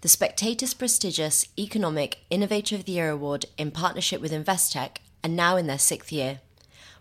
the 0.00 0.08
Spectator's 0.08 0.74
prestigious 0.74 1.46
Economic 1.58 2.18
Innovator 2.30 2.76
of 2.76 2.84
the 2.84 2.92
Year 2.92 3.10
award 3.10 3.46
in 3.56 3.72
partnership 3.72 4.20
with 4.20 4.30
Investec 4.30 4.98
and 5.24 5.34
now 5.34 5.56
in 5.56 5.66
their 5.66 5.78
sixth 5.78 6.12
year. 6.12 6.38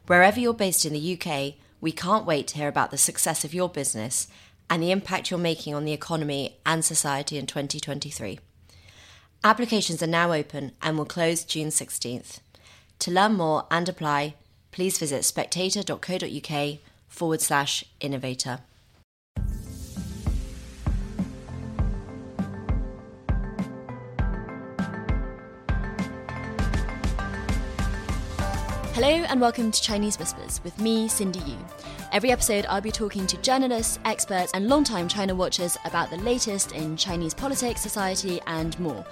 Wherever 0.08 0.40
you're 0.40 0.54
based 0.54 0.84
in 0.84 0.94
the 0.94 1.20
UK, 1.20 1.56
we 1.80 1.92
can't 1.92 2.26
wait 2.26 2.48
to 2.48 2.58
hear 2.58 2.68
about 2.68 2.90
the 2.90 2.98
success 2.98 3.44
of 3.46 3.54
your 3.54 3.70
business 3.70 4.28
and 4.68 4.82
the 4.82 4.92
impact 4.92 5.30
you're 5.30 5.40
making 5.40 5.76
on 5.76 5.86
the 5.86 5.94
economy 5.94 6.58
and 6.66 6.84
society 6.84 7.38
in 7.38 7.46
2023. 7.46 8.40
Applications 9.44 10.02
are 10.02 10.08
now 10.08 10.34
open 10.34 10.72
and 10.82 10.98
will 10.98 11.06
close 11.06 11.44
June 11.44 11.68
16th. 11.68 12.40
To 13.00 13.12
learn 13.12 13.34
more 13.34 13.68
and 13.70 13.88
apply, 13.88 14.34
please 14.72 14.98
visit 14.98 15.24
spectator.co.uk 15.24 16.80
forward 17.08 17.42
slash 17.42 17.84
innovator. 18.00 18.62
Hello 29.00 29.10
and 29.10 29.40
welcome 29.40 29.72
to 29.72 29.80
Chinese 29.80 30.18
Whispers 30.18 30.60
with 30.64 30.82
me, 30.82 31.08
Cindy 31.08 31.38
Yu. 31.42 31.56
Every 32.12 32.32
episode, 32.32 32.66
I'll 32.66 32.82
be 32.82 32.90
talking 32.92 33.28
to 33.28 33.38
journalists, 33.44 34.00
experts, 34.06 34.52
and 34.56 34.68
long-time 34.68 35.08
China 35.08 35.36
watchers 35.36 35.78
about 35.86 36.10
the 36.10 36.18
latest 36.18 36.72
in 36.72 36.98
Chinese 36.98 37.36
politics, 37.36 37.80
society, 37.80 38.42
and 38.48 38.80
more. 38.80 39.06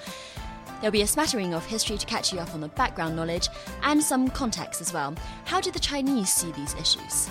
There'll 0.81 0.91
be 0.91 1.03
a 1.03 1.07
smattering 1.07 1.53
of 1.53 1.63
history 1.67 1.99
to 1.99 2.05
catch 2.07 2.34
you 2.34 2.40
up 2.40 2.55
on 2.55 2.62
the 2.62 2.70
background 2.70 3.16
knowledge 3.16 3.48
and 3.84 4.02
some 4.02 4.27
context 4.27 4.81
as 4.81 4.91
well. 4.91 5.13
How 5.45 5.62
do 5.62 5.70
the 5.70 5.77
Chinese 5.77 6.34
see 6.34 6.52
these 6.54 6.73
issues? 6.73 7.29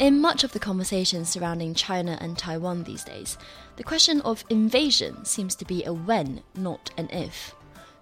In 0.00 0.20
much 0.20 0.42
of 0.42 0.50
the 0.50 0.58
conversation 0.58 1.24
surrounding 1.24 1.74
China 1.74 2.18
and 2.20 2.36
Taiwan 2.36 2.82
these 2.82 3.04
days, 3.04 3.38
the 3.76 3.84
question 3.84 4.20
of 4.22 4.44
invasion 4.50 5.24
seems 5.24 5.54
to 5.54 5.64
be 5.64 5.84
a 5.84 5.92
when, 5.92 6.42
not 6.56 6.90
an 6.98 7.08
if. 7.10 7.54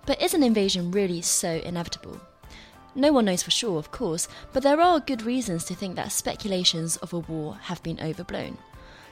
But 0.07 0.23
is 0.23 0.33
an 0.33 0.43
invasion 0.43 0.91
really 0.91 1.21
so 1.21 1.57
inevitable? 1.67 2.19
No 2.95 3.13
one 3.13 3.25
knows 3.25 3.43
for 3.43 3.51
sure, 3.51 3.79
of 3.79 3.91
course, 3.91 4.29
but 4.53 4.63
there 4.63 4.81
are 4.81 5.01
good 5.01 5.23
reasons 5.23 5.65
to 5.65 5.75
think 5.75 5.97
that 5.97 6.13
speculations 6.13 6.97
of 6.99 7.13
a 7.13 7.19
war 7.21 7.59
have 7.63 7.83
been 7.83 8.01
overblown. 8.01 8.59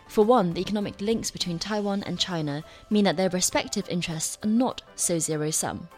For 0.06 0.24
one, 0.24 0.54
the 0.54 0.60
economic 0.60 1.00
links 1.00 1.30
between 1.30 1.58
Taiwan 1.58 2.02
and 2.02 2.18
China 2.18 2.64
mean 2.90 3.04
that 3.04 3.16
their 3.16 3.30
respective 3.30 3.88
interests 3.88 4.36
are 4.42 4.48
not 4.48 4.82
so 4.96 5.18
zero 5.18 5.50
sum. 5.50 5.88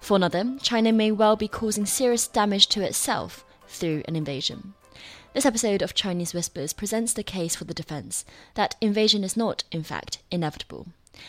For 0.00 0.16
another, 0.16 0.56
China 0.62 0.92
may 0.92 1.12
well 1.12 1.36
be 1.36 1.46
causing 1.46 1.86
serious 1.86 2.26
damage 2.26 2.66
to 2.68 2.82
itself 2.82 3.44
through 3.68 4.02
an 4.08 4.16
invasion. 4.16 4.74
This 5.32 5.46
episode 5.46 5.82
of 5.82 5.94
Chinese 5.94 6.34
Whispers 6.34 6.72
presents 6.72 7.12
the 7.12 7.22
case 7.22 7.54
for 7.54 7.64
the 7.64 7.74
defense 7.74 8.24
that 8.54 8.74
invasion 8.80 9.22
is 9.22 9.36
not, 9.36 9.62
in 9.70 9.84
fact, 9.84 10.18
inevitable. 10.30 10.88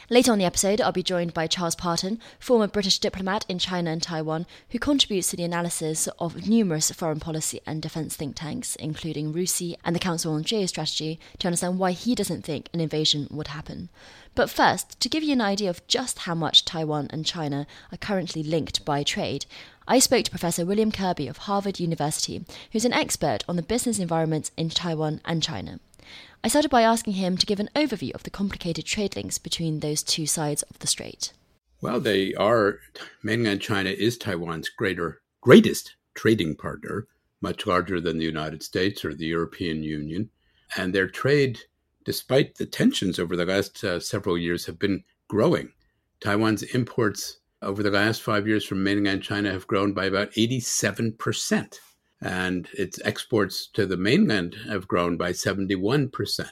Later 0.09 0.31
on 0.31 0.37
the 0.37 0.45
episode, 0.45 0.79
I'll 0.79 0.91
be 0.91 1.01
joined 1.01 1.33
by 1.33 1.47
Charles 1.47 1.75
Parton, 1.75 2.19
former 2.39 2.67
British 2.67 2.99
diplomat 2.99 3.45
in 3.49 3.57
China 3.57 3.91
and 3.91 4.01
Taiwan, 4.01 4.45
who 4.69 4.79
contributes 4.79 5.29
to 5.29 5.37
the 5.37 5.43
analysis 5.43 6.07
of 6.19 6.47
numerous 6.47 6.91
foreign 6.91 7.19
policy 7.19 7.61
and 7.65 7.81
defense 7.81 8.15
think 8.15 8.35
tanks, 8.35 8.75
including 8.75 9.33
RUSI 9.33 9.75
and 9.83 9.95
the 9.95 9.99
Council 9.99 10.33
on 10.33 10.43
Geostrategy, 10.43 11.17
to 11.39 11.47
understand 11.47 11.79
why 11.79 11.91
he 11.93 12.13
doesn't 12.13 12.43
think 12.43 12.69
an 12.73 12.79
invasion 12.79 13.27
would 13.31 13.47
happen. 13.47 13.89
But 14.35 14.49
first, 14.49 14.99
to 14.99 15.09
give 15.09 15.23
you 15.23 15.33
an 15.33 15.41
idea 15.41 15.69
of 15.69 15.85
just 15.87 16.19
how 16.19 16.35
much 16.35 16.63
Taiwan 16.63 17.07
and 17.09 17.25
China 17.25 17.65
are 17.91 17.97
currently 17.97 18.43
linked 18.43 18.85
by 18.85 19.03
trade, 19.03 19.45
I 19.87 19.99
spoke 19.99 20.25
to 20.25 20.31
Professor 20.31 20.65
William 20.65 20.91
Kirby 20.91 21.27
of 21.27 21.37
Harvard 21.37 21.79
University, 21.79 22.45
who's 22.71 22.85
an 22.85 22.93
expert 22.93 23.43
on 23.49 23.55
the 23.55 23.63
business 23.63 23.99
environments 23.99 24.52
in 24.55 24.69
Taiwan 24.69 25.21
and 25.25 25.41
China. 25.41 25.79
I 26.44 26.47
started 26.47 26.71
by 26.71 26.81
asking 26.81 27.13
him 27.13 27.38
to 27.38 27.45
give 27.45 27.59
an 27.59 27.69
overview 27.75 28.13
of 28.13 28.23
the 28.23 28.30
complicated 28.30 28.85
trade 28.85 29.16
links 29.16 29.38
between 29.38 29.80
those 29.80 30.02
two 30.02 30.25
sides 30.25 30.63
of 30.63 30.80
the 30.80 30.88
strait. 30.88 31.33
Well, 31.81 31.99
they 31.99 32.33
are, 32.35 32.80
mainland 33.23 33.61
China 33.61 33.89
is 33.89 34.17
Taiwan's 34.17 34.69
greater, 34.69 35.21
greatest 35.41 35.95
trading 36.13 36.55
partner, 36.55 37.08
much 37.42 37.65
larger 37.65 37.99
than 37.99 38.17
the 38.17 38.26
United 38.26 38.64
States 38.64 39.03
or 39.03 39.14
the 39.14 39.26
European 39.26 39.83
Union. 39.83 40.30
And 40.77 40.93
their 40.93 41.08
trade, 41.08 41.59
despite 42.05 42.55
the 42.55 42.65
tensions 42.65 43.20
over 43.20 43.36
the 43.36 43.45
last 43.45 43.83
uh, 43.83 43.99
several 43.99 44.37
years, 44.37 44.65
have 44.65 44.80
been 44.80 45.03
growing. 45.27 45.73
Taiwan's 46.20 46.64
imports 46.64 47.39
over 47.61 47.83
the 47.83 47.92
last 47.92 48.21
five 48.21 48.47
years 48.47 48.65
from 48.65 48.83
mainland 48.83 49.23
China 49.23 49.52
have 49.52 49.67
grown 49.67 49.93
by 49.93 50.05
about 50.05 50.31
87% 50.33 51.80
and 52.21 52.67
its 52.73 52.99
exports 53.04 53.67
to 53.73 53.86
the 53.86 53.98
mainland 53.98 54.55
have 54.67 54.87
grown 54.87 55.17
by 55.17 55.32
71% 55.32 56.49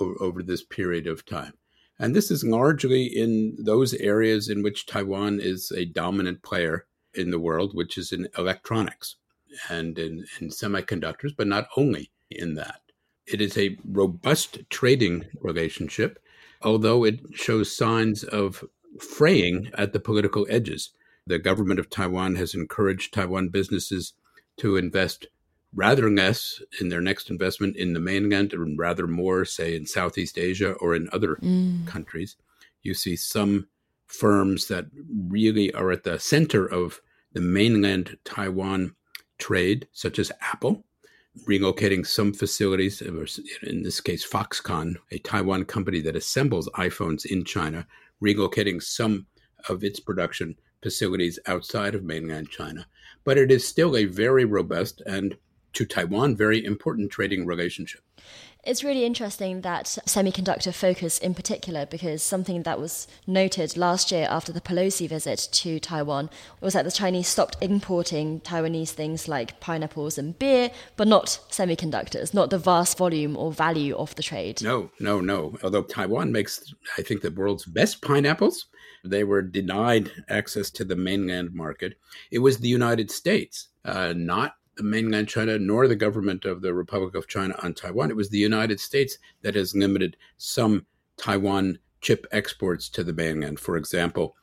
over, 0.00 0.14
over 0.20 0.42
this 0.42 0.62
period 0.62 1.06
of 1.06 1.26
time. 1.26 1.52
And 1.98 2.16
this 2.16 2.30
is 2.30 2.44
largely 2.44 3.04
in 3.04 3.56
those 3.58 3.94
areas 3.94 4.48
in 4.48 4.62
which 4.62 4.86
Taiwan 4.86 5.38
is 5.40 5.70
a 5.70 5.84
dominant 5.84 6.42
player 6.42 6.86
in 7.14 7.30
the 7.30 7.38
world, 7.38 7.74
which 7.74 7.98
is 7.98 8.10
in 8.10 8.28
electronics 8.36 9.16
and 9.68 9.98
in, 9.98 10.24
in 10.40 10.48
semiconductors, 10.48 11.36
but 11.36 11.46
not 11.46 11.68
only 11.76 12.10
in 12.30 12.54
that. 12.54 12.80
It 13.26 13.40
is 13.40 13.56
a 13.56 13.76
robust 13.84 14.58
trading 14.70 15.26
relationship, 15.40 16.18
although 16.62 17.04
it 17.04 17.20
shows 17.34 17.76
signs 17.76 18.24
of 18.24 18.64
fraying 18.98 19.70
at 19.74 19.92
the 19.92 20.00
political 20.00 20.46
edges. 20.48 20.90
The 21.26 21.38
government 21.38 21.78
of 21.78 21.88
Taiwan 21.90 22.34
has 22.36 22.54
encouraged 22.54 23.14
Taiwan 23.14 23.50
businesses 23.50 24.14
to 24.58 24.76
invest 24.76 25.26
rather 25.74 26.10
less 26.10 26.62
in 26.80 26.88
their 26.88 27.00
next 27.00 27.30
investment 27.30 27.76
in 27.76 27.92
the 27.92 28.00
mainland 28.00 28.52
and 28.52 28.78
rather 28.78 29.06
more, 29.06 29.44
say, 29.44 29.74
in 29.74 29.86
Southeast 29.86 30.38
Asia 30.38 30.72
or 30.74 30.94
in 30.94 31.08
other 31.12 31.36
mm. 31.36 31.86
countries. 31.86 32.36
You 32.82 32.94
see 32.94 33.16
some 33.16 33.68
firms 34.06 34.68
that 34.68 34.86
really 35.28 35.72
are 35.72 35.90
at 35.90 36.04
the 36.04 36.18
center 36.18 36.66
of 36.66 37.00
the 37.32 37.40
mainland 37.40 38.18
Taiwan 38.24 38.94
trade, 39.38 39.88
such 39.92 40.18
as 40.18 40.30
Apple, 40.40 40.84
relocating 41.48 42.06
some 42.06 42.34
facilities, 42.34 43.00
in 43.00 43.82
this 43.82 44.00
case, 44.00 44.26
Foxconn, 44.28 44.96
a 45.10 45.18
Taiwan 45.18 45.64
company 45.64 46.00
that 46.02 46.16
assembles 46.16 46.68
iPhones 46.74 47.24
in 47.24 47.44
China, 47.44 47.86
relocating 48.22 48.82
some 48.82 49.26
of 49.68 49.82
its 49.82 49.98
production 49.98 50.54
facilities 50.82 51.38
outside 51.46 51.94
of 51.94 52.04
mainland 52.04 52.50
China. 52.50 52.86
But 53.24 53.38
it 53.38 53.50
is 53.50 53.66
still 53.66 53.96
a 53.96 54.04
very 54.04 54.44
robust 54.44 55.00
and 55.06 55.36
to 55.74 55.84
Taiwan, 55.84 56.36
very 56.36 56.64
important 56.64 57.10
trading 57.10 57.46
relationship. 57.46 58.02
It's 58.64 58.84
really 58.84 59.04
interesting 59.04 59.62
that 59.62 59.86
semiconductor 60.06 60.72
focus 60.72 61.18
in 61.18 61.34
particular, 61.34 61.84
because 61.84 62.22
something 62.22 62.62
that 62.62 62.78
was 62.78 63.08
noted 63.26 63.76
last 63.76 64.12
year 64.12 64.28
after 64.30 64.52
the 64.52 64.60
Pelosi 64.60 65.08
visit 65.08 65.48
to 65.50 65.80
Taiwan 65.80 66.30
was 66.60 66.74
that 66.74 66.84
the 66.84 66.92
Chinese 66.92 67.26
stopped 67.26 67.56
importing 67.60 68.40
Taiwanese 68.40 68.90
things 68.90 69.26
like 69.26 69.58
pineapples 69.58 70.16
and 70.16 70.38
beer, 70.38 70.70
but 70.96 71.08
not 71.08 71.40
semiconductors, 71.50 72.32
not 72.32 72.50
the 72.50 72.58
vast 72.58 72.98
volume 72.98 73.36
or 73.36 73.50
value 73.50 73.96
of 73.96 74.14
the 74.14 74.22
trade. 74.22 74.62
No, 74.62 74.92
no, 75.00 75.20
no. 75.20 75.56
Although 75.64 75.82
Taiwan 75.82 76.30
makes, 76.30 76.72
I 76.96 77.02
think, 77.02 77.22
the 77.22 77.32
world's 77.32 77.64
best 77.64 78.00
pineapples, 78.00 78.66
they 79.04 79.24
were 79.24 79.42
denied 79.42 80.10
access 80.28 80.70
to 80.70 80.84
the 80.84 80.96
mainland 80.96 81.52
market. 81.52 81.94
It 82.30 82.38
was 82.38 82.58
the 82.58 82.68
United 82.68 83.10
States, 83.10 83.68
uh, 83.84 84.14
not 84.16 84.54
mainland 84.78 85.28
China 85.28 85.58
nor 85.58 85.86
the 85.86 85.96
government 85.96 86.44
of 86.44 86.62
the 86.62 86.72
Republic 86.72 87.14
of 87.14 87.28
China 87.28 87.54
on 87.62 87.74
Taiwan. 87.74 88.10
It 88.10 88.16
was 88.16 88.30
the 88.30 88.38
United 88.38 88.80
States 88.80 89.18
that 89.42 89.54
has 89.54 89.74
limited 89.74 90.16
some 90.38 90.86
Taiwan 91.16 91.78
chip 92.00 92.26
exports 92.32 92.88
to 92.90 93.04
the 93.04 93.12
mainland. 93.12 93.60
For 93.60 93.76
example, 93.76 94.34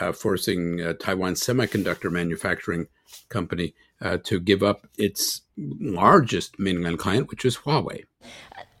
uh, 0.00 0.12
forcing 0.12 0.80
uh, 0.80 0.94
Taiwan 0.94 1.34
Semiconductor 1.34 2.10
Manufacturing 2.10 2.86
Company 3.28 3.74
uh, 4.00 4.18
to 4.24 4.38
give 4.38 4.62
up 4.62 4.86
its 4.96 5.42
largest 5.56 6.58
mainland 6.58 6.98
client, 6.98 7.28
which 7.28 7.44
is 7.44 7.58
Huawei. 7.58 8.04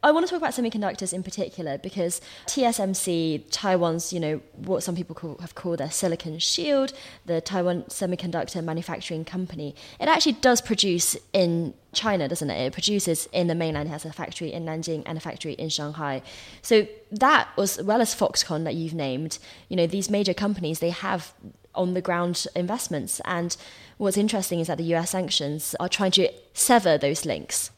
I 0.02 0.12
want 0.12 0.26
to 0.26 0.30
talk 0.30 0.38
about 0.38 0.54
semiconductors 0.54 1.12
in 1.12 1.22
particular 1.22 1.76
because 1.76 2.22
TSMC, 2.46 3.44
Taiwan's, 3.50 4.14
you 4.14 4.20
know, 4.20 4.40
what 4.56 4.82
some 4.82 4.96
people 4.96 5.14
call, 5.14 5.36
have 5.40 5.54
called 5.54 5.78
their 5.78 5.90
silicon 5.90 6.38
shield, 6.38 6.94
the 7.26 7.42
Taiwan 7.42 7.82
Semiconductor 7.82 8.64
Manufacturing 8.64 9.26
Company, 9.26 9.74
it 10.00 10.08
actually 10.08 10.32
does 10.32 10.62
produce 10.62 11.18
in 11.34 11.74
China, 11.92 12.28
doesn't 12.28 12.48
it? 12.48 12.66
It 12.66 12.72
produces 12.72 13.26
in 13.32 13.48
the 13.48 13.54
mainland, 13.54 13.88
it 13.88 13.92
has 13.92 14.06
a 14.06 14.12
factory 14.12 14.52
in 14.52 14.64
Nanjing 14.64 15.02
and 15.04 15.18
a 15.18 15.20
factory 15.20 15.52
in 15.52 15.68
Shanghai. 15.68 16.22
So 16.62 16.86
that, 17.12 17.48
as 17.58 17.82
well 17.82 18.00
as 18.00 18.14
Foxconn 18.14 18.64
that 18.64 18.76
you've 18.76 18.94
named, 18.94 19.38
you 19.68 19.76
know, 19.76 19.86
these 19.86 20.08
major 20.08 20.32
companies, 20.32 20.78
they 20.78 20.90
have 20.90 21.34
on 21.74 21.92
the 21.92 22.00
ground 22.00 22.46
investments. 22.56 23.20
And 23.26 23.54
what's 23.98 24.16
interesting 24.16 24.60
is 24.60 24.68
that 24.68 24.78
the 24.78 24.94
US 24.94 25.10
sanctions 25.10 25.76
are 25.78 25.90
trying 25.90 26.12
to 26.12 26.32
sever 26.54 26.96
those 26.96 27.26
links. 27.26 27.70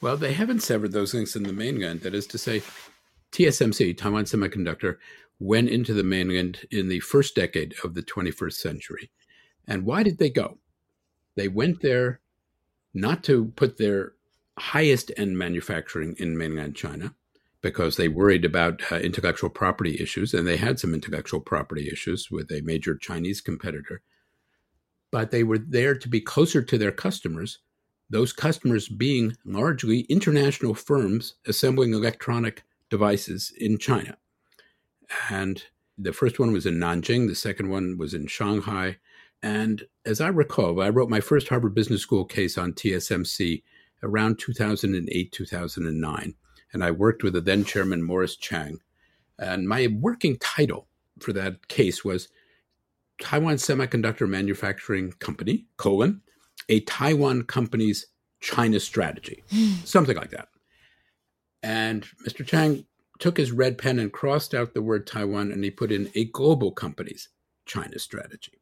Well, 0.00 0.16
they 0.16 0.32
haven't 0.32 0.62
severed 0.62 0.92
those 0.92 1.12
links 1.12 1.34
in 1.34 1.42
the 1.42 1.52
mainland. 1.52 2.02
That 2.02 2.14
is 2.14 2.26
to 2.28 2.38
say, 2.38 2.62
TSMC, 3.32 3.96
Taiwan 3.96 4.24
Semiconductor, 4.24 4.96
went 5.40 5.68
into 5.68 5.92
the 5.92 6.04
mainland 6.04 6.60
in 6.70 6.88
the 6.88 7.00
first 7.00 7.34
decade 7.34 7.74
of 7.84 7.94
the 7.94 8.02
21st 8.02 8.54
century. 8.54 9.10
And 9.66 9.84
why 9.84 10.02
did 10.02 10.18
they 10.18 10.30
go? 10.30 10.58
They 11.36 11.48
went 11.48 11.82
there 11.82 12.20
not 12.94 13.22
to 13.24 13.46
put 13.56 13.76
their 13.76 14.12
highest 14.58 15.12
end 15.16 15.38
manufacturing 15.38 16.16
in 16.18 16.38
mainland 16.38 16.74
China, 16.74 17.14
because 17.60 17.96
they 17.96 18.08
worried 18.08 18.44
about 18.44 18.80
uh, 18.90 18.96
intellectual 18.96 19.50
property 19.50 20.00
issues, 20.00 20.34
and 20.34 20.46
they 20.46 20.56
had 20.56 20.78
some 20.78 20.94
intellectual 20.94 21.40
property 21.40 21.88
issues 21.90 22.30
with 22.30 22.50
a 22.50 22.62
major 22.62 22.96
Chinese 22.96 23.40
competitor. 23.40 24.00
But 25.10 25.30
they 25.30 25.42
were 25.42 25.58
there 25.58 25.94
to 25.94 26.08
be 26.08 26.20
closer 26.20 26.62
to 26.62 26.78
their 26.78 26.92
customers, 26.92 27.58
those 28.10 28.32
customers 28.32 28.88
being 28.88 29.36
largely 29.44 30.00
international 30.02 30.74
firms 30.74 31.34
assembling 31.46 31.92
electronic 31.92 32.62
devices 32.90 33.52
in 33.58 33.78
China. 33.78 34.16
And 35.30 35.62
the 35.96 36.12
first 36.12 36.38
one 36.38 36.52
was 36.52 36.66
in 36.66 36.78
Nanjing, 36.78 37.28
the 37.28 37.34
second 37.34 37.68
one 37.70 37.98
was 37.98 38.14
in 38.14 38.26
Shanghai. 38.26 38.96
And 39.42 39.84
as 40.04 40.20
I 40.20 40.28
recall, 40.28 40.80
I 40.80 40.88
wrote 40.88 41.10
my 41.10 41.20
first 41.20 41.48
Harvard 41.48 41.74
Business 41.74 42.02
School 42.02 42.24
case 42.24 42.56
on 42.56 42.72
TSMC 42.72 43.62
around 44.02 44.38
2008, 44.38 45.32
2009 45.32 46.34
and 46.72 46.84
I 46.84 46.90
worked 46.90 47.22
with 47.22 47.32
the 47.32 47.40
then 47.40 47.64
chairman 47.64 48.02
Morris 48.02 48.36
Chang. 48.36 48.80
And 49.38 49.68
my 49.68 49.88
working 50.00 50.36
title 50.38 50.88
for 51.20 51.32
that 51.32 51.68
case 51.68 52.04
was 52.04 52.28
Taiwan 53.20 53.56
Semiconductor 53.56 54.28
Manufacturing 54.28 55.12
Company, 55.12 55.66
colon, 55.76 56.22
a 56.68 56.80
Taiwan 56.80 57.42
company's 57.42 58.06
China 58.40 58.80
strategy, 58.80 59.42
something 59.84 60.16
like 60.16 60.30
that. 60.30 60.48
And 61.62 62.06
Mr. 62.26 62.46
Chang 62.46 62.84
took 63.18 63.36
his 63.36 63.52
red 63.52 63.78
pen 63.78 63.98
and 63.98 64.12
crossed 64.12 64.54
out 64.54 64.74
the 64.74 64.82
word 64.82 65.06
Taiwan 65.06 65.50
and 65.50 65.64
he 65.64 65.70
put 65.70 65.90
in 65.90 66.10
a 66.14 66.26
global 66.26 66.70
company's 66.70 67.28
China 67.66 67.98
strategy. 67.98 68.52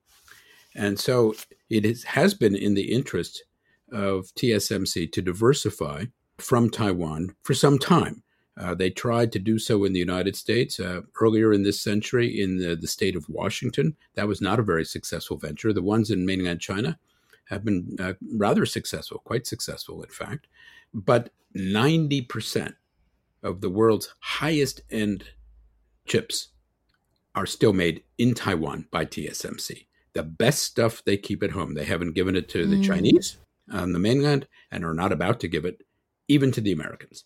And 0.75 0.99
so 0.99 1.35
it 1.70 1.85
is, 1.85 2.05
has 2.05 2.35
been 2.35 2.55
in 2.55 2.75
the 2.75 2.93
interest 2.93 3.44
of 3.93 4.26
TSMC 4.38 5.12
to 5.12 5.23
diversify 5.23 6.06
from 6.38 6.70
Taiwan 6.70 7.35
for 7.43 7.55
some 7.55 7.79
time. 7.79 8.23
Uh, 8.58 8.75
they 8.75 8.88
tried 8.88 9.32
to 9.32 9.38
do 9.38 9.58
so 9.58 9.85
in 9.85 9.93
the 9.93 9.99
United 9.99 10.35
States 10.35 10.81
uh, 10.81 11.03
earlier 11.20 11.53
in 11.53 11.62
this 11.62 11.81
century 11.81 12.41
in 12.41 12.56
the, 12.56 12.75
the, 12.75 12.87
state 12.87 13.14
of 13.14 13.29
Washington. 13.29 13.94
That 14.14 14.29
was 14.29 14.41
not 14.41 14.58
a 14.58 14.62
very 14.62 14.85
successful 14.85 15.37
venture. 15.37 15.75
The 15.75 15.82
ones 15.82 16.11
in 16.11 16.25
mainland 16.25 16.61
China 16.61 16.99
have 17.46 17.64
been 17.64 17.96
uh, 17.98 18.14
rather 18.34 18.66
successful, 18.66 19.22
quite 19.25 19.46
successful, 19.46 20.02
in 20.02 20.10
fact. 20.10 20.46
But 20.93 21.31
90% 21.56 22.75
of 23.43 23.60
the 23.60 23.70
world's 23.70 24.14
highest 24.20 24.82
end 24.90 25.25
chips 26.06 26.48
are 27.34 27.46
still 27.46 27.72
made 27.72 28.02
in 28.19 28.34
Taiwan 28.34 28.87
by 28.90 29.04
TSMC. 29.04 29.87
The 30.14 30.22
best 30.22 30.62
stuff 30.62 31.04
they 31.04 31.16
keep 31.16 31.43
at 31.43 31.50
home. 31.50 31.75
They 31.75 31.84
haven't 31.84 32.14
given 32.14 32.37
it 32.37 32.48
to 32.50 32.66
the 32.66 32.76
mm. 32.76 32.84
Chinese 32.84 33.37
on 33.70 33.93
the 33.93 33.98
mainland 33.98 34.48
and 34.70 34.84
are 34.84 34.94
not 34.94 35.12
about 35.12 35.40
to 35.40 35.48
give 35.48 35.64
it 35.64 35.82
even 36.28 36.50
to 36.52 36.60
the 36.60 36.72
Americans. 36.72 37.25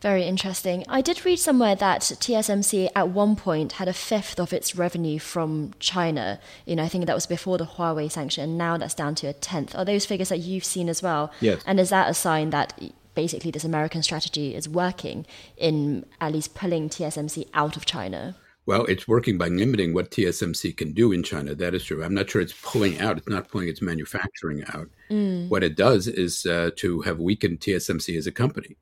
Very 0.00 0.24
interesting. 0.24 0.84
I 0.88 1.00
did 1.00 1.24
read 1.24 1.38
somewhere 1.38 1.74
that 1.76 2.02
TSMC 2.02 2.88
at 2.94 3.08
one 3.08 3.36
point 3.36 3.72
had 3.72 3.88
a 3.88 3.92
fifth 3.92 4.38
of 4.38 4.52
its 4.52 4.76
revenue 4.76 5.18
from 5.18 5.72
China. 5.78 6.40
You 6.66 6.76
know, 6.76 6.82
I 6.82 6.88
think 6.88 7.06
that 7.06 7.14
was 7.14 7.26
before 7.26 7.56
the 7.56 7.64
Huawei 7.64 8.10
sanction, 8.10 8.44
and 8.44 8.58
now 8.58 8.76
that's 8.76 8.94
down 8.94 9.14
to 9.16 9.28
a 9.28 9.32
tenth. 9.32 9.74
Are 9.74 9.84
those 9.84 10.04
figures 10.04 10.28
that 10.28 10.40
you've 10.40 10.64
seen 10.64 10.88
as 10.88 11.02
well? 11.02 11.32
Yes. 11.40 11.62
And 11.66 11.80
is 11.80 11.90
that 11.90 12.10
a 12.10 12.14
sign 12.14 12.50
that 12.50 12.78
basically 13.14 13.50
this 13.50 13.64
American 13.64 14.02
strategy 14.02 14.54
is 14.54 14.68
working 14.68 15.26
in 15.56 16.04
at 16.20 16.32
least 16.32 16.54
pulling 16.54 16.88
TSMC 16.88 17.48
out 17.54 17.76
of 17.76 17.86
China? 17.86 18.36
Well, 18.64 18.84
it's 18.84 19.08
working 19.08 19.38
by 19.38 19.48
limiting 19.48 19.92
what 19.92 20.10
TSMC 20.10 20.76
can 20.76 20.92
do 20.92 21.10
in 21.12 21.24
China. 21.24 21.54
That 21.54 21.74
is 21.74 21.84
true. 21.84 22.04
I'm 22.04 22.14
not 22.14 22.30
sure 22.30 22.40
it's 22.40 22.54
pulling 22.62 23.00
out. 23.00 23.18
It's 23.18 23.28
not 23.28 23.48
pulling 23.48 23.68
its 23.68 23.82
manufacturing 23.82 24.64
out. 24.72 24.88
Mm. 25.10 25.48
What 25.48 25.64
it 25.64 25.76
does 25.76 26.06
is 26.06 26.46
uh, 26.46 26.70
to 26.76 27.00
have 27.00 27.18
weakened 27.18 27.58
TSMC 27.60 28.16
as 28.16 28.28
a 28.28 28.32
company. 28.32 28.76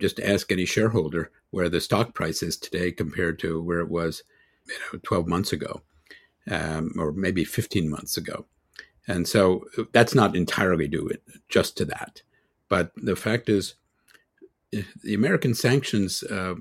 Just 0.00 0.20
ask 0.20 0.50
any 0.50 0.64
shareholder 0.64 1.30
where 1.50 1.68
the 1.68 1.80
stock 1.80 2.14
price 2.14 2.42
is 2.42 2.56
today 2.56 2.92
compared 2.92 3.38
to 3.40 3.62
where 3.62 3.80
it 3.80 3.88
was, 3.88 4.22
you 4.66 4.74
know, 4.92 5.00
12 5.02 5.26
months 5.26 5.52
ago, 5.52 5.82
um, 6.50 6.92
or 6.98 7.12
maybe 7.12 7.44
15 7.44 7.88
months 7.88 8.16
ago. 8.16 8.46
And 9.06 9.26
so 9.26 9.64
that's 9.92 10.14
not 10.14 10.36
entirely 10.36 10.86
due 10.86 11.08
it 11.08 11.22
just 11.48 11.76
to 11.78 11.84
that. 11.86 12.22
But 12.68 12.92
the 12.96 13.16
fact 13.16 13.48
is, 13.48 13.74
the 14.70 15.14
American 15.14 15.54
sanctions 15.54 16.22
uh, 16.22 16.54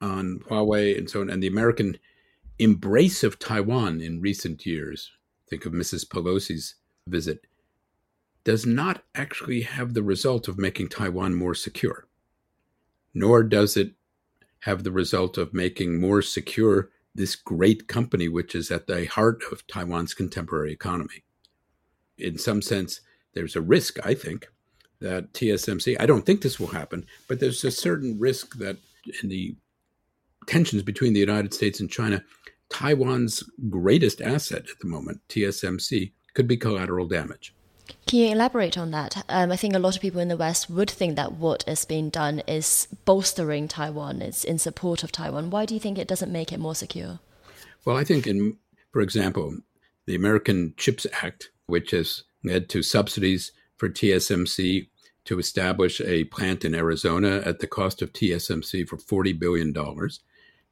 on 0.00 0.40
Huawei 0.48 0.96
and 0.96 1.10
so 1.10 1.20
on, 1.20 1.30
and 1.30 1.42
the 1.42 1.48
American 1.48 1.98
embrace 2.58 3.24
of 3.24 3.38
Taiwan 3.38 4.00
in 4.00 4.20
recent 4.20 4.64
years, 4.66 5.10
think 5.48 5.66
of 5.66 5.72
Mrs. 5.72 6.06
Pelosi's 6.06 6.76
visit, 7.06 7.46
does 8.44 8.64
not 8.64 9.02
actually 9.14 9.62
have 9.62 9.94
the 9.94 10.02
result 10.02 10.48
of 10.48 10.58
making 10.58 10.88
Taiwan 10.88 11.34
more 11.34 11.54
secure, 11.54 12.06
nor 13.14 13.42
does 13.42 13.76
it 13.76 13.92
have 14.60 14.84
the 14.84 14.92
result 14.92 15.38
of 15.38 15.54
making 15.54 16.00
more 16.00 16.22
secure 16.22 16.90
this 17.14 17.34
great 17.34 17.88
company, 17.88 18.28
which 18.28 18.54
is 18.54 18.70
at 18.70 18.86
the 18.86 19.06
heart 19.06 19.42
of 19.50 19.66
Taiwan's 19.66 20.14
contemporary 20.14 20.72
economy. 20.72 21.24
In 22.18 22.38
some 22.38 22.62
sense, 22.62 23.00
there's 23.34 23.56
a 23.56 23.60
risk, 23.60 23.98
I 24.04 24.14
think, 24.14 24.48
that 25.00 25.32
TSMC, 25.32 25.96
I 25.98 26.06
don't 26.06 26.26
think 26.26 26.42
this 26.42 26.60
will 26.60 26.68
happen, 26.68 27.06
but 27.26 27.40
there's 27.40 27.64
a 27.64 27.70
certain 27.70 28.18
risk 28.18 28.56
that 28.58 28.76
in 29.22 29.28
the 29.28 29.56
tensions 30.46 30.82
between 30.82 31.14
the 31.14 31.20
United 31.20 31.54
States 31.54 31.80
and 31.80 31.90
China, 31.90 32.22
Taiwan's 32.68 33.42
greatest 33.68 34.20
asset 34.20 34.64
at 34.70 34.78
the 34.80 34.88
moment, 34.88 35.20
TSMC, 35.28 36.12
could 36.34 36.46
be 36.46 36.56
collateral 36.56 37.08
damage. 37.08 37.54
Can 38.06 38.18
you 38.18 38.32
elaborate 38.32 38.76
on 38.76 38.90
that? 38.90 39.24
Um, 39.28 39.52
I 39.52 39.56
think 39.56 39.74
a 39.74 39.78
lot 39.78 39.96
of 39.96 40.02
people 40.02 40.20
in 40.20 40.28
the 40.28 40.36
West 40.36 40.68
would 40.70 40.90
think 40.90 41.16
that 41.16 41.32
what 41.32 41.64
is 41.66 41.84
being 41.84 42.10
done 42.10 42.40
is 42.40 42.88
bolstering 43.04 43.68
Taiwan, 43.68 44.22
is 44.22 44.44
in 44.44 44.58
support 44.58 45.02
of 45.02 45.12
Taiwan. 45.12 45.50
Why 45.50 45.66
do 45.66 45.74
you 45.74 45.80
think 45.80 45.98
it 45.98 46.08
doesn't 46.08 46.32
make 46.32 46.52
it 46.52 46.60
more 46.60 46.74
secure? 46.74 47.20
Well, 47.84 47.96
I 47.96 48.04
think, 48.04 48.26
in, 48.26 48.56
for 48.92 49.00
example, 49.00 49.58
the 50.06 50.14
American 50.14 50.74
CHIPS 50.76 51.06
Act, 51.22 51.50
which 51.66 51.92
has 51.92 52.24
led 52.44 52.68
to 52.70 52.82
subsidies 52.82 53.52
for 53.76 53.88
TSMC 53.88 54.88
to 55.24 55.38
establish 55.38 56.00
a 56.00 56.24
plant 56.24 56.64
in 56.64 56.74
Arizona 56.74 57.42
at 57.44 57.60
the 57.60 57.66
cost 57.66 58.02
of 58.02 58.12
TSMC 58.12 58.88
for 58.88 58.96
$40 58.96 59.38
billion. 59.38 59.74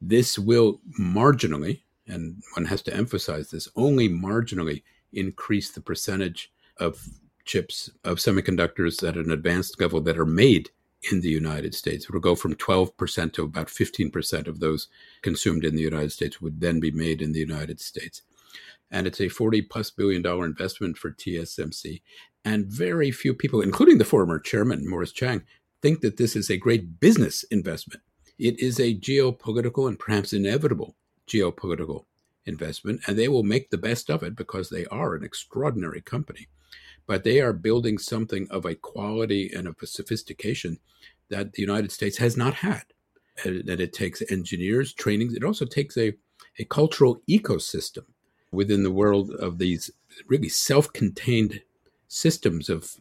This 0.01 0.39
will 0.39 0.81
marginally, 0.99 1.83
and 2.07 2.43
one 2.55 2.67
has 2.67 2.83
to 2.83 2.95
emphasize 2.95 3.51
this, 3.51 3.69
only 3.77 4.09
marginally 4.09 4.83
increase 5.13 5.71
the 5.71 5.81
percentage 5.81 6.51
of 6.79 7.09
chips, 7.45 7.91
of 8.05 8.19
semiconductors 8.19 9.07
at 9.07 9.17
an 9.17 9.31
advanced 9.31 9.81
level 9.81 10.01
that 10.03 10.19
are 10.19 10.27
made 10.27 10.71
in 11.11 11.21
the 11.21 11.31
United 11.31 11.75
States. 11.75 12.05
It 12.05 12.13
will 12.13 12.21
go 12.21 12.35
from 12.35 12.55
12% 12.55 13.33
to 13.33 13.45
about 13.45 13.69
15% 13.69 14.47
of 14.47 14.61
those 14.61 14.89
consumed 15.23 15.65
in 15.65 15.75
the 15.75 15.83
United 15.83 16.13
States 16.13 16.41
would 16.41 16.61
then 16.61 16.81
be 16.81 16.91
made 16.91 17.23
in 17.23 17.33
the 17.33 17.41
United 17.41 17.81
States. 17.81 18.23
And 18.91 19.07
it's 19.07 19.21
a 19.21 19.29
40 19.29 19.63
plus 19.63 19.91
billion 19.91 20.23
dollar 20.23 20.45
investment 20.45 20.99
for 20.99 21.11
TSMC. 21.11 22.03
And 22.45 22.67
very 22.67 23.11
few 23.11 23.35
people, 23.35 23.61
including 23.61 23.99
the 23.99 24.05
former 24.05 24.39
chairman, 24.39 24.89
Morris 24.89 25.13
Chang, 25.13 25.43
think 25.83 26.01
that 26.01 26.17
this 26.17 26.35
is 26.35 26.51
a 26.51 26.57
great 26.57 26.99
business 27.01 27.45
investment. 27.45 28.03
It 28.39 28.59
is 28.61 28.79
a 28.79 28.95
geopolitical 28.95 29.89
and 29.89 29.99
perhaps 29.99 30.33
inevitable 30.33 30.97
geopolitical 31.29 32.05
investment, 32.47 33.03
and 33.07 33.19
they 33.19 33.29
will 33.29 33.43
make 33.43 33.71
the 33.71 33.79
best 33.79 34.11
of 34.11 34.23
it 34.23 34.35
because 34.35 34.71
they 34.71 34.87
are 34.87 35.15
an 35.15 35.25
extraordinary 35.25 36.01
company. 36.01 36.49
But 37.09 37.25
they 37.25 37.41
are 37.41 37.53
building 37.53 37.99
something 37.99 38.47
of 38.51 38.65
a 38.65 38.77
quality 38.77 39.51
and 39.53 39.67
of 39.67 39.77
a 39.83 39.87
sophistication 39.87 40.79
that 41.31 41.55
the 41.55 41.63
United 41.63 41.91
States 41.91 42.19
has 42.19 42.37
not 42.37 42.55
had. 42.55 42.85
That 43.45 43.81
it 43.81 43.93
takes 43.93 44.23
engineers, 44.31 44.93
trainings. 44.93 45.35
it 45.35 45.45
also 45.45 45.65
takes 45.65 45.97
a, 45.97 46.13
a 46.59 46.65
cultural 46.65 47.23
ecosystem 47.29 48.05
within 48.53 48.83
the 48.83 48.91
world 48.91 49.31
of 49.31 49.59
these 49.59 49.91
really 50.27 50.49
self 50.49 50.93
contained 50.93 51.63
systems 52.09 52.69
of 52.69 52.97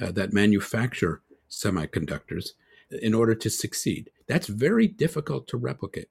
uh, 0.00 0.10
that 0.12 0.32
manufacture 0.32 1.20
semiconductors 1.50 2.50
in 2.90 3.14
order 3.14 3.34
to 3.34 3.50
succeed. 3.50 4.10
That's 4.26 4.46
very 4.46 4.88
difficult 4.88 5.46
to 5.48 5.56
replicate. 5.56 6.08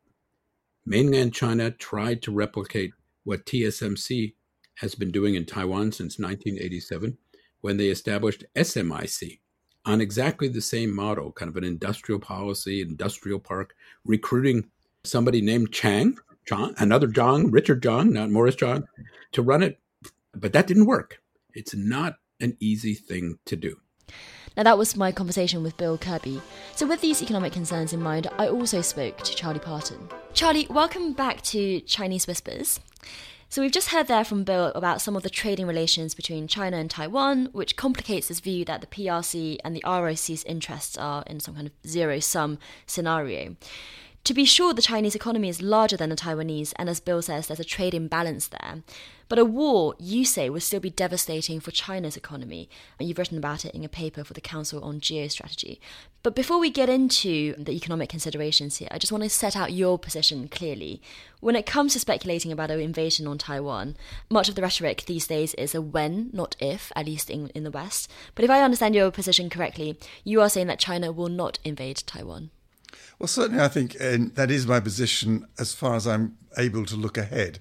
Mainland 0.85 1.33
China 1.33 1.71
tried 1.71 2.21
to 2.23 2.31
replicate 2.31 2.93
what 3.23 3.45
TSMC 3.45 4.33
has 4.75 4.95
been 4.95 5.11
doing 5.11 5.35
in 5.35 5.45
Taiwan 5.45 5.91
since 5.91 6.17
1987 6.17 7.17
when 7.61 7.77
they 7.77 7.87
established 7.87 8.43
SMIC 8.55 9.39
on 9.85 10.01
exactly 10.01 10.47
the 10.47 10.61
same 10.61 10.93
model, 10.95 11.31
kind 11.31 11.49
of 11.49 11.57
an 11.57 11.63
industrial 11.63 12.19
policy, 12.19 12.81
industrial 12.81 13.39
park, 13.39 13.75
recruiting 14.05 14.69
somebody 15.03 15.41
named 15.41 15.71
Chang, 15.71 16.17
John, 16.45 16.75
another 16.77 17.07
Chang, 17.07 17.51
Richard 17.51 17.81
Chang, 17.81 18.13
not 18.13 18.29
Morris 18.29 18.55
Chang, 18.55 18.83
to 19.31 19.41
run 19.41 19.63
it. 19.63 19.79
But 20.33 20.53
that 20.53 20.67
didn't 20.67 20.85
work. 20.85 21.21
It's 21.53 21.75
not 21.75 22.15
an 22.39 22.57
easy 22.59 22.93
thing 22.93 23.37
to 23.45 23.55
do. 23.55 23.77
Now, 24.57 24.63
that 24.63 24.77
was 24.77 24.97
my 24.97 25.11
conversation 25.11 25.63
with 25.63 25.77
Bill 25.77 25.97
Kirby. 25.97 26.41
So, 26.75 26.85
with 26.85 26.99
these 26.99 27.21
economic 27.21 27.53
concerns 27.53 27.93
in 27.93 28.01
mind, 28.01 28.27
I 28.37 28.49
also 28.49 28.81
spoke 28.81 29.17
to 29.19 29.35
Charlie 29.35 29.59
Parton. 29.59 30.09
Charlie, 30.33 30.67
welcome 30.69 31.13
back 31.13 31.41
to 31.43 31.79
Chinese 31.81 32.27
Whispers. 32.27 32.81
So, 33.51 33.61
we've 33.61 33.69
just 33.69 33.89
heard 33.89 34.07
there 34.07 34.23
from 34.23 34.45
Bill 34.45 34.67
about 34.75 35.01
some 35.01 35.17
of 35.17 35.23
the 35.23 35.29
trading 35.29 35.67
relations 35.67 36.15
between 36.15 36.47
China 36.47 36.77
and 36.77 36.89
Taiwan, 36.89 37.49
which 37.51 37.75
complicates 37.75 38.29
this 38.29 38.39
view 38.39 38.63
that 38.63 38.79
the 38.79 38.87
PRC 38.87 39.57
and 39.65 39.75
the 39.75 39.83
ROC's 39.85 40.45
interests 40.45 40.97
are 40.97 41.25
in 41.27 41.41
some 41.41 41.55
kind 41.55 41.67
of 41.67 41.73
zero 41.85 42.21
sum 42.21 42.59
scenario. 42.85 43.57
To 44.25 44.35
be 44.35 44.45
sure, 44.45 44.71
the 44.71 44.83
Chinese 44.83 45.15
economy 45.15 45.49
is 45.49 45.63
larger 45.63 45.97
than 45.97 46.09
the 46.11 46.15
Taiwanese, 46.15 46.73
and 46.75 46.87
as 46.87 46.99
Bill 46.99 47.23
says, 47.23 47.47
there's 47.47 47.59
a 47.59 47.63
trade 47.63 47.95
imbalance 47.95 48.47
there. 48.47 48.83
But 49.27 49.39
a 49.39 49.45
war, 49.45 49.95
you 49.97 50.25
say, 50.25 50.47
would 50.47 50.61
still 50.61 50.79
be 50.79 50.91
devastating 50.91 51.59
for 51.59 51.71
China's 51.71 52.15
economy. 52.15 52.69
And 52.99 53.07
you've 53.07 53.17
written 53.17 53.39
about 53.39 53.65
it 53.65 53.73
in 53.73 53.83
a 53.83 53.89
paper 53.89 54.23
for 54.23 54.33
the 54.33 54.41
Council 54.41 54.83
on 54.83 54.99
Geostrategy. 54.99 55.79
But 56.21 56.35
before 56.35 56.59
we 56.59 56.69
get 56.69 56.87
into 56.87 57.55
the 57.57 57.71
economic 57.71 58.09
considerations 58.09 58.77
here, 58.77 58.89
I 58.91 58.99
just 58.99 59.11
want 59.11 59.23
to 59.23 59.29
set 59.29 59.55
out 59.55 59.73
your 59.73 59.97
position 59.97 60.47
clearly. 60.49 61.01
When 61.39 61.55
it 61.55 61.65
comes 61.65 61.93
to 61.93 61.99
speculating 61.99 62.51
about 62.51 62.69
an 62.69 62.79
invasion 62.79 63.25
on 63.25 63.39
Taiwan, 63.39 63.97
much 64.29 64.49
of 64.49 64.55
the 64.55 64.61
rhetoric 64.61 65.05
these 65.05 65.25
days 65.25 65.55
is 65.55 65.73
a 65.73 65.81
when, 65.81 66.29
not 66.31 66.55
if, 66.59 66.91
at 66.95 67.07
least 67.07 67.31
in, 67.31 67.47
in 67.55 67.63
the 67.63 67.71
West. 67.71 68.11
But 68.35 68.45
if 68.45 68.51
I 68.51 68.61
understand 68.61 68.93
your 68.93 69.09
position 69.09 69.49
correctly, 69.49 69.97
you 70.23 70.41
are 70.41 70.49
saying 70.49 70.67
that 70.67 70.77
China 70.77 71.11
will 71.11 71.29
not 71.29 71.57
invade 71.63 72.03
Taiwan. 72.05 72.51
Well, 73.19 73.27
certainly, 73.27 73.63
I 73.63 73.67
think 73.67 73.93
that 73.97 74.51
is 74.51 74.67
my 74.67 74.79
position 74.79 75.47
as 75.59 75.73
far 75.73 75.95
as 75.95 76.07
I'm 76.07 76.37
able 76.57 76.85
to 76.85 76.95
look 76.95 77.17
ahead. 77.17 77.59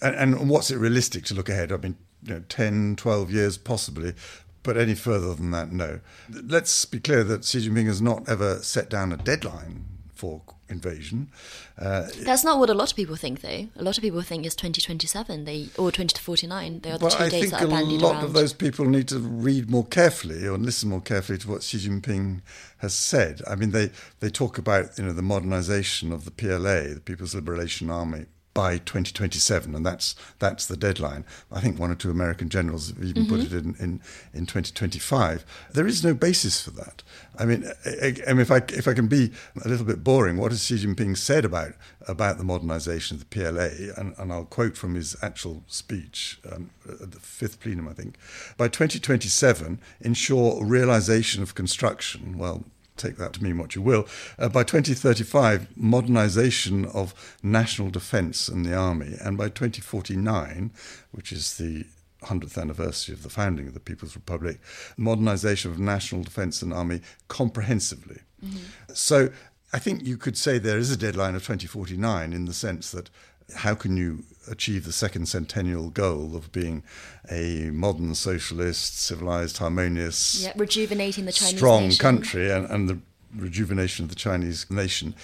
And, 0.00 0.14
and 0.14 0.50
what's 0.50 0.70
it 0.70 0.78
realistic 0.78 1.24
to 1.26 1.34
look 1.34 1.48
ahead? 1.48 1.72
I 1.72 1.76
mean, 1.76 1.96
you 2.22 2.34
know, 2.34 2.44
10, 2.48 2.96
12 2.96 3.30
years 3.30 3.58
possibly, 3.58 4.14
but 4.62 4.76
any 4.76 4.94
further 4.94 5.34
than 5.34 5.50
that, 5.50 5.72
no. 5.72 6.00
Let's 6.30 6.84
be 6.84 7.00
clear 7.00 7.24
that 7.24 7.44
Xi 7.44 7.68
Jinping 7.68 7.86
has 7.86 8.00
not 8.02 8.28
ever 8.28 8.58
set 8.58 8.90
down 8.90 9.12
a 9.12 9.16
deadline 9.16 9.84
for 10.14 10.42
invasion. 10.70 11.30
Uh, 11.78 12.08
That's 12.20 12.44
not 12.44 12.58
what 12.58 12.70
a 12.70 12.74
lot 12.74 12.90
of 12.90 12.96
people 12.96 13.16
think, 13.16 13.40
though. 13.40 13.68
A 13.76 13.82
lot 13.82 13.96
of 13.96 14.02
people 14.02 14.22
think 14.22 14.46
it's 14.46 14.54
2027 14.54 15.44
they, 15.44 15.68
or 15.76 15.90
2049. 15.90 16.80
They 16.80 16.90
are 16.90 16.98
the 16.98 17.08
two 17.08 17.24
I 17.24 17.28
dates 17.28 17.50
that 17.50 17.62
are 17.62 17.66
bandied 17.66 17.78
around. 17.78 17.86
I 17.86 17.88
think 17.88 18.02
a 18.02 18.06
lot 18.06 18.24
of 18.24 18.32
those 18.32 18.52
people 18.52 18.84
need 18.84 19.08
to 19.08 19.18
read 19.18 19.70
more 19.70 19.86
carefully 19.86 20.46
or 20.46 20.58
listen 20.58 20.90
more 20.90 21.00
carefully 21.00 21.38
to 21.38 21.48
what 21.48 21.62
Xi 21.62 21.78
Jinping 21.78 22.42
has 22.78 22.94
said. 22.94 23.42
I 23.46 23.54
mean, 23.54 23.70
they, 23.70 23.90
they 24.20 24.30
talk 24.30 24.58
about 24.58 24.96
you 24.98 25.04
know 25.04 25.12
the 25.12 25.22
modernization 25.22 26.12
of 26.12 26.24
the 26.24 26.30
PLA, 26.30 26.94
the 26.94 27.02
People's 27.04 27.34
Liberation 27.34 27.90
Army, 27.90 28.26
by 28.52 28.78
2027, 28.78 29.74
and 29.74 29.86
that's 29.86 30.16
that's 30.38 30.66
the 30.66 30.76
deadline. 30.76 31.24
I 31.52 31.60
think 31.60 31.78
one 31.78 31.90
or 31.90 31.94
two 31.94 32.10
American 32.10 32.48
generals 32.48 32.88
have 32.88 33.02
even 33.02 33.24
mm-hmm. 33.24 33.36
put 33.36 33.44
it 33.44 33.52
in, 33.52 33.76
in, 33.78 34.00
in 34.34 34.46
2025. 34.46 35.44
There 35.72 35.86
is 35.86 36.02
no 36.04 36.14
basis 36.14 36.60
for 36.60 36.72
that. 36.72 37.02
I 37.38 37.44
mean, 37.44 37.70
I, 37.86 38.16
I 38.26 38.32
mean, 38.32 38.40
if 38.40 38.50
I 38.50 38.62
if 38.68 38.88
I 38.88 38.94
can 38.94 39.06
be 39.06 39.32
a 39.64 39.68
little 39.68 39.86
bit 39.86 40.02
boring, 40.02 40.36
what 40.36 40.50
has 40.50 40.64
Xi 40.64 40.76
Jinping 40.76 41.16
said 41.16 41.44
about 41.44 41.74
about 42.08 42.38
the 42.38 42.44
modernisation 42.44 43.12
of 43.12 43.20
the 43.20 43.26
PLA? 43.26 43.92
And, 43.96 44.14
and, 44.18 44.32
I'll 44.32 44.44
quote 44.44 44.76
from 44.76 44.94
his 44.94 45.16
actual 45.22 45.62
speech 45.66 46.40
um, 46.50 46.70
at 46.88 47.12
the 47.12 47.20
fifth 47.20 47.60
plenum, 47.60 47.88
I 47.88 47.92
think. 47.92 48.16
By 48.56 48.68
2027, 48.68 49.80
ensure 50.00 50.64
realisation 50.64 51.42
of 51.42 51.54
construction. 51.54 52.36
Well 52.38 52.64
take 53.00 53.16
that 53.16 53.32
to 53.34 53.42
mean 53.42 53.58
what 53.58 53.74
you 53.74 53.82
will. 53.82 54.06
Uh, 54.38 54.48
by 54.48 54.62
2035, 54.62 55.76
modernization 55.76 56.84
of 56.86 57.38
national 57.42 57.90
defense 57.90 58.48
and 58.48 58.64
the 58.64 58.74
army. 58.74 59.16
And 59.20 59.36
by 59.36 59.48
2049, 59.48 60.70
which 61.10 61.32
is 61.32 61.56
the 61.56 61.86
100th 62.22 62.60
anniversary 62.60 63.14
of 63.14 63.22
the 63.22 63.30
founding 63.30 63.66
of 63.66 63.74
the 63.74 63.80
People's 63.80 64.14
Republic, 64.14 64.60
modernization 64.96 65.70
of 65.70 65.78
national 65.78 66.22
defense 66.22 66.62
and 66.62 66.72
army 66.72 67.00
comprehensively. 67.28 68.20
Mm-hmm. 68.44 68.58
So 68.92 69.30
I 69.72 69.78
think 69.78 70.04
you 70.04 70.16
could 70.16 70.36
say 70.36 70.58
there 70.58 70.78
is 70.78 70.90
a 70.90 70.96
deadline 70.96 71.34
of 71.34 71.42
2049 71.42 72.32
in 72.32 72.44
the 72.44 72.52
sense 72.52 72.90
that 72.90 73.08
how 73.54 73.74
can 73.74 73.96
you 73.96 74.24
achieve 74.48 74.84
the 74.84 74.92
second 74.92 75.26
centennial 75.26 75.90
goal 75.90 76.34
of 76.34 76.50
being 76.50 76.82
a 77.30 77.70
modern 77.72 78.14
socialist, 78.14 78.98
civilized, 78.98 79.58
harmonious, 79.58 80.42
yeah, 80.42 80.52
rejuvenating 80.56 81.26
the 81.26 81.32
Chinese 81.32 81.56
strong 81.56 81.84
nation. 81.84 82.00
country 82.00 82.50
and, 82.50 82.66
and 82.70 82.88
the 82.88 82.98
rejuvenation 83.36 84.04
of 84.04 84.08
the 84.08 84.16
Chinese 84.16 84.68
nation 84.70 85.14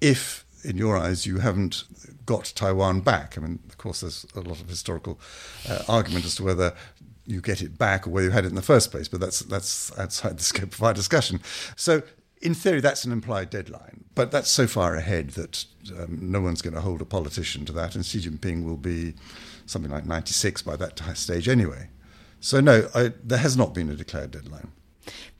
if 0.00 0.44
in 0.64 0.78
your 0.78 0.96
eyes, 0.96 1.26
you 1.26 1.38
haven't 1.38 1.84
got 2.24 2.52
Taiwan 2.54 3.00
back. 3.00 3.36
I 3.36 3.40
mean, 3.42 3.58
of 3.68 3.76
course, 3.76 4.00
there's 4.00 4.26
a 4.34 4.40
lot 4.40 4.60
of 4.60 4.68
historical 4.68 5.20
uh, 5.68 5.82
argument 5.88 6.24
as 6.24 6.36
to 6.36 6.44
whether 6.44 6.74
you 7.26 7.40
get 7.40 7.62
it 7.62 7.78
back 7.78 8.06
or 8.06 8.10
whether 8.10 8.26
you 8.26 8.32
had 8.32 8.44
it 8.44 8.48
in 8.48 8.54
the 8.54 8.62
first 8.62 8.90
place, 8.90 9.08
but 9.08 9.20
that's 9.20 9.40
that's 9.40 9.96
outside 9.98 10.38
the 10.38 10.42
scope 10.42 10.72
of 10.72 10.82
our 10.82 10.94
discussion. 10.94 11.40
So 11.76 12.02
in 12.44 12.54
theory, 12.54 12.80
that's 12.80 13.04
an 13.04 13.12
implied 13.12 13.50
deadline, 13.50 14.04
but 14.14 14.30
that's 14.30 14.50
so 14.50 14.66
far 14.66 14.94
ahead 14.94 15.30
that 15.30 15.64
um, 15.98 16.18
no 16.20 16.40
one's 16.40 16.62
going 16.62 16.74
to 16.74 16.80
hold 16.82 17.00
a 17.00 17.06
politician 17.06 17.64
to 17.64 17.72
that, 17.72 17.94
and 17.94 18.04
Xi 18.04 18.20
Jinping 18.20 18.64
will 18.64 18.76
be 18.76 19.14
something 19.66 19.90
like 19.90 20.04
96 20.04 20.62
by 20.62 20.76
that 20.76 21.00
stage 21.16 21.48
anyway. 21.48 21.88
So, 22.40 22.60
no, 22.60 22.88
I, 22.94 23.12
there 23.24 23.38
has 23.38 23.56
not 23.56 23.72
been 23.72 23.88
a 23.88 23.94
declared 23.94 24.30
deadline. 24.30 24.70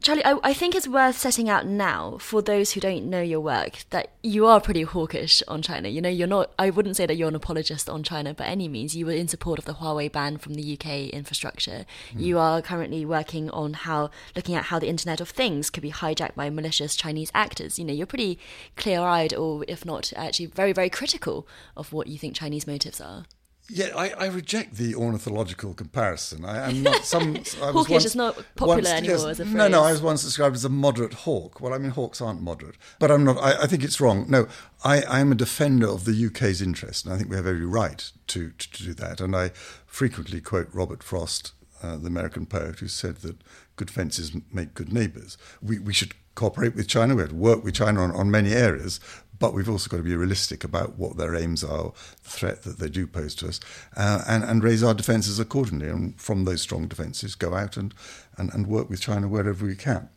Charlie, 0.03 0.25
I, 0.25 0.39
I, 0.45 0.53
think 0.53 0.75
it's 0.75 0.87
worth 0.87 1.17
setting 1.17 1.49
out 1.49 1.67
now 1.67 2.19
for 2.21 2.43
those 2.43 2.73
who 2.73 2.81
don't 2.81 3.07
know 3.07 3.23
your 3.23 3.41
work 3.41 3.85
that 3.89 4.11
you 4.23 4.47
are 4.47 4.61
pretty 4.61 4.83
hawkish 4.83 5.43
on 5.49 5.63
China. 5.63 5.89
You 5.89 6.03
know, 6.03 6.11
you're 6.11 6.29
not, 6.29 6.53
I 6.59 6.69
wouldn't 6.69 6.97
say 6.97 7.07
that 7.07 7.17
you're 7.17 7.29
an 7.29 7.35
apologist 7.35 7.89
on 7.89 8.03
China 8.03 8.35
by 8.35 8.45
any 8.45 8.69
means. 8.69 8.95
You 8.95 9.07
were 9.07 9.13
in 9.13 9.29
support 9.29 9.59
of 9.59 9.65
the 9.65 9.75
Huawei 9.75 10.13
ban 10.13 10.37
from 10.37 10.55
the 10.55 10.75
UK 10.75 11.09
infrastructure. 11.09 11.87
Mm. 12.13 12.21
You 12.21 12.39
are 12.39 12.61
currently 12.61 13.07
working 13.07 13.49
on 13.51 13.73
how, 13.73 14.11
looking 14.37 14.55
at 14.55 14.65
how 14.65 14.79
the 14.79 14.89
Internet 14.89 15.23
of 15.23 15.31
Things 15.31 15.71
could 15.71 15.83
be 15.83 15.91
hijacked 15.93 16.35
by 16.35 16.51
malicious 16.51 16.97
Chinese 16.97 17.31
actors. 17.35 17.79
You 17.79 17.87
know, 17.87 17.95
you're 17.95 18.07
pretty 18.07 18.39
clear 18.77 19.01
eyed, 19.01 19.33
or 19.33 19.65
if 19.69 19.87
not 19.87 20.13
actually 20.17 20.47
very, 20.47 20.75
very 20.75 20.91
critical 20.91 21.49
of 21.79 21.95
what 21.95 22.09
you 22.09 22.19
think 22.19 22.35
Chinese 22.35 22.67
motives 22.67 23.01
are. 23.01 23.25
Yeah, 23.71 23.97
I, 23.97 24.11
I, 24.11 24.27
reject 24.27 24.75
the 24.75 24.95
ornithological 24.95 25.73
comparison. 25.73 26.45
I, 26.45 26.69
am 26.69 26.83
not 26.83 27.05
some. 27.05 27.37
I 27.63 27.73
Hawkish 27.73 27.91
once, 27.91 28.05
is 28.05 28.15
not 28.15 28.35
popular 28.57 28.75
once, 28.75 28.89
anymore 28.89 29.17
yes, 29.17 29.25
as 29.25 29.41
a 29.41 29.45
phrase. 29.45 29.55
No, 29.55 29.69
no, 29.69 29.83
I 29.83 29.93
was 29.93 30.03
once 30.03 30.23
described 30.23 30.55
as 30.55 30.67
a 30.67 30.69
moderate 30.69 31.15
hawk. 31.15 31.63
Well, 31.63 31.73
I 31.73 31.79
mean, 31.79 31.91
hawks 31.91 32.21
aren't 32.21 32.43
moderate, 32.43 32.77
but 32.99 33.11
I'm 33.11 33.25
not. 33.25 33.39
I, 33.39 33.63
I 33.63 33.67
think 33.67 33.83
it's 33.83 34.03
wrong. 34.03 34.27
No, 34.29 34.49
I, 34.85 35.01
I, 35.03 35.21
am 35.21 35.33
a 35.33 35.35
defender 35.35 35.89
of 35.89 36.05
the 36.05 36.27
UK's 36.27 36.61
interest, 36.61 37.07
and 37.07 37.15
I 37.15 37.17
think 37.17 37.31
we 37.31 37.37
have 37.37 37.47
every 37.47 37.65
right 37.65 38.11
to, 38.27 38.51
to, 38.51 38.71
to 38.71 38.85
do 38.85 38.95
that. 38.95 39.23
And 39.23 39.35
I 39.35 39.49
frequently 39.87 40.43
quote 40.43 40.69
Robert 40.75 41.03
Frost, 41.03 41.53
uh, 41.83 41.97
the 41.97 42.09
American 42.09 42.45
poet, 42.45 42.81
who 42.81 42.89
said 42.89 43.17
that 43.19 43.39
good 43.77 43.91
fences 43.91 44.33
make 44.53 44.75
good 44.75 44.93
neighbours. 44.93 45.39
We, 45.63 45.79
we 45.79 45.95
should 45.95 46.13
cooperate 46.35 46.75
with 46.75 46.89
China. 46.89 47.15
We 47.15 47.23
have 47.23 47.31
to 47.31 47.37
work 47.37 47.65
with 47.65 47.75
China 47.75 48.01
on, 48.03 48.11
on 48.11 48.31
many 48.31 48.53
areas, 48.53 49.01
but 49.45 49.53
we've 49.53 49.69
also 49.69 49.91
got 49.91 49.99
to 49.99 50.03
be 50.03 50.17
realistic 50.17 50.65
about 50.65 50.97
what 50.97 51.19
their 51.19 51.37
aims 51.37 51.63
are, 51.63 51.93
the 52.23 52.31
threat 52.31 52.63
that 52.63 52.79
they 52.79 52.89
do 52.89 53.07
pose 53.07 53.35
to 53.35 53.47
us, 53.47 53.61
uh, 53.95 54.23
and, 54.27 54.43
and 54.43 54.65
raise 54.65 54.83
our 54.83 54.95
defences 54.95 55.39
accordingly. 55.39 55.87
And 55.87 56.19
from 56.19 56.47
those 56.47 56.63
strong 56.63 56.89
defences, 56.89 57.35
go 57.35 57.53
out 57.53 57.77
and, 57.77 57.93
and, 58.39 58.51
and 58.55 58.67
work 58.67 58.89
with 58.89 59.03
China 59.03 59.29
wherever 59.29 59.67
we 59.67 59.77
can. 59.77 60.09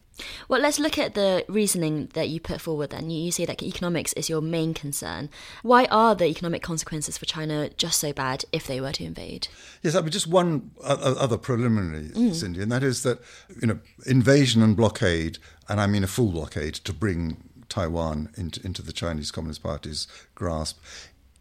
Well, 0.48 0.62
let's 0.62 0.80
look 0.80 0.98
at 0.98 1.14
the 1.14 1.44
reasoning 1.50 2.08
that 2.14 2.30
you 2.30 2.40
put 2.40 2.62
forward 2.62 2.92
then. 2.92 3.10
You 3.10 3.34
say 3.34 3.44
that 3.44 3.62
economics 3.62 4.14
is 4.14 4.30
your 4.30 4.40
main 4.40 4.74
concern. 4.74 5.30
Why 5.62 5.88
are 5.92 6.16
the 6.16 6.28
economic 6.28 6.64
consequences 6.64 7.18
for 7.18 7.26
China 7.26 7.70
just 7.76 8.00
so 8.00 8.14
bad 8.14 8.46
if 8.54 8.66
they 8.66 8.80
were 8.80 8.94
to 8.94 9.04
invade? 9.04 9.50
Yes, 9.84 9.94
I 9.94 10.00
mean, 10.00 10.12
just 10.12 10.28
one 10.28 10.72
other 10.82 11.38
preliminary, 11.38 12.12
mm. 12.12 12.34
Cindy, 12.34 12.62
and 12.62 12.72
that 12.72 12.82
is 12.82 13.04
that, 13.04 13.20
you 13.62 13.68
know, 13.68 13.80
invasion 14.06 14.64
and 14.64 14.78
blockade, 14.78 15.38
and 15.68 15.82
I 15.82 15.88
mean 15.88 16.06
a 16.06 16.08
full 16.08 16.32
blockade 16.32 16.76
to 16.76 16.94
bring 16.94 17.44
Taiwan 17.70 18.30
into, 18.36 18.66
into 18.66 18.82
the 18.82 18.94
Chinese 18.94 19.32
Communist 19.32 19.64
Party's 19.64 20.08
grasp 20.36 20.80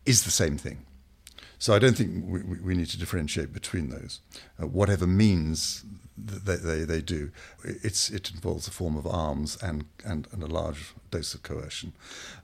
is 0.04 0.25
the 0.25 0.30
same 0.30 0.56
thing. 0.56 0.85
So 1.59 1.75
I 1.75 1.78
don't 1.78 1.97
think 1.97 2.25
we, 2.26 2.42
we 2.42 2.75
need 2.75 2.88
to 2.90 2.99
differentiate 2.99 3.52
between 3.52 3.88
those. 3.90 4.21
Uh, 4.61 4.66
whatever 4.66 5.06
means 5.06 5.85
they, 6.16 6.56
they, 6.56 6.85
they 6.85 7.00
do, 7.00 7.30
it's, 7.64 8.11
it 8.11 8.30
involves 8.30 8.68
a 8.68 8.71
form 8.71 8.97
of 8.97 9.06
arms 9.06 9.59
and, 9.62 9.87
and, 10.04 10.28
and 10.33 10.42
a 10.42 10.47
large 10.47 10.95
dose 11.11 11.35
of 11.35 11.42
coercion. 11.42 11.92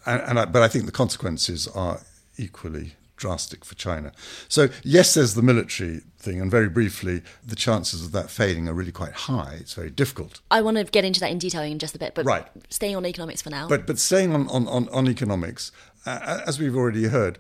And, 0.07 0.23
and 0.23 0.39
I, 0.41 0.45
but 0.47 0.62
I 0.62 0.69
think 0.69 0.87
the 0.87 0.93
consequences 0.93 1.69
are 1.69 2.01
equally 2.37 2.95
drastic 3.23 3.64
for 3.64 3.76
China. 3.76 4.11
So, 4.49 4.69
yes, 4.83 5.14
there's 5.14 5.35
the 5.35 5.43
military 5.43 6.00
thing, 6.19 6.41
and 6.41 6.50
very 6.50 6.69
briefly, 6.69 7.23
the 7.47 7.55
chances 7.55 8.05
of 8.05 8.11
that 8.11 8.31
failing 8.31 8.69
are 8.69 8.75
really 8.75 8.91
quite 8.91 9.12
high. 9.12 9.59
It's 9.61 9.75
very 9.75 9.91
difficult. 9.91 10.41
I 10.50 10.61
want 10.61 10.76
to 10.76 10.85
get 10.85 11.05
into 11.05 11.21
that 11.21 11.31
in 11.31 11.38
detail 11.38 11.62
in 11.62 11.79
just 11.79 11.95
a 11.95 12.00
bit, 12.00 12.17
but 12.17 12.26
right. 12.26 12.49
staying 12.69 12.97
on 12.97 13.07
economics 13.07 13.41
for 13.41 13.50
now. 13.50 13.69
But, 13.69 13.87
but 13.87 14.00
staying 14.00 14.35
on, 14.35 14.49
on, 14.49 14.67
on, 14.67 14.88
on 14.88 15.07
economics, 15.07 15.71
uh, 16.05 16.41
as 16.45 16.59
we've 16.59 16.75
already 16.75 17.05
heard, 17.05 17.38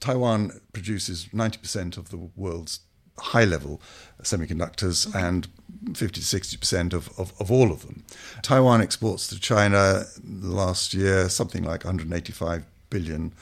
Taiwan 0.00 0.60
produces 0.72 1.26
90% 1.26 1.96
of 1.96 2.10
the 2.10 2.16
world's 2.34 2.80
high 3.20 3.44
level 3.44 3.80
semiconductors 4.22 5.06
mm-hmm. 5.06 5.16
and 5.16 5.48
50 5.96 6.20
to 6.20 6.26
60% 6.26 6.92
of, 6.92 7.08
of, 7.20 7.32
of, 7.38 7.52
all 7.52 7.70
of 7.70 7.86
them. 7.86 8.02
Taiwan 8.42 8.80
exports 8.80 9.28
to 9.28 9.38
China 9.38 10.06
last 10.24 10.92
year 10.92 11.28
something 11.28 11.62
like 11.62 11.84
185 11.84 12.64
billion 12.88 13.32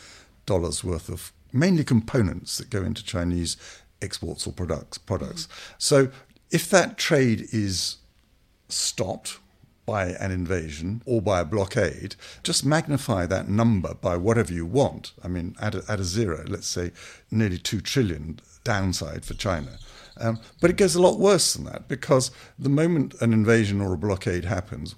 dollars 0.45 0.83
worth 0.83 1.09
of 1.09 1.33
mainly 1.53 1.85
components 1.85 2.59
that 2.59 2.71
go 2.71 2.83
into 2.83 3.05
Chinese 3.05 3.57
exports 4.03 4.47
or 4.47 4.53
products. 4.53 4.99
products. 4.99 5.45
Mm-hmm. 5.45 5.75
So 5.79 6.09
if 6.51 6.71
that 6.71 6.99
trade 6.99 7.49
is 7.53 7.97
stopped 8.69 9.39
by 9.89 10.09
an 10.21 10.31
invasion 10.31 11.03
or 11.07 11.23
by 11.23 11.41
a 11.41 11.45
blockade, 11.45 12.15
just 12.43 12.65
magnify 12.65 13.25
that 13.25 13.49
number 13.49 13.95
by 13.95 14.17
whatever 14.17 14.53
you 14.53 14.67
want. 14.67 15.13
I 15.25 15.29
mean, 15.29 15.57
add 15.61 15.75
a, 15.75 15.83
add 15.89 16.01
a 16.01 16.05
zero, 16.05 16.45
let's 16.47 16.67
say 16.67 16.93
nearly 17.31 17.57
2 17.57 17.81
trillion 17.81 18.39
downside 18.65 19.25
for 19.25 19.33
China. 19.33 19.79
Um, 20.19 20.41
but 20.61 20.69
it 20.69 20.77
goes 20.77 20.95
a 20.95 21.01
lot 21.01 21.19
worse 21.19 21.55
than 21.55 21.65
that 21.65 21.89
because 21.89 22.31
the 22.59 22.69
moment 22.69 23.15
an 23.23 23.33
invasion 23.33 23.81
or 23.81 23.95
a 23.95 23.99
blockade 23.99 24.45
happens, 24.45 24.95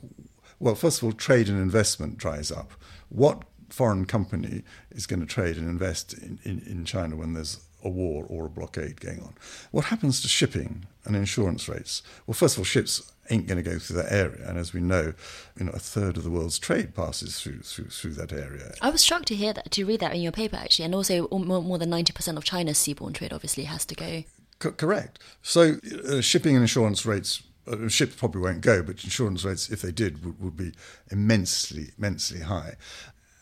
well, 0.58 0.74
first 0.74 0.98
of 0.98 1.04
all, 1.04 1.12
trade 1.12 1.48
and 1.48 1.60
investment 1.60 2.18
dries 2.18 2.50
up. 2.50 2.72
What 3.10 3.44
foreign 3.70 4.04
company 4.04 4.62
is 4.90 5.06
going 5.06 5.20
to 5.20 5.26
trade 5.26 5.56
and 5.56 5.68
invest 5.68 6.12
in, 6.12 6.38
in, 6.44 6.62
in 6.66 6.84
China 6.84 7.16
when 7.16 7.34
there's 7.34 7.60
a 7.82 7.88
war 7.88 8.26
or 8.28 8.46
a 8.46 8.50
blockade 8.50 9.00
going 9.00 9.20
on. 9.20 9.34
What 9.70 9.86
happens 9.86 10.20
to 10.22 10.28
shipping 10.28 10.86
and 11.04 11.16
insurance 11.16 11.68
rates? 11.68 12.02
Well, 12.26 12.34
first 12.34 12.56
of 12.56 12.60
all, 12.60 12.64
ships 12.64 13.10
ain't 13.30 13.46
going 13.46 13.62
to 13.62 13.70
go 13.70 13.78
through 13.78 13.96
that 13.96 14.12
area, 14.12 14.46
and 14.46 14.58
as 14.58 14.72
we 14.72 14.80
know, 14.80 15.14
you 15.58 15.64
know, 15.64 15.72
a 15.72 15.78
third 15.78 16.16
of 16.16 16.24
the 16.24 16.30
world's 16.30 16.58
trade 16.58 16.94
passes 16.94 17.40
through 17.40 17.60
through, 17.60 17.86
through 17.86 18.14
that 18.14 18.32
area. 18.32 18.74
I 18.82 18.90
was 18.90 19.04
shocked 19.04 19.28
to 19.28 19.36
hear 19.36 19.52
that, 19.52 19.70
to 19.70 19.84
read 19.84 20.00
that 20.00 20.14
in 20.14 20.20
your 20.20 20.32
paper 20.32 20.56
actually, 20.56 20.84
and 20.86 20.94
also 20.94 21.28
more, 21.28 21.62
more 21.62 21.78
than 21.78 21.90
ninety 21.90 22.12
percent 22.12 22.36
of 22.36 22.44
China's 22.44 22.78
seaborne 22.78 23.14
trade 23.14 23.32
obviously 23.32 23.64
has 23.64 23.86
to 23.86 23.94
go. 23.94 24.24
C- 24.62 24.70
correct. 24.70 25.20
So, 25.42 25.76
uh, 26.08 26.20
shipping 26.20 26.56
and 26.56 26.62
insurance 26.62 27.06
rates 27.06 27.42
uh, 27.70 27.88
ships 27.88 28.16
probably 28.16 28.42
won't 28.42 28.60
go, 28.60 28.82
but 28.82 29.02
insurance 29.04 29.44
rates, 29.44 29.70
if 29.70 29.82
they 29.82 29.92
did, 29.92 30.24
would, 30.24 30.40
would, 30.40 30.56
be 30.56 30.72
immensely, 31.10 31.90
immensely 31.98 32.40
high. 32.40 32.74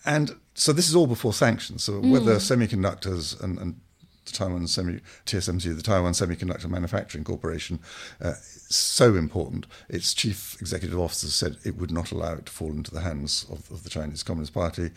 And 0.08 0.36
so 0.54 0.72
this 0.72 0.88
is 0.88 0.96
all 0.96 1.06
before 1.06 1.34
sanctions. 1.34 1.84
So 1.84 2.00
whether 2.00 2.36
mm. 2.36 2.66
semiconductors 2.66 3.40
and, 3.42 3.58
and 3.58 3.78
the 4.24 4.32
Taiwan 4.32 4.66
Semi 4.66 5.00
TSMC, 5.26 5.76
the 5.76 5.82
Taiwan 5.82 6.12
Semiconductor 6.12 6.68
Manufacturing 6.68 7.24
Corporation, 7.24 7.78
uh, 8.22 8.32
so 8.70 9.14
important. 9.14 9.66
Its 9.90 10.14
chief 10.14 10.56
executive 10.62 10.98
officer 10.98 11.28
said 11.28 11.58
it 11.62 11.76
would 11.76 11.90
not 11.90 12.10
allow 12.10 12.32
it 12.34 12.46
to 12.46 12.52
fall 12.52 12.70
into 12.70 12.90
the 12.90 13.02
hands 13.02 13.44
of, 13.50 13.70
of, 13.70 13.84
the 13.84 13.90
Chinese 13.90 14.22
Communist 14.22 14.54
Party. 14.54 14.90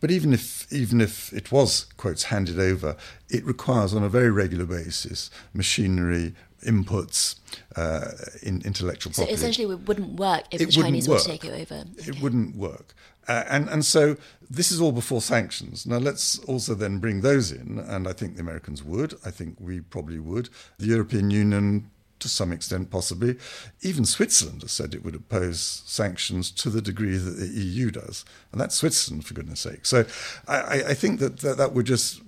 But 0.00 0.10
even 0.10 0.34
if 0.34 0.70
even 0.70 1.00
if 1.00 1.32
it 1.32 1.50
was 1.50 1.86
quotes 1.96 2.24
handed 2.24 2.58
over, 2.58 2.94
it 3.30 3.44
requires 3.46 3.94
on 3.94 4.02
a 4.02 4.08
very 4.10 4.30
regular 4.30 4.66
basis 4.66 5.30
machinery, 5.54 6.34
inputs, 6.62 7.36
uh, 7.74 8.10
in 8.42 8.60
intellectual 8.66 9.12
property. 9.14 9.34
So 9.34 9.34
essentially, 9.34 9.74
it 9.74 9.88
wouldn't 9.88 10.18
work 10.20 10.44
if 10.50 10.60
it 10.60 10.66
the 10.66 10.72
Chinese 10.72 11.08
were 11.08 11.18
to 11.18 11.24
take 11.24 11.44
it 11.44 11.58
over. 11.58 11.84
It 11.96 12.20
wouldn't 12.20 12.54
work. 12.54 12.94
Uh, 13.28 13.44
and, 13.48 13.68
and 13.68 13.84
so 13.84 14.16
this 14.50 14.72
is 14.72 14.80
all 14.80 14.92
before 14.92 15.20
sanctions. 15.20 15.86
Now, 15.86 15.98
let's 15.98 16.38
also 16.40 16.74
then 16.74 16.98
bring 16.98 17.20
those 17.20 17.52
in, 17.52 17.78
and 17.78 18.08
I 18.08 18.12
think 18.12 18.34
the 18.34 18.40
Americans 18.40 18.82
would. 18.82 19.14
I 19.24 19.30
think 19.30 19.56
we 19.60 19.80
probably 19.80 20.18
would. 20.18 20.48
The 20.78 20.86
European 20.86 21.30
Union, 21.30 21.90
to 22.20 22.28
some 22.28 22.52
extent, 22.52 22.90
possibly. 22.90 23.36
Even 23.82 24.06
Switzerland 24.06 24.62
has 24.62 24.72
said 24.72 24.94
it 24.94 25.04
would 25.04 25.14
oppose 25.14 25.82
sanctions 25.84 26.50
to 26.52 26.70
the 26.70 26.80
degree 26.80 27.18
that 27.18 27.32
the 27.32 27.46
EU 27.46 27.90
does. 27.90 28.24
And 28.50 28.60
that's 28.60 28.76
Switzerland, 28.76 29.26
for 29.26 29.34
goodness 29.34 29.60
sake. 29.60 29.84
So 29.84 30.06
I, 30.48 30.82
I 30.88 30.94
think 30.94 31.20
that, 31.20 31.40
that 31.40 31.58
that 31.58 31.74
would 31.74 31.86
just 31.86 32.22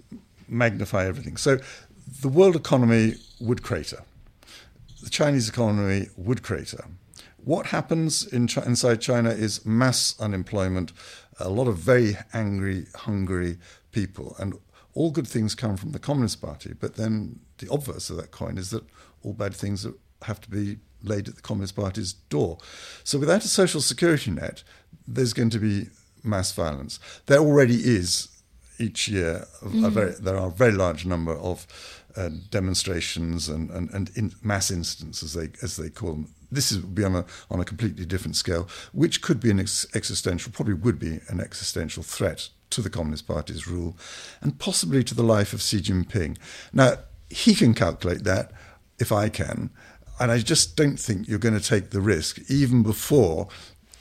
magnify 0.47 1.07
everything. 1.07 1.39
So 1.39 1.59
the 2.21 2.29
world 2.29 2.57
economy 2.57 3.15
would 3.41 3.63
crater. 3.63 4.03
The 5.03 5.11
Chinese 5.11 5.49
economy 5.49 6.09
would 6.19 6.43
crater. 6.43 6.85
What 7.45 7.67
happens 7.67 8.27
in 8.27 8.49
inside 8.67 9.01
China 9.01 9.31
is 9.31 9.65
mass 9.65 10.15
unemployment, 10.21 10.93
a 11.39 11.49
lot 11.49 11.69
of 11.69 11.79
very 11.79 12.17
angry, 12.33 12.87
hungry 12.95 13.59
people, 13.93 14.37
and 14.39 14.55
all 14.95 15.11
good 15.11 15.27
things 15.27 15.55
come 15.55 15.77
from 15.77 15.93
the 15.93 15.99
Communist 15.99 16.41
Party. 16.41 16.75
But 16.79 16.97
then 16.97 17.41
the 17.59 17.73
obverse 17.73 18.11
of 18.11 18.17
that 18.17 18.31
coin 18.31 18.59
is 18.59 18.71
that 18.71 18.85
all 19.23 19.33
bad 19.33 19.55
things 19.55 19.87
have 20.23 20.41
to 20.43 20.51
be 20.51 20.79
laid 21.03 21.29
at 21.29 21.37
the 21.37 21.43
Communist 21.43 21.77
Party's 21.77 22.13
door. 22.13 22.59
So 23.05 23.19
without 23.19 23.45
a 23.45 23.49
social 23.49 23.81
security 23.81 24.31
net, 24.31 24.63
there's 25.07 25.33
going 25.33 25.51
to 25.51 25.59
be 25.59 25.89
mass 26.23 26.53
violence. 26.53 26.99
There 27.27 27.39
already 27.39 27.77
is 27.77 28.29
each 28.79 29.09
year. 29.09 29.47
Mm. 29.63 29.91
Very, 29.91 30.13
there 30.13 30.37
are 30.37 30.49
a 30.49 30.53
very 30.53 30.73
large 30.73 31.07
number 31.07 31.35
of 31.35 31.67
uh, 32.17 32.31
demonstrations 32.51 33.49
and, 33.49 33.71
and, 33.71 33.91
and 33.91 34.11
in 34.17 34.33
mass 34.43 34.71
incidents, 34.71 35.23
as 35.23 35.35
they 35.35 35.51
as 35.63 35.77
they 35.77 35.91
call 35.91 36.13
them, 36.13 36.35
this 36.51 36.73
would 36.73 36.95
be 36.95 37.05
on 37.05 37.17
a, 37.17 37.25
on 37.51 37.61
a 37.61 37.65
completely 37.65 38.05
different 38.05 38.37
scale, 38.37 38.69
which 38.93 39.23
could 39.23 39.41
be 39.41 39.51
an 39.51 39.61
ex- 39.61 39.87
existential, 39.95 40.53
probably 40.53 40.75
would 40.75 40.99
be 40.99 41.21
an 41.29 41.41
existential 41.41 42.03
threat 42.03 42.49
to 42.71 42.83
the 42.83 42.91
Communist 42.91 43.27
Party's 43.27 43.67
rule 43.67 43.97
and 44.41 44.59
possibly 44.59 45.05
to 45.05 45.15
the 45.15 45.23
life 45.23 45.53
of 45.53 45.63
Xi 45.63 45.81
Jinping. 45.81 46.37
Now, 46.73 46.95
he 47.29 47.55
can 47.55 47.75
calculate 47.75 48.25
that 48.25 48.53
if 48.99 49.13
I 49.13 49.29
can. 49.29 49.71
And 50.19 50.31
I 50.31 50.39
just 50.39 50.77
don't 50.77 50.99
think 50.99 51.29
you're 51.29 51.39
going 51.39 51.59
to 51.59 51.67
take 51.67 51.91
the 51.91 52.01
risk, 52.01 52.39
even 52.51 52.83
before 52.83 53.49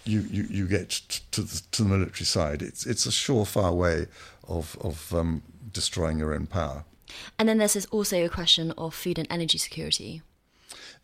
you, 0.04 0.22
you, 0.30 0.44
you 0.50 0.68
get 0.68 0.90
to 1.32 1.42
the, 1.42 1.62
to 1.72 1.84
the 1.84 1.90
military 1.90 2.26
side. 2.26 2.62
It's, 2.62 2.86
it's 2.86 3.06
a 3.06 3.10
surefire 3.10 3.74
way 3.74 4.08
of, 4.48 4.78
of 4.82 5.14
um, 5.14 5.44
destroying 5.72 6.20
your 6.20 6.34
own 6.34 6.48
power. 6.48 6.84
And 7.38 7.48
then 7.48 7.58
there's 7.58 7.86
also 7.88 8.24
a 8.24 8.30
question 8.30 8.72
of 8.78 8.94
food 8.94 9.18
and 9.20 9.28
energy 9.30 9.58
security. 9.58 10.22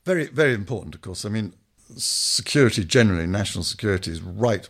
Very, 0.05 0.27
very 0.27 0.53
important, 0.53 0.95
of 0.95 1.01
course. 1.01 1.25
I 1.25 1.29
mean, 1.29 1.53
security 1.95 2.83
generally, 2.83 3.27
national 3.27 3.63
security 3.63 4.11
is 4.11 4.21
right 4.21 4.67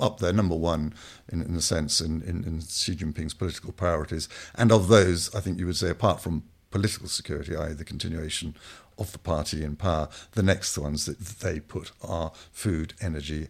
up 0.00 0.18
there, 0.18 0.32
number 0.32 0.56
one, 0.56 0.94
in, 1.30 1.42
in 1.42 1.54
a 1.54 1.60
sense, 1.60 2.00
in, 2.00 2.22
in, 2.22 2.44
in 2.44 2.60
Xi 2.60 2.96
Jinping's 2.96 3.34
political 3.34 3.72
priorities. 3.72 4.28
And 4.54 4.72
of 4.72 4.88
those, 4.88 5.34
I 5.34 5.40
think 5.40 5.58
you 5.58 5.66
would 5.66 5.76
say, 5.76 5.90
apart 5.90 6.20
from 6.20 6.44
political 6.70 7.08
security, 7.08 7.56
i.e., 7.56 7.72
the 7.72 7.84
continuation 7.84 8.56
of 8.98 9.12
the 9.12 9.18
party 9.18 9.62
in 9.62 9.76
power, 9.76 10.08
the 10.32 10.42
next 10.42 10.76
ones 10.76 11.06
that 11.06 11.18
they 11.18 11.60
put 11.60 11.92
are 12.02 12.32
food, 12.52 12.94
energy, 13.00 13.48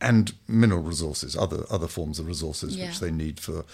and 0.00 0.34
mineral 0.46 0.82
resources, 0.82 1.36
other 1.36 1.64
other 1.70 1.88
forms 1.88 2.18
of 2.18 2.26
resources 2.26 2.76
yeah. 2.76 2.88
which 2.88 3.00
they 3.00 3.10
need 3.10 3.40
for 3.40 3.64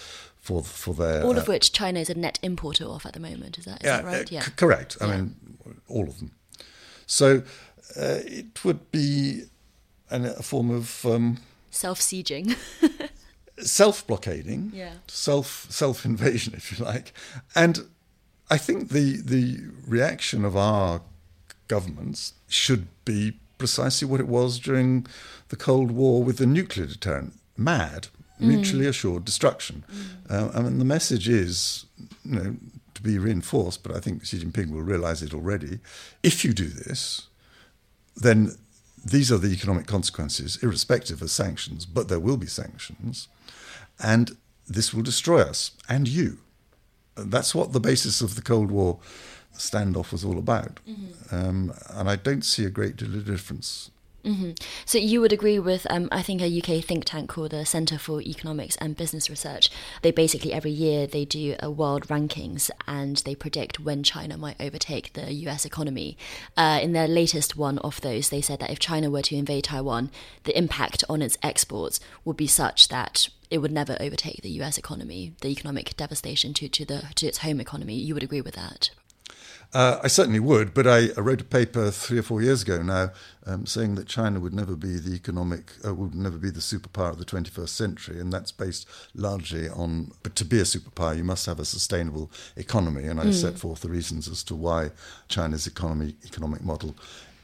for 0.43 0.63
for 0.63 0.93
their 0.93 1.23
all 1.23 1.39
of 1.39 1.49
uh, 1.49 1.53
which 1.53 1.73
China 1.73 2.01
is 2.01 2.11
a 2.11 2.15
net 2.15 2.39
importer 2.43 2.85
of 2.85 3.07
at 3.07 3.15
the 3.15 3.21
moment. 3.21 3.59
Is 3.59 3.65
that, 3.65 3.81
is 3.81 3.87
yeah, 3.87 3.97
that 3.99 4.05
right? 4.05 4.23
Uh, 4.23 4.29
yeah, 4.29 4.41
c- 4.43 4.53
correct. 4.57 4.99
I 5.01 5.07
mean, 5.07 5.37
all 5.89 6.09
of 6.09 6.19
them. 6.19 6.33
So 7.07 7.43
uh, 7.97 8.19
it 8.27 8.65
would 8.65 8.91
be 8.91 9.45
an, 10.11 10.27
a 10.27 10.43
form 10.43 10.71
of 10.71 11.07
um, 11.07 11.39
self 11.71 12.01
sieging. 12.01 12.57
self 13.59 14.05
blockading, 14.07 14.73
yeah. 14.75 14.95
self 15.07 15.67
self 15.71 16.05
invasion, 16.05 16.55
if 16.57 16.77
you 16.77 16.85
like, 16.85 17.15
and 17.55 17.87
I 18.51 18.59
think 18.59 18.91
the 18.91 19.23
the 19.23 19.61
reaction 19.87 20.45
of 20.45 20.57
our 20.57 21.03
governments 21.69 22.35
should 22.49 22.89
be 23.05 23.39
precisely 23.59 24.09
what 24.09 24.19
it 24.19 24.27
was 24.27 24.59
during 24.59 25.07
the 25.49 25.57
Cold 25.57 25.93
War 25.93 26.25
with 26.25 26.39
the 26.39 26.47
nuclear 26.47 26.87
deterrent: 26.87 27.35
mad. 27.57 28.09
Mutually 28.43 28.87
assured 28.87 29.25
destruction. 29.25 29.85
Mm. 29.91 30.31
Uh, 30.31 30.59
I 30.59 30.63
mean, 30.63 30.79
the 30.79 30.85
message 30.85 31.29
is, 31.29 31.87
you 32.25 32.35
know, 32.35 32.57
to 32.95 33.03
be 33.03 33.19
reinforced, 33.19 33.83
but 33.83 33.95
I 33.97 34.01
think 34.01 34.25
Xi 34.25 34.39
Jinping 34.39 34.71
will 34.71 34.83
realize 34.83 35.23
it 35.23 35.35
already. 35.35 35.79
If 36.23 36.45
you 36.45 36.53
do 36.53 36.69
this, 36.69 37.29
then 38.17 38.57
these 39.05 39.33
are 39.33 39.39
the 39.39 39.53
economic 39.53 39.87
consequences, 39.87 40.59
irrespective 40.63 41.23
of 41.23 41.31
sanctions, 41.31 41.87
but 41.87 42.09
there 42.09 42.21
will 42.21 42.37
be 42.37 42.47
sanctions, 42.47 43.29
and 43.99 44.37
this 44.67 44.95
will 44.95 45.03
destroy 45.03 45.41
us 45.41 45.73
and 45.89 46.07
you. 46.09 46.39
That's 47.17 47.55
what 47.55 47.73
the 47.73 47.81
basis 47.81 48.21
of 48.21 48.37
the 48.37 48.43
Cold 48.43 48.71
War 48.71 48.99
standoff 49.55 50.13
was 50.13 50.25
all 50.25 50.39
about. 50.39 50.81
Mm-hmm. 50.89 51.35
Um, 51.35 51.75
and 51.91 52.09
I 52.09 52.17
don't 52.17 52.45
see 52.45 52.65
a 52.65 52.71
great 52.71 52.97
deal 52.97 53.15
of 53.15 53.27
difference 53.27 53.91
Mm-hmm. 54.25 54.53
So 54.85 54.99
you 54.99 55.21
would 55.21 55.33
agree 55.33 55.59
with, 55.59 55.87
um, 55.91 56.09
I 56.13 56.23
think, 56.23 56.41
a 56.41 56.59
UK 56.59 56.85
think 56.85 57.05
tank 57.05 57.29
called 57.29 57.51
the 57.51 57.67
Centre 57.67 57.99
for 57.99 58.21
Economics 58.21 58.77
and 58.77 58.97
Business 58.97 59.29
Research. 59.29 59.69
They 60.03 60.13
basically 60.13 60.53
every 60.53 60.71
year 60.71 61.07
they 61.07 61.25
do 61.25 61.57
a 61.61 61.71
world 61.71 62.07
rankings 62.07 62.71
and 62.87 63.17
they 63.19 63.35
predict 63.35 63.81
when 63.81 64.03
China 64.03 64.37
might 64.37 64.61
overtake 64.61 65.13
the 65.15 65.33
US 65.33 65.65
economy. 65.65 66.17
Uh, 66.57 66.79
in 66.81 66.93
their 66.93 67.09
latest 67.09 67.57
one 67.57 67.79
of 67.79 68.01
those, 68.01 68.29
they 68.29 68.41
said 68.41 68.61
that 68.61 68.71
if 68.71 68.79
China 68.79 69.11
were 69.11 69.23
to 69.23 69.37
invade 69.37 69.65
Taiwan, 69.65 70.11
the 70.45 70.57
impact 70.57 71.03
on 71.09 71.21
its 71.21 71.37
exports 71.43 71.99
would 72.25 72.37
be 72.37 72.47
such 72.47 72.89
that 72.89 73.29
it 73.51 73.59
would 73.59 73.73
never 73.73 73.97
overtake 74.01 74.41
the 74.43 74.51
US 74.63 74.79
economy, 74.79 75.35
the 75.41 75.49
economic 75.49 75.97
devastation 75.97 76.55
to, 76.55 76.69
to 76.69 76.85
the 76.85 77.03
to 77.17 77.27
its 77.27 77.39
home 77.39 77.61
economy. 77.61 77.97
You 77.97 78.15
would 78.15 78.23
agree 78.23 78.41
with 78.41 78.55
that? 78.55 78.91
Uh, 79.75 79.99
I 80.03 80.09
certainly 80.09 80.41
would, 80.41 80.75
but 80.75 80.87
I, 80.87 81.09
I, 81.17 81.21
wrote 81.21 81.41
a 81.41 81.45
paper 81.45 81.91
three 81.91 82.19
or 82.19 82.23
four 82.23 82.43
years 82.43 82.61
ago 82.61 82.83
now 82.83 83.11
um, 83.47 83.65
saying 83.65 83.95
that 83.95 84.07
China 84.07 84.39
would 84.39 84.53
never 84.53 84.77
be 84.77 84.99
the 84.99 85.15
economic, 85.15 85.73
uh, 85.83 85.95
would 85.95 86.15
never 86.15 86.37
be 86.37 86.51
the 86.51 86.61
superpower 86.61 87.09
of 87.09 87.19
the 87.19 87.25
21st 87.25 87.71
century, 87.71 88.21
and 88.21 88.31
that's 88.31 88.53
based 88.53 88.87
largely 89.15 89.71
on. 89.71 90.13
But 90.23 90.37
to 90.37 90.45
be 90.45 90.59
a 90.59 90.65
superpower, 90.65 91.17
you 91.17 91.25
must 91.25 91.47
have 91.47 91.59
a 91.59 91.65
sustainable 91.65 92.31
economy, 92.55 93.05
and 93.05 93.19
I 93.19 93.25
mm. 93.25 93.33
set 93.33 93.59
forth 93.59 93.81
the 93.81 93.89
reasons 93.89 94.29
as 94.29 94.43
to 94.45 94.55
why 94.55 94.91
China's 95.29 95.67
economy 95.67 96.17
economic 96.23 96.63
model 96.63 96.95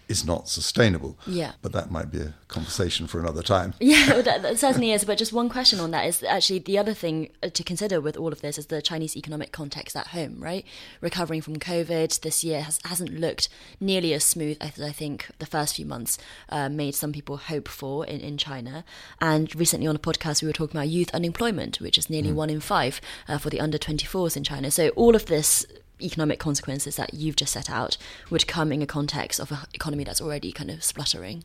is 0.08 0.24
not 0.24 0.48
sustainable. 0.48 1.18
Yeah. 1.26 1.52
But 1.62 1.72
that 1.72 1.90
might 1.90 2.10
be 2.10 2.20
a 2.20 2.34
conversation 2.48 3.06
for 3.06 3.20
another 3.20 3.42
time. 3.42 3.74
Yeah, 3.88 4.20
that, 4.20 4.42
that, 4.42 4.58
certainly 4.58 4.92
is. 4.92 5.04
But 5.04 5.16
just 5.16 5.32
one 5.32 5.48
question 5.48 5.80
on 5.80 5.92
that 5.92 6.06
is 6.06 6.22
actually 6.22 6.58
the 6.58 6.76
other 6.76 6.92
thing 6.92 7.30
uh, 7.42 7.48
to 7.48 7.64
consider 7.64 8.02
with 8.02 8.18
all 8.18 8.32
of 8.32 8.42
this 8.42 8.58
is 8.58 8.66
the 8.66 8.82
Chinese 8.82 9.16
economic 9.16 9.50
context 9.50 9.96
at 9.96 10.08
home, 10.08 10.36
right? 10.40 10.64
Recovering 11.00 11.40
from 11.40 11.56
COVID 11.56 12.20
this 12.20 12.44
year 12.44 12.60
has, 12.62 12.80
hasn't 12.84 13.18
looked 13.18 13.48
nearly 13.80 14.12
as 14.12 14.24
smooth 14.24 14.58
as 14.60 14.78
I 14.78 14.92
think 14.92 15.30
the 15.38 15.46
first 15.46 15.76
few 15.76 15.86
months 15.86 16.18
uh, 16.50 16.68
made 16.68 16.94
some 16.94 17.12
people 17.12 17.38
hope 17.38 17.66
for 17.66 18.04
in, 18.04 18.20
in 18.20 18.36
China. 18.36 18.84
And 19.22 19.54
recently 19.56 19.86
on 19.86 19.96
a 19.96 20.00
podcast, 20.00 20.42
we 20.42 20.48
were 20.48 20.52
talking 20.52 20.76
about 20.76 20.88
youth 20.88 21.14
unemployment, 21.14 21.80
which 21.80 21.96
is 21.96 22.10
nearly 22.10 22.30
mm. 22.30 22.34
one 22.34 22.50
in 22.50 22.60
five 22.60 23.00
uh, 23.26 23.38
for 23.38 23.48
the 23.48 23.60
under 23.60 23.78
24s 23.78 24.36
in 24.36 24.44
China. 24.44 24.70
So 24.70 24.90
all 24.90 25.14
of 25.16 25.26
this 25.26 25.66
economic 26.00 26.38
consequences 26.38 26.96
that 26.96 27.14
you've 27.14 27.36
just 27.36 27.52
set 27.52 27.70
out 27.70 27.96
would 28.30 28.46
come 28.46 28.72
in 28.72 28.82
a 28.82 28.86
context 28.86 29.40
of 29.40 29.50
an 29.52 29.58
economy 29.74 30.04
that's 30.04 30.20
already 30.20 30.52
kind 30.52 30.70
of 30.70 30.82
spluttering. 30.84 31.44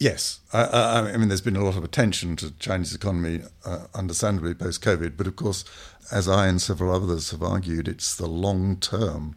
Yes, 0.00 0.40
I, 0.52 0.62
I, 0.62 1.12
I, 1.12 1.16
mean, 1.16 1.28
there's 1.28 1.40
been 1.40 1.56
a 1.56 1.64
lot 1.64 1.76
of 1.76 1.82
attention 1.82 2.36
to 2.36 2.52
Chinese 2.58 2.94
economy, 2.94 3.42
uh, 3.64 3.86
understandably 3.94 4.54
post 4.54 4.80
COVID, 4.82 5.16
but 5.16 5.26
of 5.26 5.34
course, 5.34 5.64
as 6.12 6.28
I 6.28 6.46
and 6.46 6.62
several 6.62 6.94
others 6.94 7.32
have 7.32 7.42
argued, 7.42 7.88
it's 7.88 8.14
the 8.14 8.28
long 8.28 8.76
term 8.76 9.34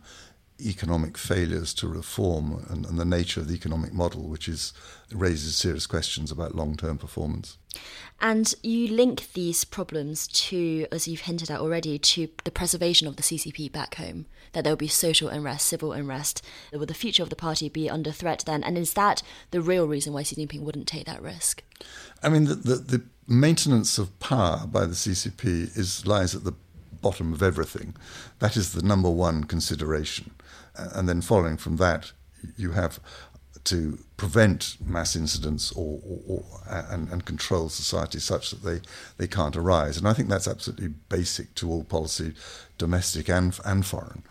economic 0.67 1.17
failures 1.17 1.73
to 1.75 1.87
reform 1.87 2.65
and, 2.69 2.85
and, 2.85 2.99
the 2.99 3.05
nature 3.05 3.39
of 3.39 3.47
the 3.47 3.53
economic 3.53 3.93
model, 3.93 4.23
which 4.23 4.47
is 4.47 4.73
raises 5.11 5.57
serious 5.57 5.87
questions 5.87 6.31
about 6.31 6.55
long 6.55 6.75
term 6.75 6.97
performance. 6.97 7.57
And 8.19 8.53
you 8.61 8.87
link 8.87 9.33
these 9.33 9.63
problems 9.63 10.27
to, 10.27 10.85
as 10.91 11.07
you've 11.07 11.21
hinted 11.21 11.49
at 11.49 11.59
already, 11.59 11.97
to 11.97 12.29
the 12.43 12.51
preservation 12.51 13.07
of 13.07 13.15
the 13.15 13.23
CCP 13.23 13.71
back 13.71 13.95
home. 13.95 14.27
That 14.53 14.63
there 14.63 14.71
will 14.71 14.77
be 14.77 14.87
social 14.87 15.29
unrest, 15.29 15.67
civil 15.67 15.91
unrest. 15.93 16.43
Will 16.71 16.85
the 16.85 16.93
future 16.93 17.23
of 17.23 17.29
the 17.29 17.35
party 17.35 17.69
be 17.69 17.89
under 17.89 18.11
threat 18.11 18.43
then? 18.45 18.63
And 18.63 18.77
is 18.77 18.93
that 18.93 19.23
the 19.51 19.61
real 19.61 19.87
reason 19.87 20.13
why 20.13 20.23
Xi 20.23 20.35
Jinping 20.35 20.61
wouldn't 20.61 20.87
take 20.87 21.05
that 21.05 21.21
risk? 21.21 21.63
I 22.21 22.29
mean, 22.29 22.45
the, 22.45 22.55
the, 22.55 22.75
the 22.75 23.03
maintenance 23.27 23.97
of 23.97 24.17
power 24.19 24.67
by 24.67 24.85
the 24.85 24.93
CCP 24.93 25.77
is 25.77 26.05
lies 26.05 26.35
at 26.35 26.43
the 26.43 26.53
bottom 27.01 27.33
of 27.33 27.41
everything. 27.41 27.95
That 28.39 28.55
is 28.57 28.73
the 28.73 28.81
number 28.81 29.09
one 29.09 29.43
consideration. 29.45 30.31
And 30.75 31.07
then 31.07 31.21
following 31.21 31.57
from 31.57 31.77
that, 31.77 32.11
you 32.57 32.71
have 32.71 32.99
to 33.65 33.99
prevent 34.17 34.77
mass 34.83 35.15
incidents 35.15 35.71
or, 35.73 35.99
or, 36.03 36.19
or 36.27 36.45
and, 36.67 37.09
and, 37.09 37.25
control 37.25 37.69
society 37.69 38.19
such 38.19 38.49
that 38.49 38.63
they, 38.63 38.81
they 39.17 39.27
can't 39.27 39.55
arise. 39.55 39.97
And 39.97 40.07
I 40.07 40.13
think 40.13 40.29
that's 40.29 40.47
absolutely 40.47 40.87
basic 41.09 41.53
to 41.55 41.69
all 41.69 41.83
policy, 41.83 42.33
domestic 42.79 43.29
and, 43.29 43.57
and 43.63 43.85
foreign. 43.85 44.23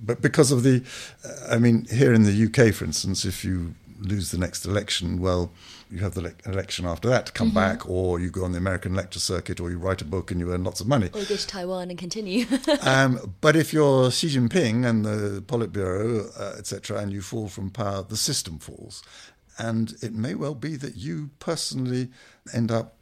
But 0.00 0.20
because 0.20 0.52
of 0.52 0.62
the, 0.62 0.84
uh, 1.24 1.54
I 1.54 1.58
mean, 1.58 1.86
here 1.86 2.12
in 2.12 2.22
the 2.22 2.44
UK, 2.46 2.72
for 2.72 2.84
instance, 2.84 3.24
if 3.24 3.44
you 3.44 3.74
lose 3.98 4.30
the 4.30 4.38
next 4.38 4.64
election, 4.64 5.20
well, 5.20 5.52
you 5.90 5.98
have 5.98 6.14
the 6.14 6.20
le- 6.20 6.32
election 6.46 6.86
after 6.86 7.08
that 7.08 7.26
to 7.26 7.32
come 7.32 7.48
mm-hmm. 7.48 7.56
back, 7.56 7.88
or 7.88 8.20
you 8.20 8.30
go 8.30 8.44
on 8.44 8.52
the 8.52 8.58
American 8.58 8.94
lecture 8.94 9.20
circuit, 9.20 9.60
or 9.60 9.70
you 9.70 9.78
write 9.78 10.00
a 10.00 10.04
book 10.04 10.30
and 10.30 10.40
you 10.40 10.52
earn 10.52 10.64
lots 10.64 10.80
of 10.80 10.86
money. 10.86 11.10
Or 11.12 11.20
you 11.20 11.26
go 11.26 11.36
to 11.36 11.46
Taiwan 11.46 11.90
and 11.90 11.98
continue. 11.98 12.46
um, 12.82 13.34
but 13.40 13.56
if 13.56 13.72
you're 13.72 14.10
Xi 14.10 14.28
Jinping 14.28 14.86
and 14.86 15.04
the 15.04 15.42
Politburo, 15.46 16.38
uh, 16.38 16.58
etc., 16.58 16.98
and 16.98 17.12
you 17.12 17.22
fall 17.22 17.48
from 17.48 17.70
power, 17.70 18.02
the 18.02 18.16
system 18.16 18.58
falls. 18.58 19.02
And 19.58 19.94
it 20.02 20.14
may 20.14 20.34
well 20.34 20.54
be 20.54 20.76
that 20.76 20.96
you 20.96 21.30
personally 21.40 22.08
end 22.54 22.70
up 22.70 22.94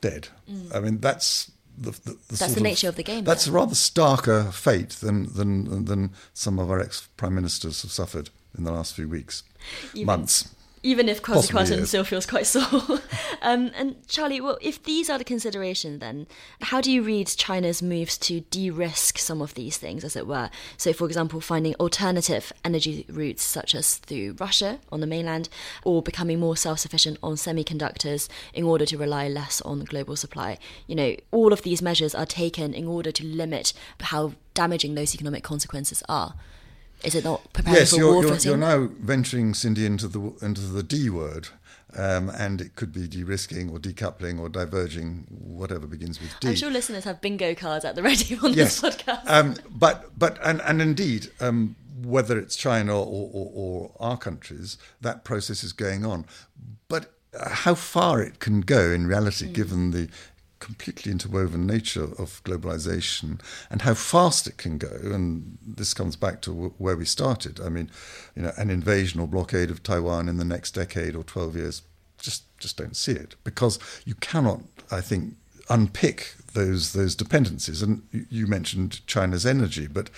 dead. 0.00 0.28
Mm. 0.50 0.74
I 0.74 0.80
mean, 0.80 0.98
that's 1.00 1.50
the, 1.76 1.90
the, 1.90 2.10
the 2.28 2.36
that's 2.36 2.54
the 2.54 2.60
nature 2.60 2.88
of, 2.88 2.92
of, 2.92 2.96
the 2.96 3.02
game. 3.02 3.24
That's 3.24 3.46
a 3.46 3.52
rather 3.52 3.74
starker 3.74 4.52
fate 4.52 4.90
than 4.90 5.32
than 5.34 5.84
than 5.84 6.12
some 6.34 6.58
of 6.58 6.70
our 6.70 6.80
ex 6.80 7.08
prime 7.16 7.34
ministers 7.34 7.82
have 7.82 7.92
suffered 7.92 8.30
in 8.56 8.64
the 8.64 8.72
last 8.72 8.94
few 8.94 9.08
weeks, 9.08 9.42
Even, 9.94 10.06
months 10.06 10.54
even 10.82 11.08
if 11.08 11.22
Kwarteng 11.22 11.86
still 11.86 12.04
feels 12.04 12.26
quite 12.26 12.46
sore. 12.46 13.00
um, 13.42 13.70
and 13.76 13.96
Charlie, 14.08 14.40
well, 14.40 14.58
if 14.60 14.82
these 14.82 15.10
are 15.10 15.18
the 15.18 15.24
considerations, 15.24 16.00
then 16.00 16.26
how 16.62 16.80
do 16.80 16.90
you 16.90 17.02
read 17.02 17.26
China's 17.26 17.82
moves 17.82 18.16
to 18.18 18.40
de-risk 18.40 19.18
some 19.18 19.42
of 19.42 19.54
these 19.54 19.76
things, 19.76 20.04
as 20.04 20.16
it 20.16 20.26
were? 20.26 20.50
So, 20.76 20.92
for 20.92 21.06
example, 21.06 21.40
finding 21.40 21.74
alternative 21.76 22.52
energy 22.64 23.04
routes, 23.08 23.42
such 23.42 23.74
as 23.74 23.96
through 23.96 24.36
Russia 24.38 24.78
on 24.90 25.00
the 25.00 25.06
mainland, 25.06 25.48
or 25.84 26.02
becoming 26.02 26.40
more 26.40 26.56
self-sufficient 26.56 27.18
on 27.22 27.34
semiconductors 27.34 28.28
in 28.54 28.64
order 28.64 28.86
to 28.86 28.96
rely 28.98 29.28
less 29.28 29.60
on 29.62 29.84
global 29.84 30.16
supply. 30.16 30.58
You 30.86 30.94
know, 30.94 31.16
all 31.30 31.52
of 31.52 31.62
these 31.62 31.82
measures 31.82 32.14
are 32.14 32.26
taken 32.26 32.74
in 32.74 32.86
order 32.86 33.10
to 33.12 33.24
limit 33.24 33.72
how 34.00 34.32
damaging 34.54 34.94
those 34.94 35.14
economic 35.14 35.42
consequences 35.44 36.02
are. 36.08 36.34
Is 37.04 37.14
it 37.14 37.24
not 37.24 37.52
preparing 37.52 37.78
yes, 37.78 37.90
for 37.90 37.96
you're, 37.96 38.12
war 38.12 38.24
you're, 38.24 38.36
you're 38.36 38.56
now 38.56 38.88
venturing, 39.00 39.54
Cindy, 39.54 39.86
into 39.86 40.08
the 40.08 40.20
into 40.42 40.62
the 40.62 40.82
D 40.82 41.10
word. 41.10 41.48
Um, 41.96 42.28
and 42.28 42.60
it 42.60 42.76
could 42.76 42.92
be 42.92 43.08
de-risking 43.08 43.70
or 43.70 43.78
decoupling 43.78 44.38
or 44.38 44.50
diverging, 44.50 45.26
whatever 45.30 45.86
begins 45.86 46.20
with 46.20 46.38
D. 46.38 46.48
I'm 46.48 46.54
sure 46.54 46.70
listeners 46.70 47.04
have 47.04 47.22
bingo 47.22 47.54
cards 47.54 47.82
at 47.82 47.94
the 47.94 48.02
ready 48.02 48.36
on 48.42 48.52
yes. 48.52 48.80
this 48.80 48.96
podcast. 48.96 49.22
Um, 49.26 49.56
but 49.70 50.18
but 50.18 50.38
and 50.44 50.60
and 50.62 50.82
indeed, 50.82 51.30
um, 51.40 51.76
whether 52.02 52.38
it's 52.38 52.56
China 52.56 52.94
or, 52.94 53.30
or, 53.32 53.52
or, 53.54 53.92
our 54.00 54.16
countries, 54.16 54.76
that 55.00 55.24
process 55.24 55.64
is 55.64 55.72
going 55.72 56.04
on. 56.04 56.26
But 56.88 57.12
how 57.46 57.74
far 57.74 58.22
it 58.22 58.38
can 58.38 58.60
go 58.60 58.90
in 58.90 59.06
reality, 59.06 59.46
mm. 59.46 59.54
given 59.54 59.90
the 59.90 60.08
completely 60.60 61.12
interwoven 61.12 61.66
nature 61.66 62.04
of 62.18 62.42
globalization 62.44 63.40
and 63.70 63.82
how 63.82 63.94
fast 63.94 64.46
it 64.46 64.56
can 64.56 64.78
go. 64.78 64.90
And 65.02 65.58
this 65.64 65.94
comes 65.94 66.16
back 66.16 66.40
to 66.42 66.50
w- 66.50 66.74
where 66.78 66.96
we 66.96 67.04
started. 67.04 67.60
I 67.60 67.68
mean, 67.68 67.90
you 68.34 68.42
know, 68.42 68.52
an 68.56 68.70
invasion 68.70 69.20
or 69.20 69.26
blockade 69.26 69.70
of 69.70 69.82
Taiwan 69.82 70.28
in 70.28 70.36
the 70.36 70.44
next 70.44 70.72
decade 70.72 71.14
or 71.14 71.22
12 71.22 71.56
years, 71.56 71.82
just 72.18 72.44
just 72.58 72.76
don't 72.76 72.96
see 72.96 73.12
it 73.12 73.36
because 73.44 73.78
you 74.04 74.14
cannot, 74.16 74.62
I 74.90 75.00
think, 75.00 75.36
unpick 75.70 76.34
those 76.54 76.92
those 76.92 77.14
dependencies. 77.14 77.82
And 77.82 78.02
you 78.10 78.46
mentioned 78.46 79.06
China's 79.06 79.46
energy, 79.46 79.86
but 79.86 80.10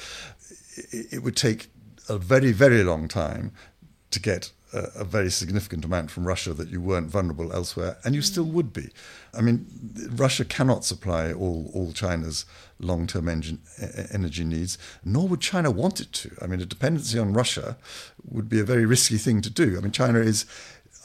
it, 0.77 1.15
it 1.15 1.23
would 1.23 1.37
take 1.37 1.69
a 2.09 2.17
very 2.19 2.53
very 2.53 2.83
long 2.83 3.09
time 3.09 3.53
to 4.11 4.21
get 4.21 4.51
a, 4.73 5.05
very 5.05 5.31
significant 5.31 5.85
amount 5.85 6.11
from 6.11 6.27
Russia 6.27 6.53
that 6.55 6.69
you 6.69 6.81
weren't 6.81 7.09
vulnerable 7.09 7.53
elsewhere, 7.53 7.99
and 8.05 8.15
you 8.15 8.23
still 8.23 8.45
would 8.45 8.73
be. 8.73 8.91
I 9.35 9.41
mean, 9.41 9.67
Russia 10.11 10.45
cannot 10.45 10.85
supply 10.85 11.33
all, 11.33 11.71
all 11.75 11.93
China's 11.93 12.45
long 12.79 13.07
term 13.07 13.29
energy 13.29 14.45
needs, 14.45 14.79
nor 15.05 15.29
would 15.29 15.41
China 15.41 15.71
want 15.71 16.01
it 16.01 16.13
to. 16.13 16.37
I 16.41 16.47
mean, 16.47 16.61
a 16.61 16.67
dependency 16.67 17.19
on 17.19 17.33
Russia 17.33 17.77
would 18.25 18.49
be 18.49 18.61
a 18.61 18.65
very 18.65 18.87
risky 18.87 19.19
thing 19.19 19.41
to 19.43 19.51
do. 19.51 19.77
I 19.77 19.81
mean, 19.81 19.93
China 19.93 20.21
is, 20.21 20.47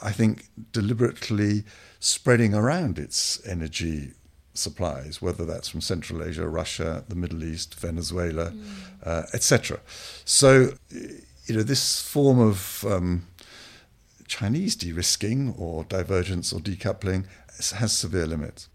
I 0.02 0.12
think, 0.12 0.50
deliberately 0.72 1.64
spreading 2.00 2.54
around 2.54 3.00
its 3.00 3.46
energy 3.48 4.14
supplies, 4.54 5.22
whether 5.22 5.46
that's 5.46 5.68
from 5.68 5.82
Central 5.82 6.24
Asia, 6.24 6.48
Russia, 6.48 7.04
the 7.10 7.16
Middle 7.16 7.44
East, 7.44 7.76
Venezuela, 7.76 8.52
mm. 8.52 8.66
uh, 9.04 9.24
etc. 9.34 9.80
So, 10.24 10.74
you 10.92 11.56
know, 11.56 11.64
this 11.64 12.02
form 12.02 12.40
of 12.40 12.86
um, 12.88 13.28
Chinese 14.28 14.76
de 14.76 14.92
risking 14.92 15.54
or 15.58 15.84
divergence 15.84 16.52
or 16.52 16.60
decoupling 16.60 17.26
has 17.74 17.94
severe 17.94 18.26
limits. 18.26 18.68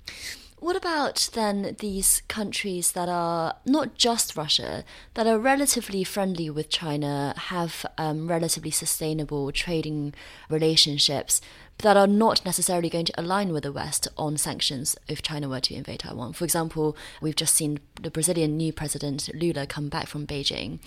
What 0.61 0.77
about 0.77 1.31
then 1.33 1.75
these 1.79 2.21
countries 2.29 2.93
that 2.93 3.09
are 3.09 3.57
not 3.65 3.95
just 3.95 4.37
Russia, 4.37 4.85
that 5.15 5.27
are 5.27 5.39
relatively 5.39 6.05
friendly 6.05 6.51
with 6.51 6.69
China, 6.69 7.33
have 7.35 7.87
um, 7.97 8.29
relatively 8.29 8.71
sustainable 8.71 9.51
trading 9.53 10.13
relationships, 10.51 11.41
that 11.79 11.97
are 11.97 12.07
not 12.07 12.45
necessarily 12.45 12.91
going 12.91 13.07
to 13.07 13.19
align 13.19 13.55
with 13.55 13.63
the 13.63 13.73
West 13.73 14.07
on 14.19 14.37
sanctions 14.37 14.99
if 15.09 15.23
China 15.23 15.49
were 15.49 15.61
to 15.61 15.75
invade 15.75 16.01
Taiwan? 16.01 16.35
For 16.35 16.45
example, 16.45 16.95
we've 17.23 17.37
just 17.37 17.55
seen 17.55 17.81
the 17.99 18.11
Brazilian 18.11 18.59
new 18.59 18.71
president 18.71 19.31
Lula 19.35 19.67
come 19.67 19.89
back 19.89 20.09
from 20.09 20.27
Beijing. 20.27 20.79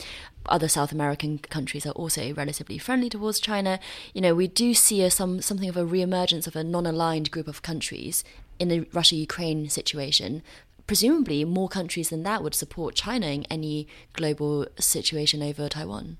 Other 0.45 0.67
South 0.67 0.91
American 0.91 1.39
countries 1.39 1.87
are 1.87 1.93
also 1.93 2.31
relatively 2.35 2.77
friendly 2.77 3.09
towards 3.09 3.39
China. 3.39 3.79
You 4.13 4.21
know, 4.21 4.35
we 4.35 4.47
do 4.47 4.75
see 4.75 5.01
a, 5.01 5.09
some 5.09 5.41
something 5.41 5.69
of 5.69 5.77
a 5.77 5.85
reemergence 5.85 6.45
of 6.45 6.55
a 6.55 6.63
non-aligned 6.63 7.31
group 7.31 7.47
of 7.47 7.63
countries 7.63 8.23
in 8.59 8.67
the 8.69 8.81
Russia 8.93 9.15
Ukraine 9.15 9.69
situation, 9.69 10.41
presumably 10.87 11.43
more 11.45 11.69
countries 11.69 12.09
than 12.09 12.23
that 12.23 12.43
would 12.43 12.55
support 12.55 12.95
China 12.95 13.27
in 13.27 13.45
any 13.45 13.87
global 14.13 14.67
situation 14.79 15.41
over 15.41 15.69
Taiwan. 15.69 16.17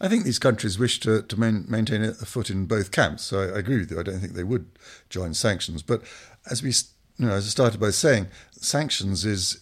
I 0.00 0.08
think 0.08 0.24
these 0.24 0.38
countries 0.38 0.78
wish 0.78 1.00
to, 1.00 1.22
to 1.22 1.40
main, 1.40 1.64
maintain 1.68 2.02
a 2.02 2.12
foot 2.12 2.50
in 2.50 2.66
both 2.66 2.90
camps. 2.92 3.24
So 3.24 3.40
I, 3.40 3.56
I, 3.56 3.58
agree 3.58 3.78
with 3.78 3.90
you. 3.90 3.98
I 3.98 4.02
don't 4.02 4.20
think 4.20 4.34
they 4.34 4.44
would 4.44 4.66
join 5.08 5.32
sanctions. 5.32 5.82
But 5.82 6.02
as 6.50 6.62
we, 6.62 6.70
you 7.18 7.26
know, 7.26 7.32
as 7.32 7.46
I 7.46 7.48
started 7.48 7.80
by 7.80 7.90
saying, 7.90 8.26
sanctions 8.52 9.24
is, 9.24 9.58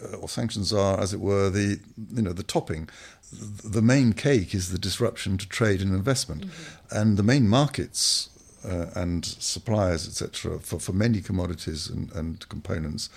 uh, 0.00 0.16
or 0.16 0.28
sanctions 0.28 0.72
are, 0.72 1.00
as 1.00 1.12
it 1.12 1.20
were, 1.20 1.50
the 1.50 1.80
you 2.14 2.22
know 2.22 2.32
the 2.32 2.42
topping. 2.42 2.88
The 3.32 3.82
main 3.82 4.12
cake 4.12 4.54
is 4.54 4.70
the 4.70 4.78
disruption 4.78 5.38
to 5.38 5.48
trade 5.48 5.82
and 5.82 5.92
investment, 5.92 6.46
mm-hmm. 6.46 6.96
and 6.96 7.16
the 7.16 7.22
main 7.24 7.48
markets 7.48 8.28
uh, 8.64 8.86
and 8.94 9.24
suppliers, 9.24 10.06
etc., 10.06 10.58
for, 10.58 10.78
for 10.78 10.92
many 10.92 11.20
commodities 11.20 11.88
and, 11.88 12.10
and 12.12 12.48
components 12.48 13.08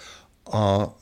are 0.48 0.94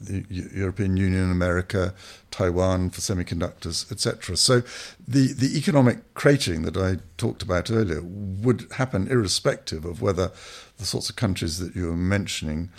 the 0.00 0.24
European 0.28 0.96
Union, 0.96 1.30
America, 1.30 1.94
Taiwan 2.30 2.90
for 2.90 3.00
semiconductors, 3.00 3.90
etc. 3.90 4.36
So 4.36 4.62
the, 5.06 5.32
the 5.32 5.56
economic 5.56 6.14
cratering 6.14 6.64
that 6.64 6.76
I 6.76 7.02
talked 7.16 7.42
about 7.42 7.70
earlier 7.70 8.02
would 8.02 8.66
happen 8.72 9.08
irrespective 9.08 9.84
of 9.84 10.02
whether 10.02 10.32
the 10.78 10.84
sorts 10.84 11.08
of 11.08 11.16
countries 11.16 11.58
that 11.58 11.74
you 11.74 11.86
were 11.86 11.96
mentioning 11.96 12.70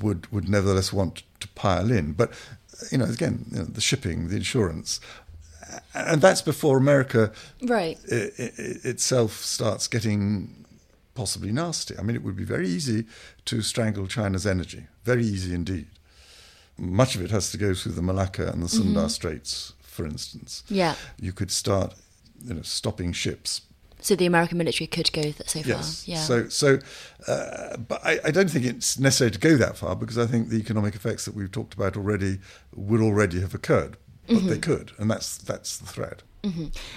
would 0.00 0.30
would 0.32 0.48
nevertheless 0.48 0.92
want 0.92 1.22
to 1.40 1.48
pile 1.48 1.90
in. 1.90 2.12
But 2.12 2.32
you 2.90 2.98
know, 2.98 3.04
again, 3.04 3.46
you 3.50 3.58
know, 3.58 3.64
the 3.64 3.80
shipping, 3.80 4.28
the 4.28 4.36
insurance, 4.36 5.00
and 5.94 6.20
that's 6.20 6.42
before 6.42 6.76
America 6.76 7.32
right. 7.62 7.98
itself 8.04 9.32
starts 9.44 9.88
getting 9.88 10.64
possibly 11.14 11.52
nasty. 11.52 11.96
I 11.98 12.02
mean, 12.02 12.16
it 12.16 12.22
would 12.22 12.36
be 12.36 12.44
very 12.44 12.68
easy 12.68 13.04
to 13.46 13.62
strangle 13.62 14.06
China's 14.06 14.46
energy, 14.46 14.86
very 15.04 15.24
easy 15.24 15.54
indeed. 15.54 15.86
Much 16.78 17.14
of 17.14 17.22
it 17.22 17.30
has 17.30 17.50
to 17.50 17.58
go 17.58 17.74
through 17.74 17.92
the 17.92 18.02
Malacca 18.02 18.48
and 18.48 18.62
the 18.62 18.68
Sunda 18.68 19.00
mm-hmm. 19.00 19.08
Straits, 19.08 19.74
for 19.82 20.06
instance. 20.06 20.62
Yeah, 20.68 20.94
you 21.20 21.32
could 21.32 21.50
start, 21.50 21.94
you 22.42 22.54
know, 22.54 22.62
stopping 22.62 23.12
ships 23.12 23.62
So 24.02 24.16
the 24.16 24.26
American 24.26 24.58
military 24.58 24.88
could 24.88 25.12
go 25.12 25.22
th- 25.22 25.48
so 25.48 25.60
far. 25.60 25.68
Yes. 25.68 26.08
Yeah. 26.08 26.18
So, 26.18 26.48
so, 26.48 26.78
uh, 27.28 27.76
but 27.76 28.04
I, 28.04 28.18
I 28.24 28.30
don't 28.32 28.50
think 28.50 28.64
it's 28.64 28.98
necessary 28.98 29.30
to 29.30 29.38
go 29.38 29.56
that 29.56 29.76
far 29.76 29.94
because 29.94 30.18
I 30.18 30.26
think 30.26 30.48
the 30.48 30.56
economic 30.56 30.96
effects 30.96 31.24
that 31.24 31.34
we've 31.34 31.50
talked 31.50 31.72
about 31.72 31.96
already 31.96 32.38
would 32.74 33.00
already 33.00 33.40
have 33.40 33.54
occurred, 33.54 33.96
but 34.26 34.36
Mm-hmm. 34.36 34.48
they 34.48 34.58
could, 34.58 34.92
and 34.98 35.10
that's 35.10 35.36
that's 35.38 35.78
the 35.78 35.86
threat. 35.86 36.22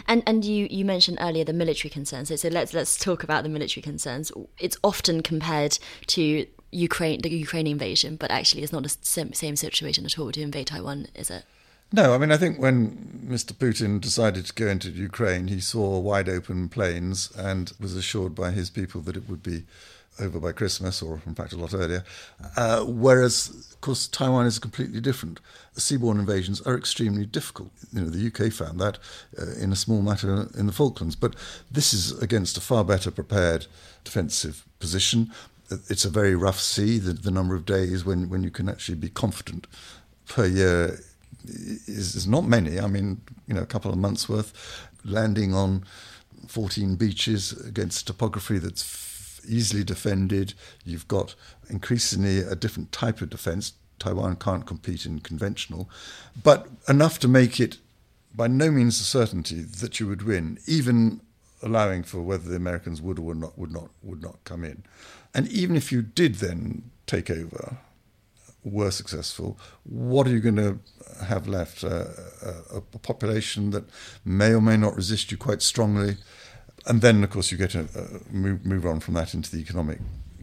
And 0.08 0.24
and 0.26 0.44
you, 0.44 0.68
you 0.72 0.84
mentioned 0.86 1.20
earlier 1.22 1.44
the 1.44 1.54
military 1.54 1.90
concerns. 1.92 2.30
So, 2.30 2.36
so 2.36 2.50
let's 2.50 2.74
let's 2.74 2.98
talk 2.98 3.24
about 3.24 3.44
the 3.44 3.50
military 3.50 3.84
concerns. 3.84 4.32
It's 4.60 4.78
often 4.84 5.22
compared 5.22 5.78
to 6.08 6.48
Ukraine, 6.72 7.22
the 7.22 7.30
Ukraine 7.30 7.68
invasion, 7.68 8.16
but 8.16 8.32
actually 8.32 8.64
it's 8.64 8.74
not 8.74 8.84
the 8.84 8.96
same, 9.02 9.34
same 9.34 9.56
situation 9.56 10.06
at 10.06 10.18
all 10.18 10.32
to 10.32 10.42
invade 10.42 10.68
Taiwan, 10.68 11.08
is 11.16 11.30
it? 11.30 11.46
No, 11.94 12.14
I 12.16 12.18
mean, 12.18 12.32
I 12.32 12.38
think 12.38 12.60
when 12.60 13.28
Mr. 13.30 13.54
Putin 13.54 14.02
decided 14.02 14.48
to 14.48 14.54
go 14.54 14.68
into 14.68 14.90
Ukraine, 14.90 15.48
he 15.48 15.60
saw 15.62 16.00
wide 16.00 16.28
open 16.28 16.68
plains 16.68 17.32
and 17.38 17.72
was 17.80 17.96
assured 17.96 18.34
by 18.34 18.52
his 18.52 18.70
people 18.72 19.02
that 19.02 19.16
it 19.16 19.30
would 19.30 19.44
be 19.44 19.64
over 20.19 20.39
by 20.39 20.51
Christmas, 20.51 21.01
or 21.01 21.21
in 21.25 21.36
fact 21.36 21.54
a 21.54 21.58
lot 21.58 21.73
earlier. 21.73 22.04
Uh, 22.56 22.84
whereas, 22.84 23.49
of 23.73 23.82
course, 23.82 24.08
Taiwan 24.08 24.45
is 24.45 24.60
completely 24.60 25.01
different. 25.01 25.39
Seaborne 25.75 26.19
invasions 26.19 26.62
are 26.62 26.78
extremely 26.78 27.25
difficult. 27.25 27.71
You 27.93 28.01
know, 28.01 28.10
the 28.10 28.28
UK 28.28 28.51
found 28.51 28.80
that 28.80 28.97
uh, 29.38 29.51
in 29.60 29.71
a 29.71 29.75
small 29.75 30.01
matter 30.01 30.47
in 30.58 30.67
the 30.67 30.73
Falklands, 30.73 31.15
but 31.15 31.36
this 31.69 31.93
is 31.93 32.17
against 32.21 32.58
a 32.58 32.62
far 32.62 32.84
better 32.84 33.12
prepared 33.12 33.67
defensive 34.04 34.65
position. 34.80 35.32
It's 35.69 36.06
a 36.06 36.10
very 36.10 36.36
rough 36.36 36.60
sea. 36.60 36.99
The, 36.99 37.13
the 37.13 37.32
number 37.32 37.56
of 37.56 37.65
days 37.65 38.06
when, 38.06 38.30
when 38.30 38.43
you 38.43 38.51
can 38.51 38.69
actually 38.69 38.95
be 38.95 39.10
confident 39.10 39.67
per 40.28 40.45
year 40.45 40.99
is, 41.45 42.15
is 42.15 42.28
not 42.28 42.45
many. 42.45 42.80
I 42.80 42.88
mean, 42.88 43.21
you 43.47 43.54
know, 43.54 43.62
a 43.62 43.67
couple 43.67 43.91
of 43.91 43.97
months 43.97 44.30
worth, 44.30 44.54
landing 45.04 45.54
on 45.54 45.84
14 46.47 46.95
beaches 46.95 47.51
against 47.65 48.08
topography 48.08 48.60
that's 48.60 48.84
easily 49.48 49.84
defended. 49.84 50.54
You've 50.84 51.08
got 51.08 51.36
increasingly 51.70 52.40
a 52.40 52.56
different 52.56 52.92
type 52.92 53.22
of 53.22 53.30
defense. 53.30 53.74
Taiwan 54.00 54.36
can't 54.36 54.66
compete 54.66 55.06
in 55.06 55.20
conventional, 55.20 55.90
but 56.44 56.68
enough 56.88 57.18
to 57.20 57.28
make 57.28 57.60
it 57.60 57.78
by 58.36 58.48
no 58.48 58.70
means 58.70 59.00
a 59.00 59.04
certainty 59.04 59.62
that 59.62 60.00
you 60.00 60.08
would 60.08 60.24
win, 60.24 60.60
even 60.68 61.22
allowing 61.64 62.04
for 62.04 62.22
whether 62.22 62.50
the 62.50 62.58
Americans 62.58 63.02
would 63.02 63.18
or 63.18 63.22
would 63.24 63.38
not 63.38 63.58
would 63.58 63.72
not 63.72 63.90
would 64.04 64.22
not 64.22 64.44
come 64.44 64.64
in. 64.64 64.84
And 65.34 65.48
even 65.48 65.76
if 65.76 65.92
you 65.92 66.02
did 66.02 66.36
then 66.36 66.92
take 67.08 67.30
over, 67.30 67.78
were 68.64 68.92
successful, 68.92 69.58
what 69.84 70.28
are 70.28 70.32
you 70.32 70.40
going 70.40 70.56
to 70.56 70.80
have 71.26 71.48
left? 71.48 71.84
Uh, 71.84 72.06
a, 72.42 72.78
a 72.78 72.82
population 72.82 73.72
that 73.72 73.86
may 74.26 74.54
or 74.54 74.62
may 74.62 74.76
not 74.76 74.96
resist 74.96 75.32
you 75.32 75.38
quite 75.38 75.62
strongly, 75.62 76.18
and 76.86 77.02
then 77.02 77.24
of 77.24 77.30
course 77.30 77.52
you 77.52 77.58
get 77.58 77.71
to 77.71 77.82
uh, 77.82 78.19
move, 78.32 78.65
move 78.65 78.86
on 78.86 79.00
from 79.00 79.13
that 79.15 79.34
into 79.34 79.52
the 79.52 79.62
economic 79.62 80.00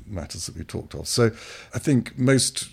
matters 0.07 0.46
that 0.46 0.57
we 0.57 0.64
talked 0.64 0.94
of. 0.94 1.09
So 1.09 1.31
I 1.74 1.78
think 1.78 2.18
most 2.18 2.68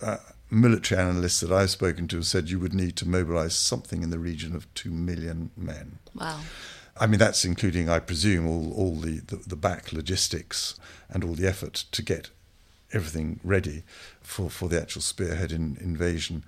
uh, 0.00 0.18
military 0.50 1.00
analysts 1.00 1.40
that 1.40 1.52
I've 1.52 1.70
spoken 1.70 2.08
to 2.08 2.16
have 2.16 2.26
said 2.26 2.50
you 2.50 2.58
would 2.58 2.74
need 2.74 2.96
to 2.96 3.08
mobilise 3.08 3.54
something 3.54 4.02
in 4.02 4.10
the 4.10 4.18
region 4.18 4.54
of 4.54 4.72
two 4.74 4.90
million 4.90 5.50
men. 5.56 5.98
Wow. 6.14 6.40
I 7.00 7.06
mean, 7.06 7.18
that's 7.18 7.44
including, 7.44 7.88
I 7.88 8.00
presume, 8.00 8.46
all, 8.46 8.72
all 8.74 8.96
the, 8.96 9.20
the, 9.20 9.36
the 9.36 9.56
back 9.56 9.92
logistics 9.92 10.78
and 11.08 11.24
all 11.24 11.32
the 11.34 11.46
effort 11.46 11.84
to 11.92 12.02
get 12.02 12.30
everything 12.92 13.40
ready 13.42 13.82
for, 14.20 14.50
for 14.50 14.68
the 14.68 14.80
actual 14.80 15.00
spearhead 15.00 15.52
in, 15.52 15.78
invasion. 15.80 16.44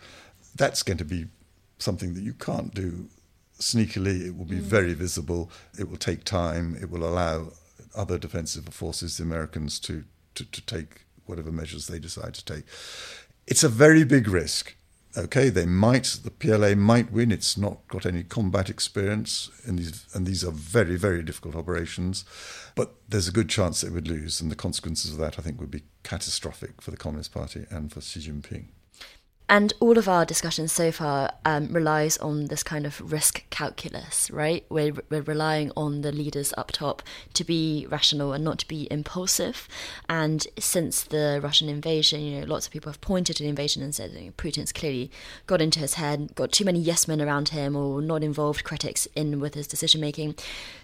That's 0.55 0.83
going 0.83 0.99
to 0.99 1.05
be 1.05 1.27
something 1.79 2.15
that 2.15 2.23
you 2.23 2.35
can't 2.35 2.75
do 2.75 3.09
sneakily. 3.59 4.27
It 4.27 4.37
will 4.37 4.45
be 4.45 4.57
mm. 4.57 4.61
very 4.61 4.95
visible. 4.95 5.51
It 5.79 5.89
will 5.89 5.97
take 5.97 6.25
time. 6.25 6.77
It 6.81 6.91
will 6.91 7.05
allow 7.05 7.53
other 7.95 8.19
defensive 8.19 8.69
forces, 8.69 9.17
the 9.17 9.25
Americans, 9.25 9.79
to, 9.81 10.05
to, 10.35 10.45
to 10.45 10.61
take 10.63 11.03
whatever 11.27 11.51
measures 11.51 11.87
they 11.87 11.99
decide 11.99 12.35
to 12.35 12.45
take. 12.45 12.65
It's 13.47 13.63
a 13.63 13.69
very 13.69 14.05
big 14.05 14.29
risk. 14.29 14.75
Okay, 15.17 15.49
they 15.49 15.65
might, 15.65 16.19
the 16.25 16.31
PLA 16.31 16.75
might 16.75 17.13
win. 17.13 17.31
It's 17.31 17.57
not 17.57 17.87
got 17.87 18.05
any 18.05 18.25
combat 18.25 18.69
experience, 18.69 19.49
in 19.65 19.77
these, 19.77 20.07
and 20.13 20.27
these 20.27 20.43
are 20.43 20.51
very, 20.51 20.97
very 20.97 21.23
difficult 21.23 21.55
operations. 21.55 22.25
But 22.75 22.95
there's 23.09 23.29
a 23.29 23.33
good 23.33 23.49
chance 23.49 23.81
they 23.81 23.91
would 23.91 24.09
lose, 24.09 24.41
and 24.41 24.51
the 24.51 24.57
consequences 24.57 25.13
of 25.13 25.19
that, 25.19 25.39
I 25.39 25.43
think, 25.43 25.61
would 25.61 25.71
be 25.71 25.85
catastrophic 26.03 26.83
for 26.83 26.91
the 26.91 26.97
Communist 26.97 27.33
Party 27.33 27.65
and 27.71 27.93
for 27.93 28.01
Xi 28.01 28.21
Jinping. 28.29 28.67
And 29.47 29.75
all 29.79 29.99
of 29.99 30.09
our 30.09 30.25
discussion 30.25 30.69
so 30.69 30.91
far 30.91 31.31
um, 31.45 31.69
relies 31.69 32.17
on 32.17 32.47
this 32.47 32.63
kind 32.63 32.87
of 32.87 33.13
risk 33.13 33.45
calculus, 33.51 34.31
right? 34.31 34.65
We're, 34.71 34.95
we're 35.11 35.21
relying 35.21 35.71
on 35.77 36.01
the 36.01 36.13
leaders 36.13 36.55
up 36.57 36.73
top 36.73 37.03
to 37.35 37.45
be 37.45 37.87
rational 37.91 38.33
and 38.33 38.43
not 38.43 38.59
to 38.61 38.69
be 38.69 38.89
impulsive. 38.91 39.69
And 40.09 40.47
since 40.59 41.03
the 41.03 41.41
Russian 41.43 41.69
invasion, 41.69 42.23
you 42.23 42.41
know, 42.41 42.47
lots 42.47 42.67
of 42.67 42.73
people 42.73 42.91
have 42.91 43.03
pointed 43.03 43.37
to 43.37 43.43
the 43.43 43.49
invasion 43.51 43.83
and 43.83 43.95
said 43.95 44.13
you 44.13 44.21
know, 44.23 44.31
Putin's 44.33 44.73
clearly 44.73 45.11
got 45.47 45.61
into 45.61 45.79
his 45.79 45.95
head, 45.95 46.35
got 46.35 46.51
too 46.51 46.65
many 46.65 46.79
yes 46.79 47.07
men 47.07 47.21
around 47.21 47.51
him, 47.51 47.77
or 47.77 48.01
not 48.01 48.23
involved 48.23 48.65
critics 48.65 49.07
in 49.15 49.41
with 49.41 49.53
his 49.53 49.67
decision 49.67 50.01
making. 50.01 50.37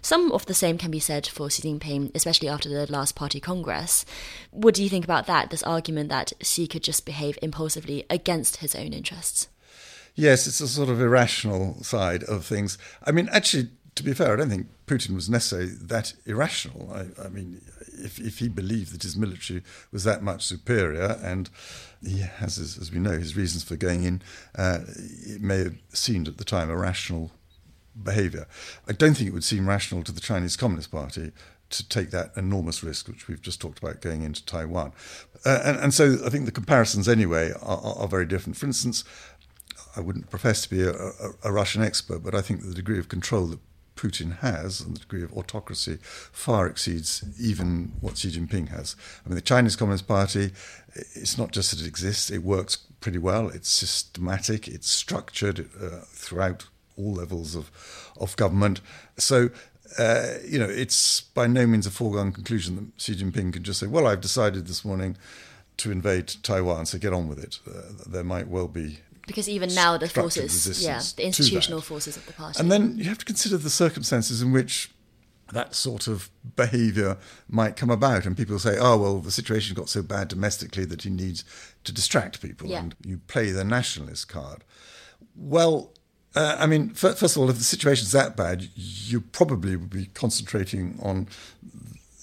Some 0.03 0.31
of 0.33 0.45
the 0.45 0.55
same 0.55 0.77
can 0.77 0.91
be 0.91 1.01
said 1.01 1.27
for 1.27 1.49
Xi 1.49 1.63
Jinping, 1.63 2.11
especially 2.15 2.49
after 2.49 2.69
the 2.69 2.93
last 2.93 3.15
party 3.15 3.41
congress. 3.41 4.05
What 4.51 4.75
do 4.75 4.83
you 4.83 4.91
think 4.91 5.05
about 5.05 5.27
that? 5.29 5.49
This 5.49 5.63
argument 5.63 6.11
that 6.11 6.35
Xi 6.43 6.67
could 6.67 6.83
just 6.83 7.07
behave 7.07 7.39
impulsively 7.41 8.05
against 8.11 8.50
his 8.57 8.75
own 8.75 8.93
interests. 8.93 9.49
Yes, 10.15 10.47
it's 10.47 10.61
a 10.61 10.69
sort 10.69 10.89
of 10.89 11.01
irrational 11.01 11.83
side 11.83 12.25
of 12.25 12.45
things. 12.45 12.79
I 13.05 13.13
mean, 13.13 13.29
actually, 13.33 13.71
to 13.95 14.03
be 14.03 14.13
fair, 14.13 14.33
I 14.33 14.37
don't 14.37 14.51
think 14.51 14.69
Putin 14.87 15.15
was 15.15 15.31
necessarily 15.31 15.71
that 15.71 16.15
irrational. 16.27 16.91
I, 16.93 17.25
I 17.25 17.29
mean, 17.29 17.61
if, 18.05 18.19
if 18.19 18.39
he 18.39 18.49
believed 18.49 18.93
that 18.93 19.03
his 19.03 19.17
military 19.17 19.63
was 19.93 20.05
that 20.05 20.23
much 20.23 20.45
superior, 20.45 21.19
and 21.23 21.49
he 22.03 22.19
has, 22.19 22.59
as, 22.59 22.79
as 22.79 22.93
we 22.93 22.99
know, 22.99 23.19
his 23.19 23.37
reasons 23.37 23.63
for 23.63 23.77
going 23.77 24.05
in, 24.05 24.23
uh, 24.57 24.81
it 24.87 25.41
may 25.41 25.59
have 25.59 25.77
seemed 25.91 26.29
at 26.29 26.39
the 26.39 26.45
time 26.45 26.71
a 26.71 26.77
rational 26.77 27.31
behaviour. 28.03 28.47
I 28.89 28.93
don't 28.93 29.15
think 29.15 29.29
it 29.29 29.35
would 29.35 29.45
seem 29.45 29.69
rational 29.69 30.03
to 30.05 30.13
the 30.13 30.21
Chinese 30.21 30.57
Communist 30.57 30.91
Party 30.91 31.33
to 31.71 31.89
take 31.89 32.11
that 32.11 32.33
enormous 32.37 32.83
risk, 32.83 33.09
which 33.09 33.29
we've 33.29 33.41
just 33.41 33.61
talked 33.61 33.79
about 33.79 34.01
going 34.01 34.23
into 34.23 34.45
Taiwan. 34.45 34.93
Uh, 35.45 35.61
and, 35.65 35.79
and 35.79 35.95
so 35.95 36.19
I 36.25 36.29
think 36.29 36.45
the 36.45 36.53
comparisons, 36.53 37.09
anyway, 37.09 37.53
are, 37.63 37.81
are, 37.97 38.09
very 38.09 38.27
different. 38.27 38.57
For 38.57 38.67
instance, 38.67 39.05
I 39.97 40.01
wouldn't 40.01 40.31
profess 40.31 40.63
to 40.63 40.71
be 40.71 40.83
a, 40.83 40.93
a, 40.93 41.31
a, 41.45 41.53
Russian 41.53 41.83
expert, 41.83 42.23
but 42.23 42.35
I 42.35 42.43
think 42.43 42.63
the 42.63 42.75
degree 42.75 42.99
of 42.99 43.09
control 43.09 43.47
that 43.47 43.61
Putin 43.97 44.39
has 44.39 44.81
and 44.81 44.97
the 44.97 45.01
degree 45.01 45.23
of 45.23 45.37
autocracy 45.37 45.99
far 46.03 46.67
exceeds 46.67 47.23
even 47.39 47.93
what 48.01 48.19
Xi 48.19 48.31
Jinping 48.31 48.69
has. 48.69 48.97
I 49.25 49.29
mean, 49.29 49.37
the 49.37 49.43
Chinese 49.43 49.77
Communist 49.77 50.09
Party, 50.09 50.53
it's 50.95 51.39
not 51.39 51.53
just 51.53 51.71
that 51.71 51.81
it 51.83 51.87
exists, 51.87 52.31
it 52.31 52.43
works 52.43 52.77
pretty 53.01 53.19
well, 53.19 53.49
it's 53.49 53.69
systematic, 53.69 54.69
it's 54.69 54.91
structured 54.91 55.69
uh, 55.81 56.01
throughout 56.07 56.67
all 56.97 57.13
levels 57.13 57.55
of, 57.55 57.71
of 58.19 58.37
government. 58.37 58.81
So 59.17 59.51
uh, 59.99 60.35
you 60.47 60.59
know, 60.59 60.69
it's 60.69 61.21
by 61.21 61.47
no 61.47 61.67
means 61.67 61.87
a 61.87 61.91
foregone 61.91 62.33
conclusion 62.33 62.77
that 62.77 63.03
Xi 63.03 63.15
Jinping 63.15 63.53
can 63.53 63.63
just 63.63 63.81
say, 63.81 63.87
"Well, 63.87 64.07
I've 64.07 64.21
decided 64.21 64.67
this 64.67 64.85
morning 64.85 65.17
to 65.79 65.91
invade 65.91 66.29
Taiwan, 66.43 66.87
so 66.87 66.99
get 66.99 67.13
on 67.13 67.29
with 67.29 67.43
it." 67.43 67.59
Uh, 67.67 67.93
there 68.07 68.25
might 68.25 68.49
well 68.49 68.69
be 68.69 68.99
because 69.27 69.49
even 69.49 69.75
now 69.75 69.97
the 69.97 70.09
forces, 70.09 70.83
yeah, 70.83 71.01
the 71.17 71.25
institutional 71.25 71.81
forces 71.81 72.17
of 72.17 72.27
the 72.27 72.33
party, 72.33 72.61
and 72.61 72.71
then 72.71 72.99
you 72.99 73.05
have 73.05 73.19
to 73.19 73.25
consider 73.25 73.57
the 73.57 73.71
circumstances 73.71 74.43
in 74.43 74.53
which 74.53 74.91
that 75.53 75.75
sort 75.75 76.07
of 76.07 76.31
behaviour 76.57 77.17
might 77.49 77.77
come 77.77 77.91
about, 77.91 78.27
and 78.27 78.37
people 78.37 78.59
say, 78.59 78.79
"Oh, 78.79 78.97
well, 78.97 79.19
the 79.19 79.31
situation 79.31 79.75
got 79.75 79.89
so 79.89 80.03
bad 80.03 80.29
domestically 80.29 80.85
that 80.85 81.03
he 81.03 81.11
needs 81.11 81.45
to 81.85 81.93
distract 81.93 82.41
people," 82.41 82.69
yeah. 82.69 82.81
and 82.81 82.95
you 83.05 83.19
play 83.19 83.51
the 83.51 83.65
nationalist 83.65 84.29
card. 84.29 84.65
Well, 85.35 85.93
uh, 86.35 86.57
I 86.59 86.67
mean, 86.67 86.91
first 86.91 87.23
of 87.23 87.39
all, 87.39 87.51
if 87.51 87.59
the 87.59 87.65
situation's 87.65 88.13
that 88.13 88.37
bad, 88.37 88.69
you 88.75 89.21
probably 89.21 89.75
would 89.77 89.91
be 89.91 90.07
concentrating 90.15 90.99
on 91.03 91.27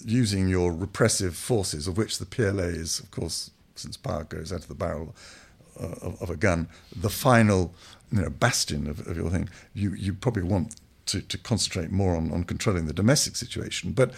using 0.04 0.48
your 0.48 0.72
repressive 0.72 1.36
forces, 1.36 1.86
of 1.86 1.98
which 1.98 2.18
the 2.18 2.24
PLA 2.24 2.64
is, 2.64 3.00
of 3.00 3.10
course, 3.10 3.50
since 3.74 3.96
power 3.96 4.24
goes 4.24 4.52
out 4.52 4.60
of 4.60 4.68
the 4.68 4.74
barrel 4.74 5.14
uh, 5.78 5.94
of, 6.02 6.22
of, 6.22 6.30
a 6.30 6.36
gun, 6.36 6.68
the 6.96 7.10
final 7.10 7.74
you 8.10 8.22
know, 8.22 8.30
bastion 8.30 8.88
of, 8.88 9.06
of 9.06 9.16
your 9.16 9.30
thing. 9.30 9.48
You, 9.74 9.92
you 9.94 10.14
probably 10.14 10.42
want 10.42 10.76
to, 11.06 11.20
to 11.20 11.38
concentrate 11.38 11.90
more 11.90 12.16
on, 12.16 12.32
on 12.32 12.44
controlling 12.44 12.86
the 12.86 12.92
domestic 12.94 13.36
situation. 13.36 13.92
But 13.92 14.12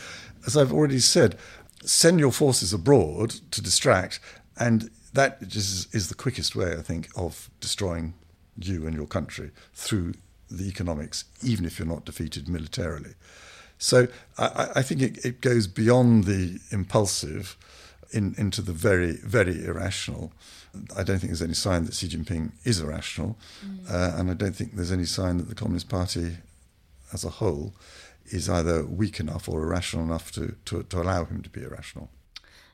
as 0.47 0.57
I've 0.57 0.73
already 0.73 1.01
said, 1.01 1.37
send 1.85 2.21
your 2.21 2.33
forces 2.33 2.73
abroad 2.73 3.31
to 3.51 3.61
distract, 3.61 4.21
and 4.57 4.91
that 5.15 5.39
is, 5.41 5.89
is 5.93 6.09
the 6.09 6.15
quickest 6.15 6.55
way, 6.55 6.73
I 6.73 6.83
think, 6.83 7.09
of 7.17 7.51
destroying 7.61 8.15
you 8.57 8.87
and 8.87 8.95
your 8.95 9.07
country 9.07 9.51
through 9.75 10.15
the 10.51 10.69
economics, 10.69 11.25
even 11.43 11.65
if 11.65 11.79
you're 11.79 11.89
not 11.89 12.05
defeated 12.05 12.49
militarily. 12.49 13.15
So 13.79 14.09
I, 14.37 14.69
I 14.77 14.83
think 14.83 15.01
it, 15.01 15.25
it, 15.25 15.41
goes 15.41 15.67
beyond 15.67 16.25
the 16.25 16.61
impulsive 16.71 17.57
in, 18.13 18.35
into 18.37 18.61
the 18.61 18.73
very, 18.73 19.13
very 19.13 19.65
irrational. 19.65 20.33
I 20.97 21.03
don't 21.03 21.19
think 21.19 21.31
there's 21.31 21.43
any 21.43 21.55
sign 21.55 21.85
that 21.85 21.95
Xi 21.95 22.09
Jinping 22.09 22.53
is 22.65 22.81
irrational, 22.81 23.39
mm. 23.65 23.91
uh, 23.91 24.19
and 24.19 24.31
I 24.31 24.35
don't 24.35 24.55
think 24.55 24.77
there's 24.77 24.93
any 24.93 25.07
sign 25.07 25.39
that 25.39 25.49
the 25.49 25.55
Communist 25.55 25.89
Party 25.89 26.37
as 27.13 27.25
a 27.25 27.31
whole 27.31 27.75
is 28.27 28.49
either 28.49 28.85
weak 28.85 29.19
enough 29.19 29.49
or 29.49 29.63
irrational 29.63 30.05
enough 30.05 30.31
to, 30.33 30.57
to, 30.67 30.83
to 30.85 31.01
allow 31.01 31.25
him 31.25 31.43
to 31.43 31.51
be 31.51 31.63
irrational. 31.63 32.11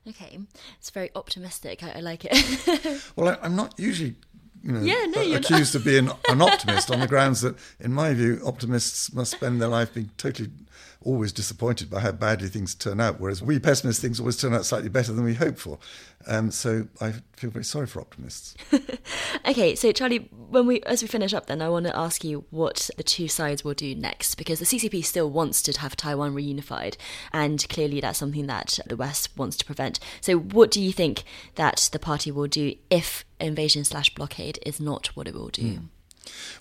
Okay, 0.09 0.39
it's 0.79 0.91
very 0.91 1.11
optimistic. 1.15 1.83
I, 1.83 1.93
I 1.93 2.01
like 2.01 2.25
it. 2.29 3.03
well, 3.17 3.39
I, 3.41 3.47
am 3.47 3.57
not 3.57 3.75
usually 3.79 4.17
you 4.63 4.73
know, 4.73 4.81
yeah, 4.81 5.07
no, 5.07 5.37
accused 5.37 5.75
of 5.75 5.85
being 5.85 6.11
an 6.29 6.43
optimist 6.43 6.91
on 6.91 7.01
the 7.01 7.07
grounds 7.07 7.41
that, 7.41 7.57
in 7.81 7.93
my 7.93 8.15
view, 8.15 8.41
optimists 8.45 9.13
must 9.13 9.31
spend 9.33 9.61
their 9.61 9.69
life 9.69 9.95
being 9.95 10.11
totally 10.17 10.51
always 11.03 11.33
disappointed 11.33 11.91
by 11.91 12.01
how 12.01 12.13
badly 12.13 12.49
things 12.49 12.75
turn 12.75 13.01
out, 13.01 13.21
whereas 13.21 13.43
we 13.43 13.59
pessimists 13.59 14.03
things 14.03 14.21
always 14.21 14.37
turn 14.37 14.55
out 14.55 14.65
slightly 14.65 14.89
better 14.89 15.13
than 15.13 15.25
we 15.25 15.35
hope 15.35 15.59
for. 15.59 15.79
Um, 16.27 16.51
so 16.51 16.89
I 17.01 17.15
feel 17.35 17.51
very 17.51 17.65
sorry 17.65 17.87
for 17.87 18.01
optimists. 18.01 18.55
okay, 19.49 19.75
so 19.75 19.93
Charlie, 19.93 20.29
when 20.33 20.67
we 20.67 20.81
as 20.83 21.03
we 21.03 21.09
finish 21.09 21.33
up, 21.33 21.47
then 21.47 21.63
I 21.63 21.69
want 21.69 21.87
to 21.87 21.97
ask 21.97 22.25
you 22.25 22.45
what 22.51 22.91
the 22.97 23.03
two 23.03 23.29
sides 23.29 23.63
will 23.63 23.75
do 23.75 23.95
next, 23.95 24.35
because 24.35 24.59
the 24.59 24.65
CCP 24.65 25.05
still 25.05 25.31
wants 25.31 25.63
to 25.63 25.79
have 25.79 25.97
Taiwan 25.97 26.35
reunified, 26.35 26.97
and 27.33 27.67
clearly 27.69 28.01
that's 28.01 28.19
something 28.19 28.47
that 28.47 28.79
the 28.87 28.97
West 28.97 29.37
wants 29.37 29.57
to 29.59 29.65
prevent. 29.65 30.01
So, 30.21 30.39
what 30.39 30.71
do 30.71 30.83
you 30.83 30.93
think 30.93 31.25
that 31.55 31.89
the 31.93 31.99
party 31.99 32.31
will 32.31 32.49
do 32.49 32.75
if 32.91 33.25
invasion 33.39 33.85
slash 33.85 34.15
blockade 34.15 34.59
is 34.67 34.81
not 34.81 35.09
what 35.09 35.29
it 35.29 35.35
will 35.35 35.49
do? 35.49 35.63
Mm. 35.63 35.89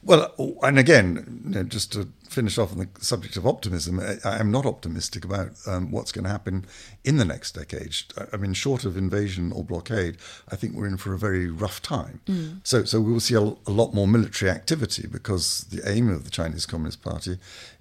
Well, 0.03 0.33
and 0.61 0.77
again, 0.77 1.41
you 1.45 1.51
know, 1.51 1.63
just 1.63 1.91
to 1.93 2.09
finish 2.29 2.57
off 2.57 2.71
on 2.71 2.79
the 2.79 2.89
subject 2.99 3.37
of 3.37 3.47
optimism, 3.47 3.99
I, 3.99 4.39
am 4.39 4.51
not 4.51 4.65
optimistic 4.65 5.23
about 5.23 5.51
um, 5.65 5.91
what's 5.91 6.11
going 6.11 6.25
to 6.25 6.29
happen 6.29 6.65
in 7.03 7.17
the 7.17 7.25
next 7.25 7.53
decade. 7.53 7.95
I 8.31 8.37
mean, 8.37 8.53
short 8.53 8.85
of 8.85 8.97
invasion 8.97 9.51
or 9.51 9.63
blockade, 9.63 10.17
I 10.49 10.55
think 10.55 10.75
we're 10.75 10.87
in 10.87 10.97
for 10.97 11.13
a 11.13 11.17
very 11.17 11.47
rough 11.49 11.81
time. 11.81 12.21
Mm. 12.27 12.59
So, 12.63 12.83
so 12.83 12.99
we 12.99 13.11
will 13.11 13.19
see 13.19 13.35
a, 13.35 13.41
a, 13.41 13.71
lot 13.71 13.93
more 13.93 14.07
military 14.07 14.51
activity 14.51 15.07
because 15.07 15.61
the 15.71 15.87
aim 15.89 16.09
of 16.09 16.23
the 16.23 16.29
Chinese 16.29 16.65
Communist 16.65 17.01
Party 17.01 17.37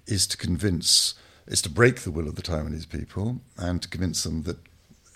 is 0.07 0.25
to 0.27 0.37
convince, 0.37 1.15
is 1.47 1.61
to 1.63 1.69
break 1.69 2.01
the 2.01 2.11
will 2.11 2.27
of 2.27 2.35
the 2.35 2.41
Taiwanese 2.41 2.89
people 2.89 3.41
and 3.57 3.81
to 3.81 3.89
convince 3.89 4.23
them 4.23 4.43
that 4.43 4.57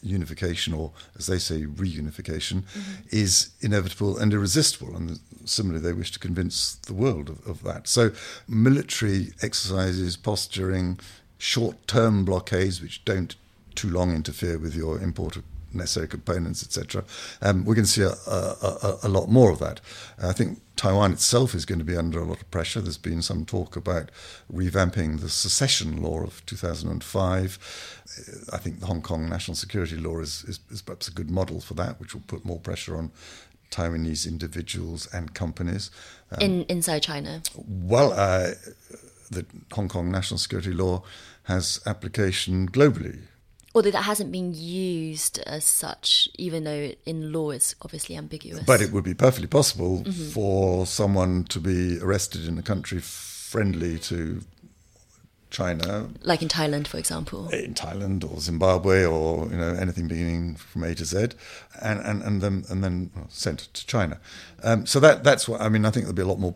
unification, 0.02 0.74
or 0.74 0.92
as 1.18 1.28
they 1.28 1.38
say, 1.38 1.64
reunification, 1.64 2.64
mm-hmm. 2.64 3.08
is 3.10 3.52
inevitable 3.62 4.18
and 4.18 4.34
irresistible. 4.34 4.96
And 4.96 5.20
similarly, 5.46 5.84
they 5.84 5.94
wish 5.94 6.12
to 6.12 6.20
convince 6.20 6.76
the 6.76 6.94
world 6.94 7.30
of, 7.30 7.46
of 7.48 7.64
that. 7.64 7.88
So, 7.88 8.12
military 8.48 9.34
exercises, 9.42 10.18
posturing, 10.18 11.00
short 11.38 11.88
term 11.88 12.26
blockades, 12.26 12.82
which 12.82 13.04
don't 13.06 13.36
too 13.76 13.90
long 13.90 14.14
interfere 14.14 14.58
with 14.58 14.76
your 14.76 15.00
import 15.00 15.36
of 15.38 15.44
necessary 15.74 16.08
components, 16.08 16.64
etc. 16.64 17.04
Um, 17.42 17.66
we're 17.66 17.76
going 17.76 17.86
to 17.86 17.92
see 17.92 18.02
a, 18.02 18.14
a, 18.28 18.98
a, 19.04 19.10
lot 19.10 19.30
more 19.30 19.52
of 19.52 19.60
that. 19.60 19.82
I 20.22 20.34
think 20.34 20.60
Taiwan 20.76 21.14
itself 21.14 21.54
is 21.54 21.66
going 21.66 21.80
to 21.80 21.86
be 21.86 21.98
under 21.98 22.20
a 22.20 22.26
lot 22.26 22.42
of 22.42 22.52
pressure. 22.52 22.82
There's 22.82 22.98
been 22.98 23.22
some 23.22 23.46
talk 23.46 23.76
about 23.76 24.10
revamping 24.52 25.22
the 25.22 25.30
secession 25.30 26.02
law 26.02 26.24
of 26.24 26.46
2005. 26.46 28.48
I 28.52 28.58
think 28.58 28.80
the 28.80 28.86
Hong 28.86 29.02
Kong 29.02 29.30
national 29.30 29.56
security 29.56 29.98
law 29.98 30.20
is, 30.20 30.44
is, 30.46 30.60
is 30.72 30.82
perhaps 30.82 31.08
a 31.08 31.12
good 31.12 31.30
model 31.30 31.62
for 31.62 31.74
that, 31.76 32.00
which 32.00 32.14
will 32.14 32.24
put 32.28 32.46
more 32.46 32.60
pressure 32.60 32.96
on 32.96 33.12
Taiwanese 33.72 34.28
individuals 34.28 35.08
and 35.14 35.34
companies. 35.34 35.92
Um, 36.32 36.42
In 36.42 36.64
inside 36.64 37.04
China? 37.04 37.42
Well, 37.56 38.14
uh, 38.14 38.54
the 39.30 39.46
Hong 39.74 39.88
Kong 39.88 40.12
national 40.12 40.38
security 40.38 40.74
law 40.74 41.04
has 41.44 41.82
application 41.86 42.70
globally. 42.70 43.22
Although 43.76 43.92
that 43.92 44.04
hasn't 44.04 44.32
been 44.32 44.54
used 44.56 45.40
as 45.40 45.64
such, 45.64 46.28
even 46.36 46.64
though 46.64 46.92
in 47.06 47.32
law 47.32 47.52
it's 47.52 47.76
obviously 47.84 48.18
ambiguous. 48.18 48.64
But 48.64 48.82
it 48.82 48.92
would 48.92 49.04
be 49.04 49.14
perfectly 49.14 49.48
possible 49.48 50.00
mm-hmm. 50.00 50.30
for 50.30 50.88
someone 50.88 51.44
to 51.46 51.60
be 51.60 52.00
arrested 52.00 52.48
in 52.48 52.58
a 52.58 52.64
country 52.64 53.00
friendly 53.00 54.00
to 54.00 54.42
China, 55.52 56.10
like 56.22 56.42
in 56.42 56.48
Thailand, 56.48 56.88
for 56.88 56.98
example, 56.98 57.50
in 57.50 57.74
Thailand 57.74 58.30
or 58.30 58.40
Zimbabwe 58.40 59.04
or 59.06 59.48
you 59.48 59.58
know 59.58 59.74
anything 59.74 60.08
beginning 60.08 60.56
from 60.56 60.84
A 60.84 60.94
to 60.96 61.06
Z, 61.06 61.30
and 61.82 62.00
and 62.00 62.22
and 62.22 62.42
then 62.42 62.66
and 62.70 62.84
then 62.84 63.12
sent 63.30 63.60
to 63.60 63.86
China. 63.86 64.20
Um, 64.64 64.86
so 64.86 65.00
that 65.00 65.24
that's 65.24 65.48
what 65.48 65.62
I 65.62 65.70
mean. 65.70 65.86
I 65.86 65.92
think 65.92 66.06
there'll 66.06 66.16
be 66.16 66.22
a 66.22 66.28
lot 66.28 66.40
more 66.40 66.56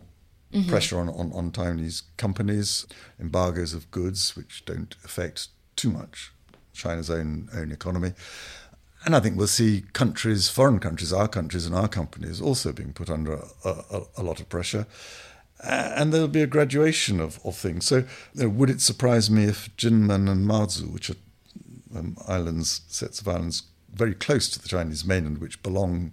mm-hmm. 0.52 0.68
pressure 0.68 0.98
on, 0.98 1.08
on 1.08 1.32
on 1.32 1.50
Taiwanese 1.50 2.02
companies, 2.16 2.86
embargoes 3.20 3.74
of 3.74 3.90
goods 3.90 4.36
which 4.36 4.64
don't 4.64 4.94
affect 5.04 5.48
too 5.74 5.90
much 5.90 6.33
China's 6.74 7.10
own 7.10 7.48
own 7.54 7.72
economy. 7.72 8.12
And 9.06 9.14
I 9.14 9.20
think 9.20 9.36
we'll 9.36 9.46
see 9.46 9.84
countries, 9.92 10.48
foreign 10.48 10.78
countries, 10.78 11.12
our 11.12 11.28
countries 11.28 11.66
and 11.66 11.74
our 11.74 11.88
companies 11.88 12.40
also 12.40 12.72
being 12.72 12.94
put 12.94 13.10
under 13.10 13.34
a, 13.64 13.68
a, 13.68 14.02
a 14.16 14.22
lot 14.22 14.40
of 14.40 14.48
pressure 14.48 14.86
and 15.64 16.12
there'll 16.12 16.28
be 16.28 16.42
a 16.42 16.46
graduation 16.46 17.20
of, 17.20 17.38
of 17.44 17.56
things. 17.56 17.86
So, 17.86 18.04
you 18.34 18.42
know, 18.42 18.48
would 18.48 18.70
it 18.70 18.80
surprise 18.80 19.30
me 19.30 19.44
if 19.44 19.74
Jinmen 19.76 20.30
and 20.30 20.46
Mazu, 20.46 20.90
which 20.92 21.10
are 21.10 21.16
um, 21.94 22.16
islands, 22.26 22.82
sets 22.88 23.20
of 23.20 23.28
islands 23.28 23.64
very 23.92 24.14
close 24.14 24.48
to 24.50 24.60
the 24.60 24.68
Chinese 24.68 25.04
mainland, 25.04 25.38
which 25.38 25.62
belong 25.62 26.12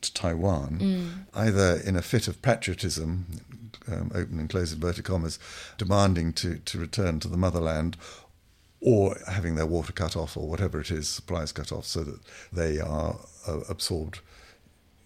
to 0.00 0.14
Taiwan, 0.14 0.78
mm. 0.80 1.10
either 1.34 1.80
in 1.84 1.96
a 1.96 2.02
fit 2.02 2.28
of 2.28 2.40
patriotism, 2.42 3.26
um, 3.88 4.10
open 4.14 4.38
and 4.38 4.48
close 4.48 4.72
inverted 4.72 5.04
commas, 5.04 5.38
demanding 5.76 6.32
to, 6.34 6.56
to 6.58 6.78
return 6.78 7.20
to 7.20 7.28
the 7.28 7.36
motherland, 7.36 7.96
or 8.84 9.16
having 9.30 9.54
their 9.54 9.66
water 9.66 9.92
cut 9.92 10.16
off, 10.16 10.36
or 10.36 10.48
whatever 10.48 10.80
it 10.80 10.90
is, 10.90 11.08
supplies 11.08 11.52
cut 11.52 11.70
off, 11.70 11.86
so 11.86 12.02
that 12.02 12.18
they 12.52 12.80
are 12.80 13.16
uh, 13.46 13.60
absorbed 13.68 14.18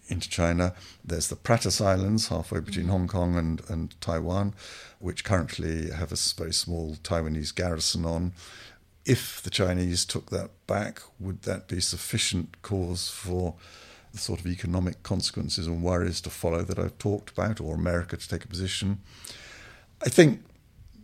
into 0.07 0.27
China. 0.27 0.73
There's 1.05 1.27
the 1.27 1.35
Pratas 1.35 1.79
Islands, 1.79 2.29
halfway 2.29 2.59
between 2.59 2.85
mm-hmm. 2.85 2.91
Hong 2.91 3.07
Kong 3.07 3.35
and, 3.35 3.61
and 3.69 4.01
Taiwan, 4.01 4.55
which 4.99 5.23
currently 5.23 5.91
have 5.91 6.11
a 6.11 6.17
very 6.35 6.53
small 6.53 6.95
Taiwanese 7.03 7.53
garrison 7.53 8.03
on. 8.03 8.33
If 9.05 9.41
the 9.43 9.51
Chinese 9.51 10.05
took 10.05 10.31
that 10.31 10.49
back, 10.65 11.01
would 11.19 11.43
that 11.43 11.67
be 11.67 11.79
sufficient 11.79 12.61
cause 12.61 13.09
for 13.09 13.55
the 14.11 14.17
sort 14.17 14.39
of 14.39 14.47
economic 14.47 15.03
consequences 15.03 15.67
and 15.67 15.83
worries 15.83 16.19
to 16.21 16.29
follow 16.29 16.63
that 16.63 16.79
I've 16.79 16.97
talked 16.97 17.29
about, 17.29 17.61
or 17.61 17.75
America 17.75 18.17
to 18.17 18.27
take 18.27 18.43
a 18.43 18.47
position? 18.47 18.99
I 20.01 20.09
think 20.09 20.43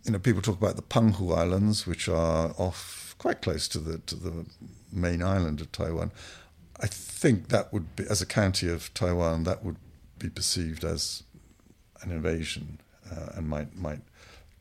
you 0.04 0.12
know 0.12 0.18
people 0.18 0.42
talk 0.42 0.58
about 0.58 0.76
the 0.76 0.82
Penghu 0.82 1.36
Islands, 1.36 1.86
which 1.86 2.08
are 2.08 2.52
off 2.58 3.14
quite 3.18 3.42
close 3.42 3.68
to 3.68 3.78
the 3.78 3.98
to 3.98 4.16
the 4.16 4.46
main 4.92 5.22
island 5.22 5.60
of 5.60 5.72
Taiwan. 5.72 6.10
I 6.80 6.86
think 6.86 7.48
that 7.48 7.72
would 7.72 7.96
be, 7.96 8.04
as 8.10 8.20
a 8.20 8.26
county 8.26 8.68
of 8.68 8.92
Taiwan, 8.94 9.44
that 9.44 9.64
would 9.64 9.76
be 10.18 10.28
perceived 10.28 10.84
as 10.84 11.22
an 12.02 12.10
invasion 12.10 12.80
uh, 13.10 13.32
and 13.34 13.48
might 13.48 13.76
might 13.76 14.00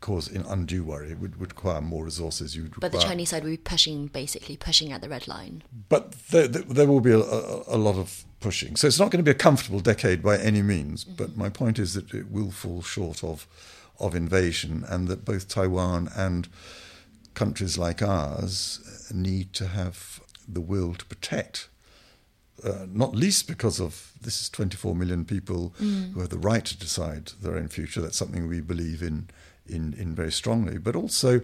cause 0.04 0.28
an 0.28 0.46
undue 0.48 0.84
worry. 0.84 1.12
It 1.12 1.20
would, 1.20 1.40
would 1.40 1.52
require 1.52 1.82
more 1.82 2.04
resources. 2.04 2.56
You 2.56 2.70
but 2.78 2.92
the 2.92 3.00
Chinese 3.00 3.30
side 3.30 3.44
would 3.44 3.50
be 3.50 3.58
pushing, 3.58 4.08
basically 4.08 4.58
pushing 4.58 4.92
at 4.92 5.02
the 5.02 5.08
red 5.08 5.28
line. 5.30 5.64
But 5.88 6.12
there, 6.30 6.48
there 6.48 6.88
will 6.88 7.00
be 7.00 7.12
a, 7.12 7.20
a, 7.20 7.64
a, 7.68 7.78
lot 7.78 7.96
of 7.96 8.26
pushing. 8.42 8.76
So 8.76 8.86
it's 8.86 9.00
not 9.00 9.12
going 9.12 9.24
to 9.24 9.30
be 9.32 9.32
a 9.32 9.46
comfortable 9.48 9.80
decade 9.80 10.22
by 10.22 10.38
any 10.38 10.62
means. 10.62 11.06
Mm-hmm. 11.06 11.16
But 11.16 11.38
my 11.38 11.48
point 11.48 11.80
is 11.80 11.94
that 11.94 12.14
it 12.14 12.30
will 12.30 12.52
fall 12.52 12.82
short 12.82 13.24
of 13.24 13.48
of 14.00 14.16
invasion, 14.16 14.84
and 14.88 15.08
that 15.08 15.26
both 15.26 15.48
Taiwan 15.48 16.10
and 16.16 16.48
countries 17.34 17.78
like 17.78 18.02
ours 18.02 19.10
need 19.14 19.54
to 19.54 19.68
have 19.68 20.22
the 20.48 20.62
will 20.62 20.94
to 20.94 21.06
protect 21.06 21.70
uh, 22.64 22.86
not 22.92 23.16
least 23.16 23.48
because 23.48 23.80
of 23.80 24.14
this 24.22 24.42
is 24.42 24.50
24 24.50 24.96
million 24.96 25.26
people 25.26 25.74
mm. 25.82 26.14
who 26.14 26.20
have 26.20 26.30
the 26.30 26.38
right 26.38 26.64
to 26.66 26.78
decide 26.78 27.32
their 27.42 27.58
own 27.58 27.68
future. 27.68 28.02
That's 28.02 28.18
something 28.18 28.48
we 28.48 28.62
believe 28.62 29.02
in, 29.02 29.30
in, 29.68 29.94
in 29.94 30.16
very 30.16 30.32
strongly, 30.32 30.78
but 30.78 30.96
also 30.96 31.42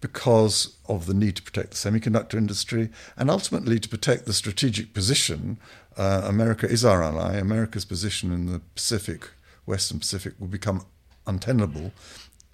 because 0.00 0.76
of 0.86 1.06
the 1.06 1.14
need 1.14 1.36
to 1.36 1.42
protect 1.42 1.70
the 1.70 1.76
semiconductor 1.76 2.34
industry 2.34 2.90
and 3.16 3.30
ultimately 3.30 3.78
to 3.80 3.88
protect 3.88 4.24
the 4.24 4.32
strategic 4.32 4.94
position. 4.94 5.58
Uh, 5.96 6.22
America 6.24 6.66
is 6.66 6.84
our 6.84 7.02
ally. 7.02 7.36
America's 7.36 7.84
position 7.84 8.32
in 8.32 8.46
the 8.46 8.60
Pacific, 8.74 9.28
Western 9.66 9.98
Pacific, 9.98 10.34
will 10.38 10.48
become 10.48 10.86
untenable 11.26 11.92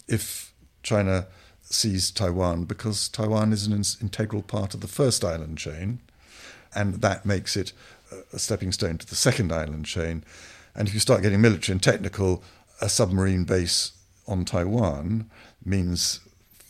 if 0.07 0.53
China 0.83 1.27
sees 1.61 2.11
Taiwan 2.11 2.65
because 2.65 3.07
Taiwan 3.07 3.53
is 3.53 3.67
an 3.67 3.83
integral 4.01 4.41
part 4.41 4.73
of 4.73 4.81
the 4.81 4.87
first 4.87 5.23
island 5.23 5.57
chain, 5.57 5.99
and 6.73 6.95
that 6.95 7.25
makes 7.25 7.55
it 7.55 7.73
a 8.33 8.39
stepping 8.39 8.71
stone 8.71 8.97
to 8.97 9.05
the 9.05 9.15
second 9.15 9.51
island 9.51 9.85
chain. 9.85 10.23
And 10.75 10.87
if 10.87 10.93
you 10.93 10.99
start 10.99 11.21
getting 11.21 11.41
military 11.41 11.73
and 11.73 11.83
technical, 11.83 12.43
a 12.81 12.89
submarine 12.89 13.43
base 13.43 13.91
on 14.27 14.45
Taiwan 14.45 15.29
means 15.63 16.21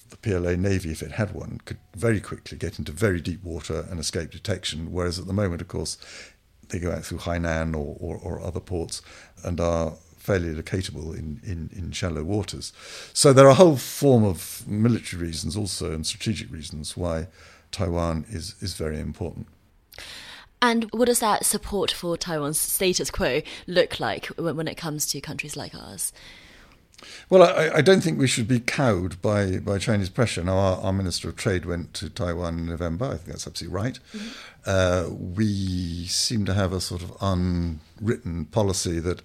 the 0.09 0.17
PLA 0.17 0.55
Navy, 0.55 0.91
if 0.91 1.01
it 1.01 1.11
had 1.11 1.33
one, 1.33 1.61
could 1.65 1.77
very 1.95 2.19
quickly 2.19 2.57
get 2.57 2.79
into 2.79 2.91
very 2.91 3.21
deep 3.21 3.43
water 3.43 3.85
and 3.89 3.99
escape 3.99 4.31
detection. 4.31 4.91
Whereas 4.91 5.19
at 5.19 5.27
the 5.27 5.33
moment, 5.33 5.61
of 5.61 5.67
course, 5.67 5.97
they 6.69 6.79
go 6.79 6.91
out 6.91 7.03
through 7.03 7.19
Hainan 7.19 7.75
or, 7.75 7.95
or, 7.99 8.17
or 8.17 8.41
other 8.41 8.59
ports 8.59 9.01
and 9.43 9.59
are 9.59 9.93
fairly 10.19 10.53
locatable 10.53 11.17
in, 11.17 11.41
in, 11.43 11.69
in 11.75 11.91
shallow 11.91 12.23
waters. 12.23 12.71
So 13.13 13.33
there 13.33 13.45
are 13.47 13.51
a 13.51 13.55
whole 13.55 13.77
form 13.77 14.23
of 14.23 14.67
military 14.67 15.23
reasons 15.23 15.55
also 15.55 15.91
and 15.91 16.05
strategic 16.05 16.51
reasons 16.51 16.95
why 16.95 17.27
Taiwan 17.71 18.25
is, 18.29 18.55
is 18.61 18.75
very 18.75 18.99
important. 18.99 19.47
And 20.61 20.91
what 20.91 21.05
does 21.05 21.19
that 21.19 21.45
support 21.45 21.89
for 21.89 22.17
Taiwan's 22.17 22.59
status 22.59 23.09
quo 23.09 23.41
look 23.65 23.99
like 23.99 24.25
when 24.37 24.67
it 24.67 24.75
comes 24.75 25.05
to 25.07 25.21
countries 25.21 25.55
like 25.55 25.73
ours? 25.73 26.11
Well, 27.29 27.43
I, 27.43 27.77
I, 27.77 27.81
don't 27.81 28.01
think 28.01 28.19
we 28.19 28.27
should 28.27 28.47
be 28.47 28.59
cowed 28.59 29.21
by, 29.21 29.59
by 29.59 29.77
Chinese 29.77 30.09
pressure. 30.09 30.43
Now, 30.43 30.57
our, 30.57 30.77
our, 30.81 30.93
Minister 30.93 31.29
of 31.29 31.37
Trade 31.37 31.65
went 31.65 31.93
to 31.95 32.09
Taiwan 32.09 32.59
in 32.59 32.65
November. 32.65 33.05
I 33.05 33.11
think 33.11 33.27
that's 33.27 33.47
absolutely 33.47 33.75
right. 33.75 33.99
Mm-hmm. 34.13 34.29
Uh, 34.65 35.09
we 35.09 36.05
seem 36.07 36.45
to 36.45 36.53
have 36.53 36.73
a 36.73 36.81
sort 36.81 37.01
of 37.01 37.15
unwritten 37.21 38.45
policy 38.45 38.99
that, 38.99 39.21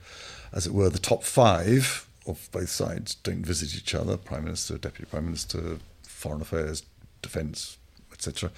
as 0.54 0.66
it 0.66 0.72
were, 0.72 0.88
the 0.88 0.98
top 0.98 1.24
five 1.24 2.08
of 2.26 2.48
both 2.52 2.70
sides 2.70 3.16
don't 3.16 3.44
visit 3.44 3.76
each 3.76 3.94
other 3.94 4.16
Prime 4.16 4.44
Minister, 4.44 4.78
Deputy 4.78 5.10
Prime 5.10 5.26
Minister, 5.26 5.78
Foreign 6.02 6.40
Affairs, 6.40 6.84
Defence, 7.20 7.76
etc. 8.12 8.50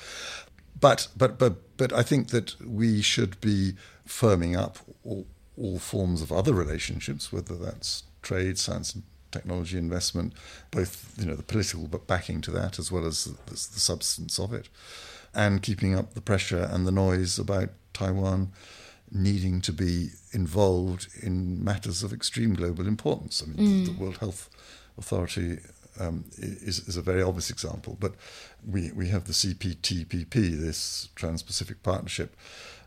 But, 0.78 1.08
but, 1.16 1.38
but, 1.38 1.76
but 1.76 1.92
I 1.92 2.02
think 2.02 2.28
that 2.28 2.60
we 2.60 3.00
should 3.00 3.40
be 3.40 3.74
firming 4.06 4.56
up 4.56 4.78
all, 5.04 5.26
all 5.56 5.78
forms 5.78 6.20
of 6.22 6.30
other 6.30 6.52
relationships, 6.52 7.32
whether 7.32 7.56
that's 7.56 8.04
trade, 8.22 8.58
science 8.58 8.94
and 8.94 9.02
technology 9.32 9.78
investment, 9.78 10.32
both 10.70 11.14
you 11.18 11.26
know 11.26 11.34
the 11.34 11.42
political 11.42 11.86
backing 12.06 12.40
to 12.42 12.50
that 12.50 12.78
as 12.78 12.90
well 12.90 13.06
as 13.06 13.24
the, 13.24 13.36
the, 13.46 13.52
the 13.52 13.80
substance 13.80 14.38
of 14.38 14.52
it, 14.52 14.68
and 15.34 15.62
keeping 15.62 15.94
up 15.94 16.14
the 16.14 16.20
pressure 16.20 16.68
and 16.70 16.86
the 16.86 16.92
noise 16.92 17.38
about 17.38 17.70
Taiwan 17.92 18.52
needing 19.10 19.60
to 19.62 19.72
be 19.72 20.10
involved 20.32 21.08
in 21.22 21.62
matters 21.62 22.02
of 22.02 22.12
extreme 22.12 22.54
global 22.54 22.86
importance. 22.86 23.42
I 23.42 23.46
mean, 23.46 23.56
mm. 23.58 23.86
the 23.86 24.02
World 24.02 24.18
Health 24.18 24.50
Authority 24.98 25.58
um, 26.00 26.24
is, 26.38 26.80
is, 26.80 26.96
a 26.96 27.02
very 27.02 27.22
obvious 27.22 27.50
example, 27.50 27.96
but 28.00 28.14
we, 28.66 28.90
we 28.92 29.08
have 29.08 29.24
the 29.24 29.32
CPTPP, 29.32 30.30
this 30.58 31.08
Trans 31.14 31.42
Pacific 31.42 31.82
Partnership, 31.82 32.36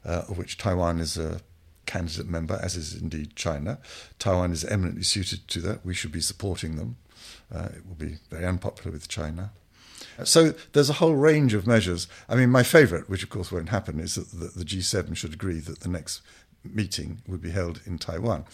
uh, 0.06 0.24
of 0.28 0.38
which 0.38 0.58
Taiwan 0.58 1.00
is 1.00 1.18
a 1.18 1.42
candidate 1.86 2.28
member, 2.28 2.60
as 2.62 2.76
is 2.76 2.94
indeed 2.94 3.36
China. 3.36 3.80
Taiwan 4.20 4.52
is 4.52 4.64
eminently 4.66 5.04
suited 5.04 5.48
to 5.48 5.62
that. 5.62 5.86
We 5.86 5.94
should 5.94 6.12
be 6.12 6.22
supporting 6.22 6.76
them. 6.76 6.98
Uh, 7.54 7.70
it 7.76 7.88
will 7.88 7.96
be 7.96 8.18
very 8.30 8.46
unpopular 8.46 8.92
with 8.92 9.08
China. 9.08 9.52
So 10.24 10.54
there's 10.74 10.90
a 10.90 10.94
whole 10.94 11.16
range 11.16 11.54
of 11.54 11.68
measures. 11.68 12.08
I 12.28 12.36
mean, 12.36 12.50
my 12.50 12.64
favourite, 12.64 13.10
which 13.10 13.24
of 13.24 13.30
course 13.30 13.52
won't 13.52 13.70
happen, 13.70 14.00
is 14.00 14.16
that 14.16 14.56
the 14.56 14.66
G7 14.66 15.16
should 15.16 15.34
agree 15.34 15.60
that 15.60 15.82
the 15.82 15.90
next 15.90 16.22
meeting 16.64 17.22
would 17.28 17.42
be 17.42 17.52
held 17.52 17.82
in 17.86 17.98
Taiwan. 17.98 18.46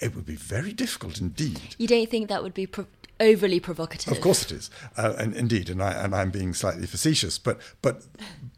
It 0.00 0.14
would 0.14 0.26
be 0.26 0.36
very 0.36 0.72
difficult 0.72 1.20
indeed. 1.20 1.76
You 1.78 1.86
don't 1.86 2.10
think 2.10 2.28
that 2.28 2.42
would 2.42 2.54
be 2.54 2.66
pro- 2.66 2.86
overly 3.20 3.60
provocative? 3.60 4.12
Of 4.12 4.20
course 4.20 4.44
it 4.44 4.52
is, 4.52 4.70
uh, 4.96 5.14
and 5.18 5.34
indeed, 5.34 5.68
and, 5.70 5.82
I, 5.82 5.92
and 5.92 6.14
I'm 6.14 6.30
being 6.30 6.54
slightly 6.54 6.86
facetious, 6.86 7.38
but 7.38 7.60
but 7.82 8.02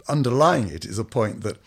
underlying 0.08 0.68
it 0.68 0.84
is 0.84 0.98
a 0.98 1.04
point 1.04 1.42
that 1.42 1.58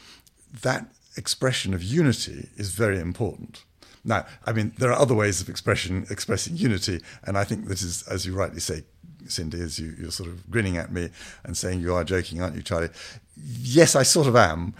that 0.61 0.87
expression 1.17 1.73
of 1.73 1.83
unity 1.83 2.49
is 2.55 2.71
very 2.71 2.99
important. 2.99 3.63
Now, 4.05 4.25
I 4.45 4.51
mean, 4.51 4.73
there 4.77 4.91
are 4.91 4.99
other 4.99 5.15
ways 5.15 5.39
of 5.41 5.49
expression 5.49 6.05
expressing 6.09 6.57
unity, 6.57 7.01
and 7.23 7.37
I 7.37 7.43
think 7.43 7.67
this 7.67 7.81
is, 7.81 8.03
as 8.03 8.25
you 8.25 8.33
rightly 8.33 8.59
say, 8.59 8.83
Cindy, 9.27 9.61
as 9.61 9.79
you, 9.79 9.95
you're 9.99 10.11
sort 10.11 10.29
of 10.29 10.49
grinning 10.49 10.77
at 10.77 10.91
me 10.91 11.09
and 11.43 11.57
saying 11.57 11.81
you 11.81 11.93
are 11.93 12.03
joking, 12.03 12.41
aren't 12.41 12.55
you, 12.55 12.61
Charlie? 12.61 12.89
Yes, 13.35 13.95
I 13.95 14.03
sort 14.03 14.27
of 14.27 14.35
am, 14.35 14.73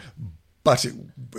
but 0.64 0.86
it, 0.86 0.94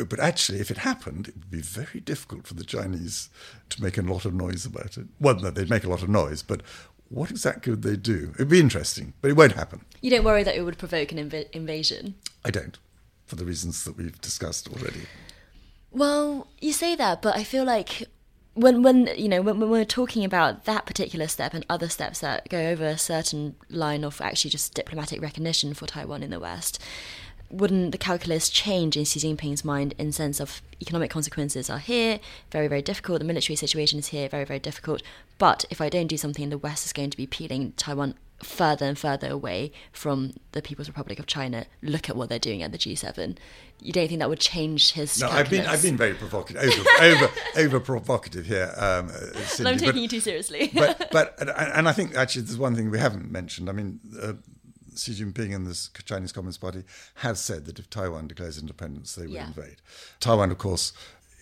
but 0.09 0.21
actually, 0.21 0.61
if 0.61 0.71
it 0.71 0.79
happened, 0.79 1.29
it 1.29 1.35
would 1.37 1.51
be 1.51 1.61
very 1.61 2.01
difficult 2.01 2.47
for 2.47 2.55
the 2.55 2.65
Chinese 2.65 3.31
to 3.71 3.83
make 3.83 3.97
a 3.99 4.03
lot 4.03 4.25
of 4.25 4.35
noise 4.35 4.67
about 4.67 4.97
it. 4.97 5.07
Well, 5.21 5.37
no, 5.37 5.51
they'd 5.51 5.71
make 5.71 5.85
a 5.85 5.91
lot 5.91 6.03
of 6.03 6.09
noise, 6.09 6.43
but 6.43 6.63
what 7.09 7.31
exactly 7.31 7.71
would 7.71 7.83
they 7.83 7.97
do? 7.97 8.33
It'd 8.35 8.49
be 8.49 8.61
interesting, 8.61 9.15
but 9.21 9.31
it 9.31 9.37
won't 9.37 9.53
happen. 9.53 9.85
You 10.01 10.11
don't 10.11 10.25
worry 10.25 10.43
that 10.43 10.57
it 10.57 10.63
would 10.63 10.79
provoke 10.79 11.13
an 11.13 11.19
inv- 11.19 11.51
invasion? 11.53 12.17
I 12.45 12.51
don't 12.51 12.79
for 13.27 13.37
the 13.37 13.45
reasons 13.45 13.85
that 13.85 13.97
we've 13.97 14.21
discussed 14.21 14.69
already. 14.69 15.03
Well, 15.91 16.49
you 16.61 16.73
say 16.73 16.95
that, 16.97 17.23
but 17.23 17.37
I 17.37 17.45
feel 17.45 17.65
like 17.65 18.09
when 18.55 18.83
when 18.83 19.09
you 19.17 19.29
know 19.29 19.43
when, 19.43 19.59
when, 19.59 19.69
we're 19.69 19.85
talking 19.85 20.25
about 20.25 20.65
that 20.65 20.87
particular 20.87 21.29
step 21.29 21.55
and 21.55 21.67
other 21.69 21.89
steps 21.89 22.21
that 22.21 22.49
go 22.49 22.59
over 22.59 22.87
a 22.87 22.99
certain 22.99 23.57
line 23.69 24.05
of 24.05 24.21
actually 24.21 24.51
just 24.51 24.75
diplomatic 24.75 25.21
recognition 25.21 25.75
for 25.75 25.87
Taiwan 25.87 26.23
in 26.23 26.31
the 26.31 26.41
West, 26.41 26.79
wouldn't 27.51 27.93
the 27.93 27.99
calculus 27.99 28.49
change 28.49 28.97
in 28.97 29.05
Xi 29.05 29.21
Jinping's 29.21 29.65
mind 29.65 29.95
in 29.99 30.13
sense 30.13 30.41
of 30.41 30.63
economic 30.81 31.11
consequences 31.11 31.69
are 31.69 31.79
here, 31.79 32.21
very 32.51 32.69
very 32.69 32.83
difficult. 32.83 33.19
The 33.19 33.25
military 33.25 33.57
situation 33.57 33.99
is 33.99 34.09
here, 34.09 34.29
very 34.29 34.45
very 34.45 34.61
difficult. 34.61 35.03
But 35.39 35.65
if 35.69 35.81
I 35.81 35.89
don't 35.89 36.07
do 36.07 36.17
something, 36.17 36.49
the 36.49 36.59
West 36.59 36.87
is 36.87 36.93
going 36.93 37.11
to 37.11 37.17
be 37.17 37.27
peeling 37.27 37.73
Taiwan 37.77 38.15
further 38.45 38.87
and 38.87 38.99
further 38.99 39.29
away 39.29 39.73
from 39.93 40.35
the 40.53 40.63
People's 40.63 40.89
Republic 40.89 41.19
of 41.19 41.27
China. 41.27 41.67
Look 41.83 42.09
at 42.09 42.17
what 42.17 42.29
they're 42.29 42.39
doing 42.39 42.63
at 42.63 42.73
the 42.73 42.79
G7. 42.79 43.37
You 43.81 43.93
don't 43.93 44.09
think 44.09 44.21
that 44.21 44.29
would 44.29 44.41
change 44.41 44.93
his? 44.93 45.21
No, 45.21 45.29
I've 45.29 45.51
been 45.51 45.67
I've 45.67 45.83
been 45.83 45.97
very 45.97 46.15
provocative, 46.15 46.63
over 46.63 46.89
over, 47.01 47.31
over 47.57 47.81
provocative 47.81 48.47
here. 48.47 48.73
Um, 48.77 49.09
Cindy, 49.09 49.71
I'm 49.71 49.79
taking 49.79 49.95
but, 49.95 50.01
you 50.03 50.09
too 50.09 50.21
seriously. 50.21 50.71
but 50.75 51.09
but 51.11 51.35
and 51.39 51.89
I 51.89 51.93
think 51.93 52.15
actually 52.15 52.43
there's 52.43 52.59
one 52.59 52.75
thing 52.75 52.91
we 52.91 52.99
haven't 52.99 53.31
mentioned. 53.31 53.69
I 53.69 53.73
mean. 53.73 54.01
Uh, 54.21 54.35
Xi 54.97 55.11
Jinping 55.11 55.53
and 55.53 55.67
the 55.67 56.03
Chinese 56.05 56.31
Communist 56.31 56.61
Party 56.61 56.85
have 57.17 57.37
said 57.37 57.65
that 57.67 57.81
if 57.81 57.91
Taiwan 57.91 58.29
declares 58.29 58.59
independence, 58.59 59.17
they 59.17 59.27
will 59.27 59.35
yeah. 59.35 59.49
invade. 59.49 59.79
Taiwan, 60.21 60.53
of 60.53 60.59
course, 60.59 60.93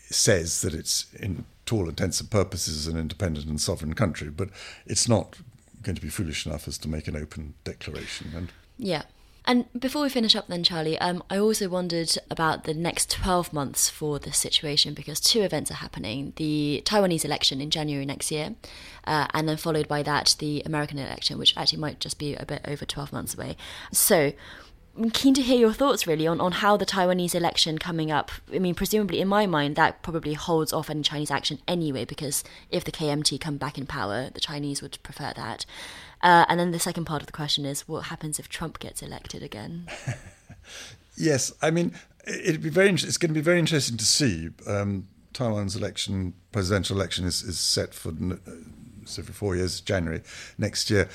says 0.09 0.63
that 0.63 0.73
it's, 0.73 1.13
in 1.13 1.45
to 1.67 1.77
all 1.77 1.89
intents 1.89 2.21
and 2.21 2.31
purposes, 2.31 2.87
an 2.87 2.99
independent 2.99 3.47
and 3.47 3.61
sovereign 3.61 3.95
country, 3.95 4.31
but 4.31 4.49
it's 4.87 5.09
not 5.09 5.37
going 5.83 5.97
to 5.97 6.03
be 6.03 6.09
foolish 6.09 6.47
enough 6.47 6.67
as 6.69 6.79
to 6.79 6.89
make 6.89 7.09
an 7.09 7.17
open 7.17 7.55
declaration. 7.65 8.33
And 8.35 8.49
yeah. 8.79 9.03
And 9.45 9.67
before 9.79 10.03
we 10.03 10.09
finish 10.09 10.37
up, 10.37 10.47
then, 10.47 10.63
Charlie, 10.63 10.97
um, 10.99 11.23
I 11.29 11.37
also 11.37 11.69
wondered 11.69 12.17
about 12.31 12.63
the 12.63 12.75
next 12.75 13.11
12 13.11 13.53
months 13.53 13.91
for 13.91 14.21
this 14.21 14.39
situation 14.39 14.95
because 14.95 15.19
two 15.19 15.43
events 15.43 15.69
are 15.71 15.75
happening 15.75 16.33
the 16.37 16.81
Taiwanese 16.85 17.25
election 17.25 17.61
in 17.61 17.71
January 17.71 18.07
next 18.07 18.31
year, 18.31 18.55
uh, 19.05 19.27
and 19.35 19.49
then 19.49 19.57
followed 19.57 19.89
by 19.89 20.03
that, 20.05 20.37
the 20.39 20.63
American 20.65 20.99
election, 20.99 21.39
which 21.39 21.57
actually 21.57 21.81
might 21.81 21.99
just 21.99 22.19
be 22.19 22.37
a 22.37 22.47
bit 22.47 22.61
over 22.69 22.85
12 22.85 23.13
months 23.13 23.35
away. 23.35 23.57
So, 23.93 24.33
I'm 24.97 25.11
keen 25.11 25.33
to 25.35 25.43
hear 25.43 25.59
your 25.59 25.73
thoughts 25.73 26.07
really 26.07 26.27
on, 26.27 26.41
on 26.41 26.53
how 26.53 26.77
the 26.77 26.85
Taiwanese 26.85 27.35
election 27.35 27.79
coming 27.79 28.11
up. 28.11 28.31
I 28.53 28.59
mean, 28.59 28.75
presumably 28.75 29.21
in 29.21 29.29
my 29.29 29.47
mind, 29.47 29.75
that 29.77 30.03
probably 30.03 30.35
holds 30.35 30.73
off 30.73 30.91
any 30.91 31.03
Chinese 31.03 31.31
action 31.31 31.61
anyway, 31.67 32.05
because 32.05 32.45
if 32.71 32.85
the 32.85 32.93
KMT 32.93 33.41
come 33.41 33.57
back 33.57 33.79
in 33.79 33.87
power, 33.87 34.29
the 34.33 34.41
Chinese 34.41 34.83
would 34.83 34.99
prefer 35.03 35.33
that. 35.35 35.65
Uh, 36.21 36.45
and 36.49 36.61
then 36.61 36.73
the 36.73 36.79
second 36.79 37.07
part 37.07 37.23
of 37.23 37.27
the 37.27 37.33
question 37.33 37.65
is 37.65 37.89
what 37.89 38.07
happens 38.07 38.39
if 38.39 38.49
Trump 38.49 38.79
gets 38.79 39.03
elected 39.03 39.43
again? 39.43 39.89
yes, 41.17 41.53
I 41.63 41.71
mean, 41.71 41.95
it'd 42.27 42.63
be 42.63 42.69
very. 42.69 42.91
It's 42.91 43.17
going 43.17 43.31
to 43.31 43.35
be 43.35 43.41
very 43.41 43.59
interesting 43.59 43.97
to 43.97 44.05
see. 44.05 44.51
Um, 44.67 45.09
Taiwan's 45.33 45.75
election, 45.75 46.35
presidential 46.53 46.97
election, 46.97 47.25
is, 47.25 47.43
is 47.43 47.59
set 47.59 47.95
for 47.95 48.11
uh, 48.11 48.37
so 49.05 49.23
for 49.23 49.33
four 49.33 49.57
years, 49.57 49.81
January 49.81 50.23
next 50.59 50.91
year. 50.91 51.09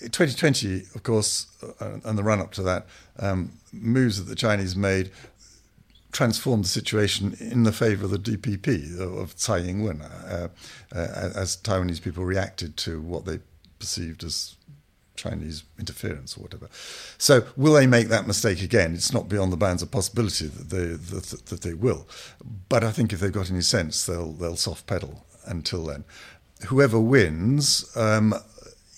2020, 0.00 0.82
of 0.94 1.02
course, 1.02 1.46
uh, 1.80 1.98
and 2.04 2.18
the 2.18 2.22
run 2.22 2.40
up 2.40 2.52
to 2.52 2.62
that, 2.62 2.86
um, 3.18 3.52
moves 3.72 4.18
that 4.18 4.24
the 4.24 4.36
Chinese 4.36 4.76
made 4.76 5.10
transformed 6.12 6.64
the 6.64 6.68
situation 6.68 7.36
in 7.40 7.64
the 7.64 7.72
favour 7.72 8.06
of 8.06 8.10
the 8.10 8.18
DPP 8.18 8.98
of 8.98 9.36
Tsai 9.36 9.58
Ing-wen, 9.58 10.00
uh, 10.00 10.48
uh, 10.94 10.98
as 11.34 11.58
Taiwanese 11.58 12.02
people 12.02 12.24
reacted 12.24 12.76
to 12.78 13.02
what 13.02 13.26
they 13.26 13.40
perceived 13.78 14.24
as 14.24 14.56
Chinese 15.16 15.64
interference 15.78 16.36
or 16.36 16.40
whatever. 16.40 16.68
So, 17.18 17.46
will 17.56 17.72
they 17.72 17.86
make 17.86 18.08
that 18.08 18.26
mistake 18.26 18.62
again? 18.62 18.94
It's 18.94 19.12
not 19.12 19.28
beyond 19.28 19.52
the 19.52 19.56
bounds 19.56 19.82
of 19.82 19.90
possibility 19.90 20.46
that 20.46 20.70
they 20.70 20.86
that, 20.86 21.46
that 21.46 21.62
they 21.62 21.74
will. 21.74 22.06
But 22.68 22.84
I 22.84 22.92
think 22.92 23.12
if 23.12 23.20
they've 23.20 23.32
got 23.32 23.50
any 23.50 23.62
sense, 23.62 24.06
they'll 24.06 24.32
they'll 24.32 24.56
soft 24.56 24.86
pedal 24.86 25.26
until 25.46 25.84
then. 25.84 26.04
Whoever 26.68 26.98
wins, 27.00 27.94
um, 27.96 28.34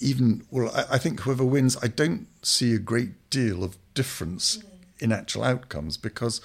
even 0.00 0.44
well, 0.50 0.70
I, 0.74 0.94
I, 0.94 0.98
think 0.98 1.20
whoever 1.20 1.44
wins, 1.44 1.76
I 1.82 1.88
don't 1.88 2.26
see 2.42 2.74
a 2.74 2.78
great 2.78 3.30
deal 3.30 3.64
of 3.64 3.76
difference 3.94 4.62
in 4.98 5.12
actual 5.12 5.44
outcomes 5.44 5.96
because 5.96 6.40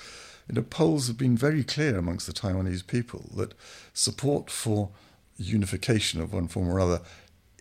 you 0.48 0.56
know, 0.56 0.64
polls 0.64 1.08
have 1.08 1.18
been 1.18 1.38
very 1.38 1.64
clear 1.64 1.98
amongst 1.98 2.28
the 2.28 2.34
Taiwanese 2.34 2.86
people 2.86 3.30
that 3.36 3.54
support 3.94 4.50
for 4.50 4.90
unification 5.38 6.22
of 6.22 6.34
one 6.34 6.48
form 6.48 6.70
or 6.70 6.80
other 6.80 7.02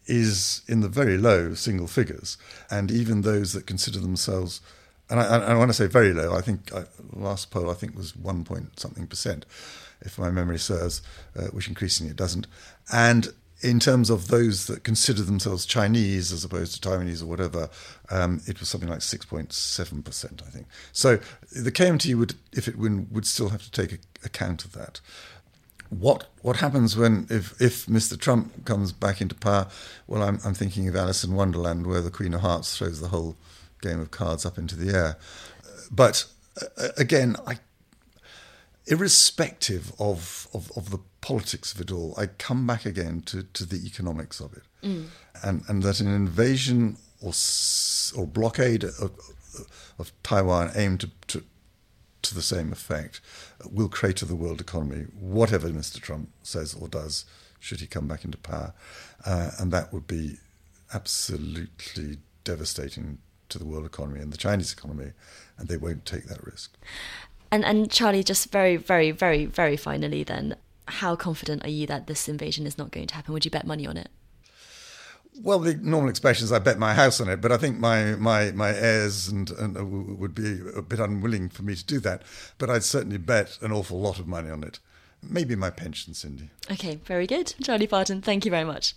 is 0.06 0.62
in 0.66 0.80
the 0.80 0.88
very 0.88 1.16
low 1.16 1.54
single 1.54 1.86
figures, 1.86 2.36
and 2.70 2.90
even 2.90 3.22
those 3.22 3.52
that 3.52 3.66
consider 3.66 4.00
themselves 4.00 4.60
and 5.12 5.20
I, 5.20 5.24
I, 5.24 5.54
want 5.54 5.68
to 5.68 5.74
say 5.74 5.86
very 5.86 6.14
low. 6.14 6.34
I 6.34 6.40
think 6.40 6.74
I, 6.74 6.84
last 7.12 7.50
poll 7.50 7.70
I 7.70 7.74
think 7.74 7.94
was 7.94 8.16
one 8.16 8.44
point 8.44 8.80
something 8.80 9.06
percent, 9.06 9.44
if 10.00 10.18
my 10.18 10.30
memory 10.30 10.58
serves, 10.58 11.02
uh, 11.36 11.48
which 11.48 11.68
increasingly 11.68 12.12
it 12.12 12.16
doesn't. 12.16 12.46
And 12.90 13.28
in 13.62 13.78
terms 13.78 14.10
of 14.10 14.28
those 14.28 14.66
that 14.66 14.82
consider 14.82 15.22
themselves 15.22 15.64
Chinese 15.64 16.32
as 16.32 16.44
opposed 16.44 16.82
to 16.82 16.88
Taiwanese 16.88 17.22
or 17.22 17.26
whatever, 17.26 17.70
um, 18.10 18.40
it 18.46 18.58
was 18.58 18.68
something 18.68 18.88
like 18.88 19.00
6.7%, 19.00 20.42
I 20.46 20.50
think. 20.50 20.66
So 20.92 21.18
the 21.52 21.72
KMT 21.72 22.16
would, 22.16 22.34
if 22.52 22.66
it 22.66 22.76
win, 22.76 23.06
would 23.10 23.26
still 23.26 23.50
have 23.50 23.62
to 23.62 23.70
take 23.70 24.00
account 24.24 24.64
of 24.64 24.72
that. 24.72 25.00
What 25.90 26.28
what 26.40 26.56
happens 26.56 26.96
when 26.96 27.26
if, 27.28 27.60
if 27.60 27.84
Mr. 27.84 28.18
Trump 28.18 28.64
comes 28.64 28.92
back 28.92 29.20
into 29.20 29.34
power? 29.34 29.68
Well, 30.06 30.22
I'm, 30.22 30.38
I'm 30.42 30.54
thinking 30.54 30.88
of 30.88 30.96
Alice 30.96 31.22
in 31.22 31.34
Wonderland, 31.34 31.86
where 31.86 32.00
the 32.00 32.10
Queen 32.10 32.32
of 32.32 32.40
Hearts 32.40 32.78
throws 32.78 33.00
the 33.00 33.08
whole 33.08 33.36
game 33.82 34.00
of 34.00 34.10
cards 34.10 34.46
up 34.46 34.56
into 34.56 34.74
the 34.74 34.96
air. 34.96 35.18
But 35.90 36.24
uh, 36.78 36.88
again, 36.96 37.36
I, 37.46 37.58
irrespective 38.86 39.92
of, 39.98 40.48
of, 40.54 40.72
of 40.76 40.90
the 40.90 40.98
politics 41.22 41.72
of 41.72 41.80
it 41.80 41.90
all, 41.90 42.14
I 42.18 42.26
come 42.26 42.66
back 42.66 42.84
again 42.84 43.22
to, 43.26 43.44
to 43.44 43.64
the 43.64 43.86
economics 43.86 44.40
of 44.40 44.52
it. 44.52 44.64
Mm. 44.82 45.06
And, 45.42 45.62
and 45.68 45.82
that 45.82 46.00
an 46.00 46.14
invasion 46.14 46.98
or, 47.22 47.32
or 48.16 48.26
blockade 48.26 48.84
of, 48.84 49.12
of 49.98 50.12
Taiwan 50.22 50.72
aimed 50.74 51.00
to, 51.00 51.10
to, 51.28 51.44
to 52.20 52.34
the 52.34 52.42
same 52.42 52.70
effect 52.72 53.20
will 53.70 53.88
crater 53.88 54.26
the 54.26 54.36
world 54.36 54.60
economy, 54.60 55.06
whatever 55.18 55.70
Mr. 55.70 56.00
Trump 56.00 56.28
says 56.42 56.74
or 56.74 56.88
does, 56.88 57.24
should 57.60 57.80
he 57.80 57.86
come 57.86 58.08
back 58.08 58.24
into 58.24 58.38
power. 58.38 58.74
Uh, 59.24 59.52
and 59.58 59.72
that 59.72 59.92
would 59.92 60.06
be 60.06 60.36
absolutely 60.92 62.18
devastating 62.44 63.18
to 63.48 63.58
the 63.58 63.64
world 63.64 63.86
economy 63.86 64.20
and 64.20 64.32
the 64.32 64.36
Chinese 64.36 64.72
economy, 64.72 65.12
and 65.56 65.68
they 65.68 65.76
won't 65.76 66.04
take 66.04 66.24
that 66.24 66.44
risk. 66.44 66.76
And 67.52 67.64
and 67.64 67.90
Charlie, 67.90 68.24
just 68.24 68.50
very, 68.50 68.76
very, 68.76 69.10
very, 69.10 69.44
very 69.44 69.76
finally, 69.76 70.24
then, 70.24 70.56
how 70.86 71.16
confident 71.16 71.64
are 71.64 71.70
you 71.70 71.86
that 71.86 72.06
this 72.06 72.28
invasion 72.28 72.66
is 72.66 72.78
not 72.78 72.90
going 72.90 73.06
to 73.06 73.14
happen? 73.14 73.32
Would 73.32 73.44
you 73.44 73.50
bet 73.50 73.66
money 73.66 73.86
on 73.86 73.96
it? 73.96 74.08
Well, 75.40 75.60
the 75.60 75.74
normal 75.74 76.10
expression 76.10 76.44
is 76.44 76.52
I 76.52 76.58
bet 76.58 76.78
my 76.78 76.92
house 76.92 77.20
on 77.20 77.28
it, 77.28 77.40
but 77.40 77.52
I 77.52 77.56
think 77.56 77.78
my 77.78 78.16
my, 78.16 78.52
my 78.52 78.74
heirs 78.74 79.28
and, 79.28 79.50
and 79.50 79.76
uh, 79.76 79.84
would 79.84 80.34
be 80.34 80.60
a 80.76 80.82
bit 80.82 81.00
unwilling 81.00 81.48
for 81.48 81.62
me 81.62 81.74
to 81.74 81.84
do 81.84 82.00
that. 82.00 82.22
But 82.58 82.68
I'd 82.68 82.84
certainly 82.84 83.18
bet 83.18 83.58
an 83.62 83.72
awful 83.72 83.98
lot 83.98 84.18
of 84.18 84.26
money 84.26 84.50
on 84.50 84.62
it. 84.62 84.78
Maybe 85.22 85.54
my 85.56 85.70
pension, 85.70 86.14
Cindy. 86.14 86.50
Okay, 86.70 86.96
very 87.04 87.26
good. 87.26 87.54
Charlie 87.62 87.86
Parton, 87.86 88.20
thank 88.20 88.44
you 88.44 88.50
very 88.50 88.64
much. 88.64 88.94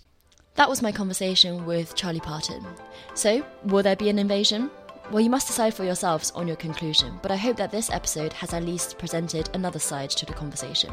That 0.56 0.68
was 0.68 0.82
my 0.82 0.90
conversation 0.90 1.64
with 1.66 1.94
Charlie 1.94 2.20
Parton. 2.20 2.66
So, 3.14 3.44
will 3.64 3.82
there 3.82 3.96
be 3.96 4.08
an 4.08 4.18
invasion? 4.18 4.70
Well, 5.10 5.20
you 5.20 5.30
must 5.30 5.46
decide 5.46 5.72
for 5.72 5.84
yourselves 5.84 6.32
on 6.32 6.48
your 6.48 6.56
conclusion, 6.56 7.18
but 7.22 7.30
I 7.30 7.36
hope 7.36 7.56
that 7.58 7.70
this 7.70 7.90
episode 7.90 8.32
has 8.32 8.52
at 8.52 8.64
least 8.64 8.98
presented 8.98 9.48
another 9.54 9.78
side 9.78 10.10
to 10.10 10.26
the 10.26 10.32
conversation. 10.32 10.92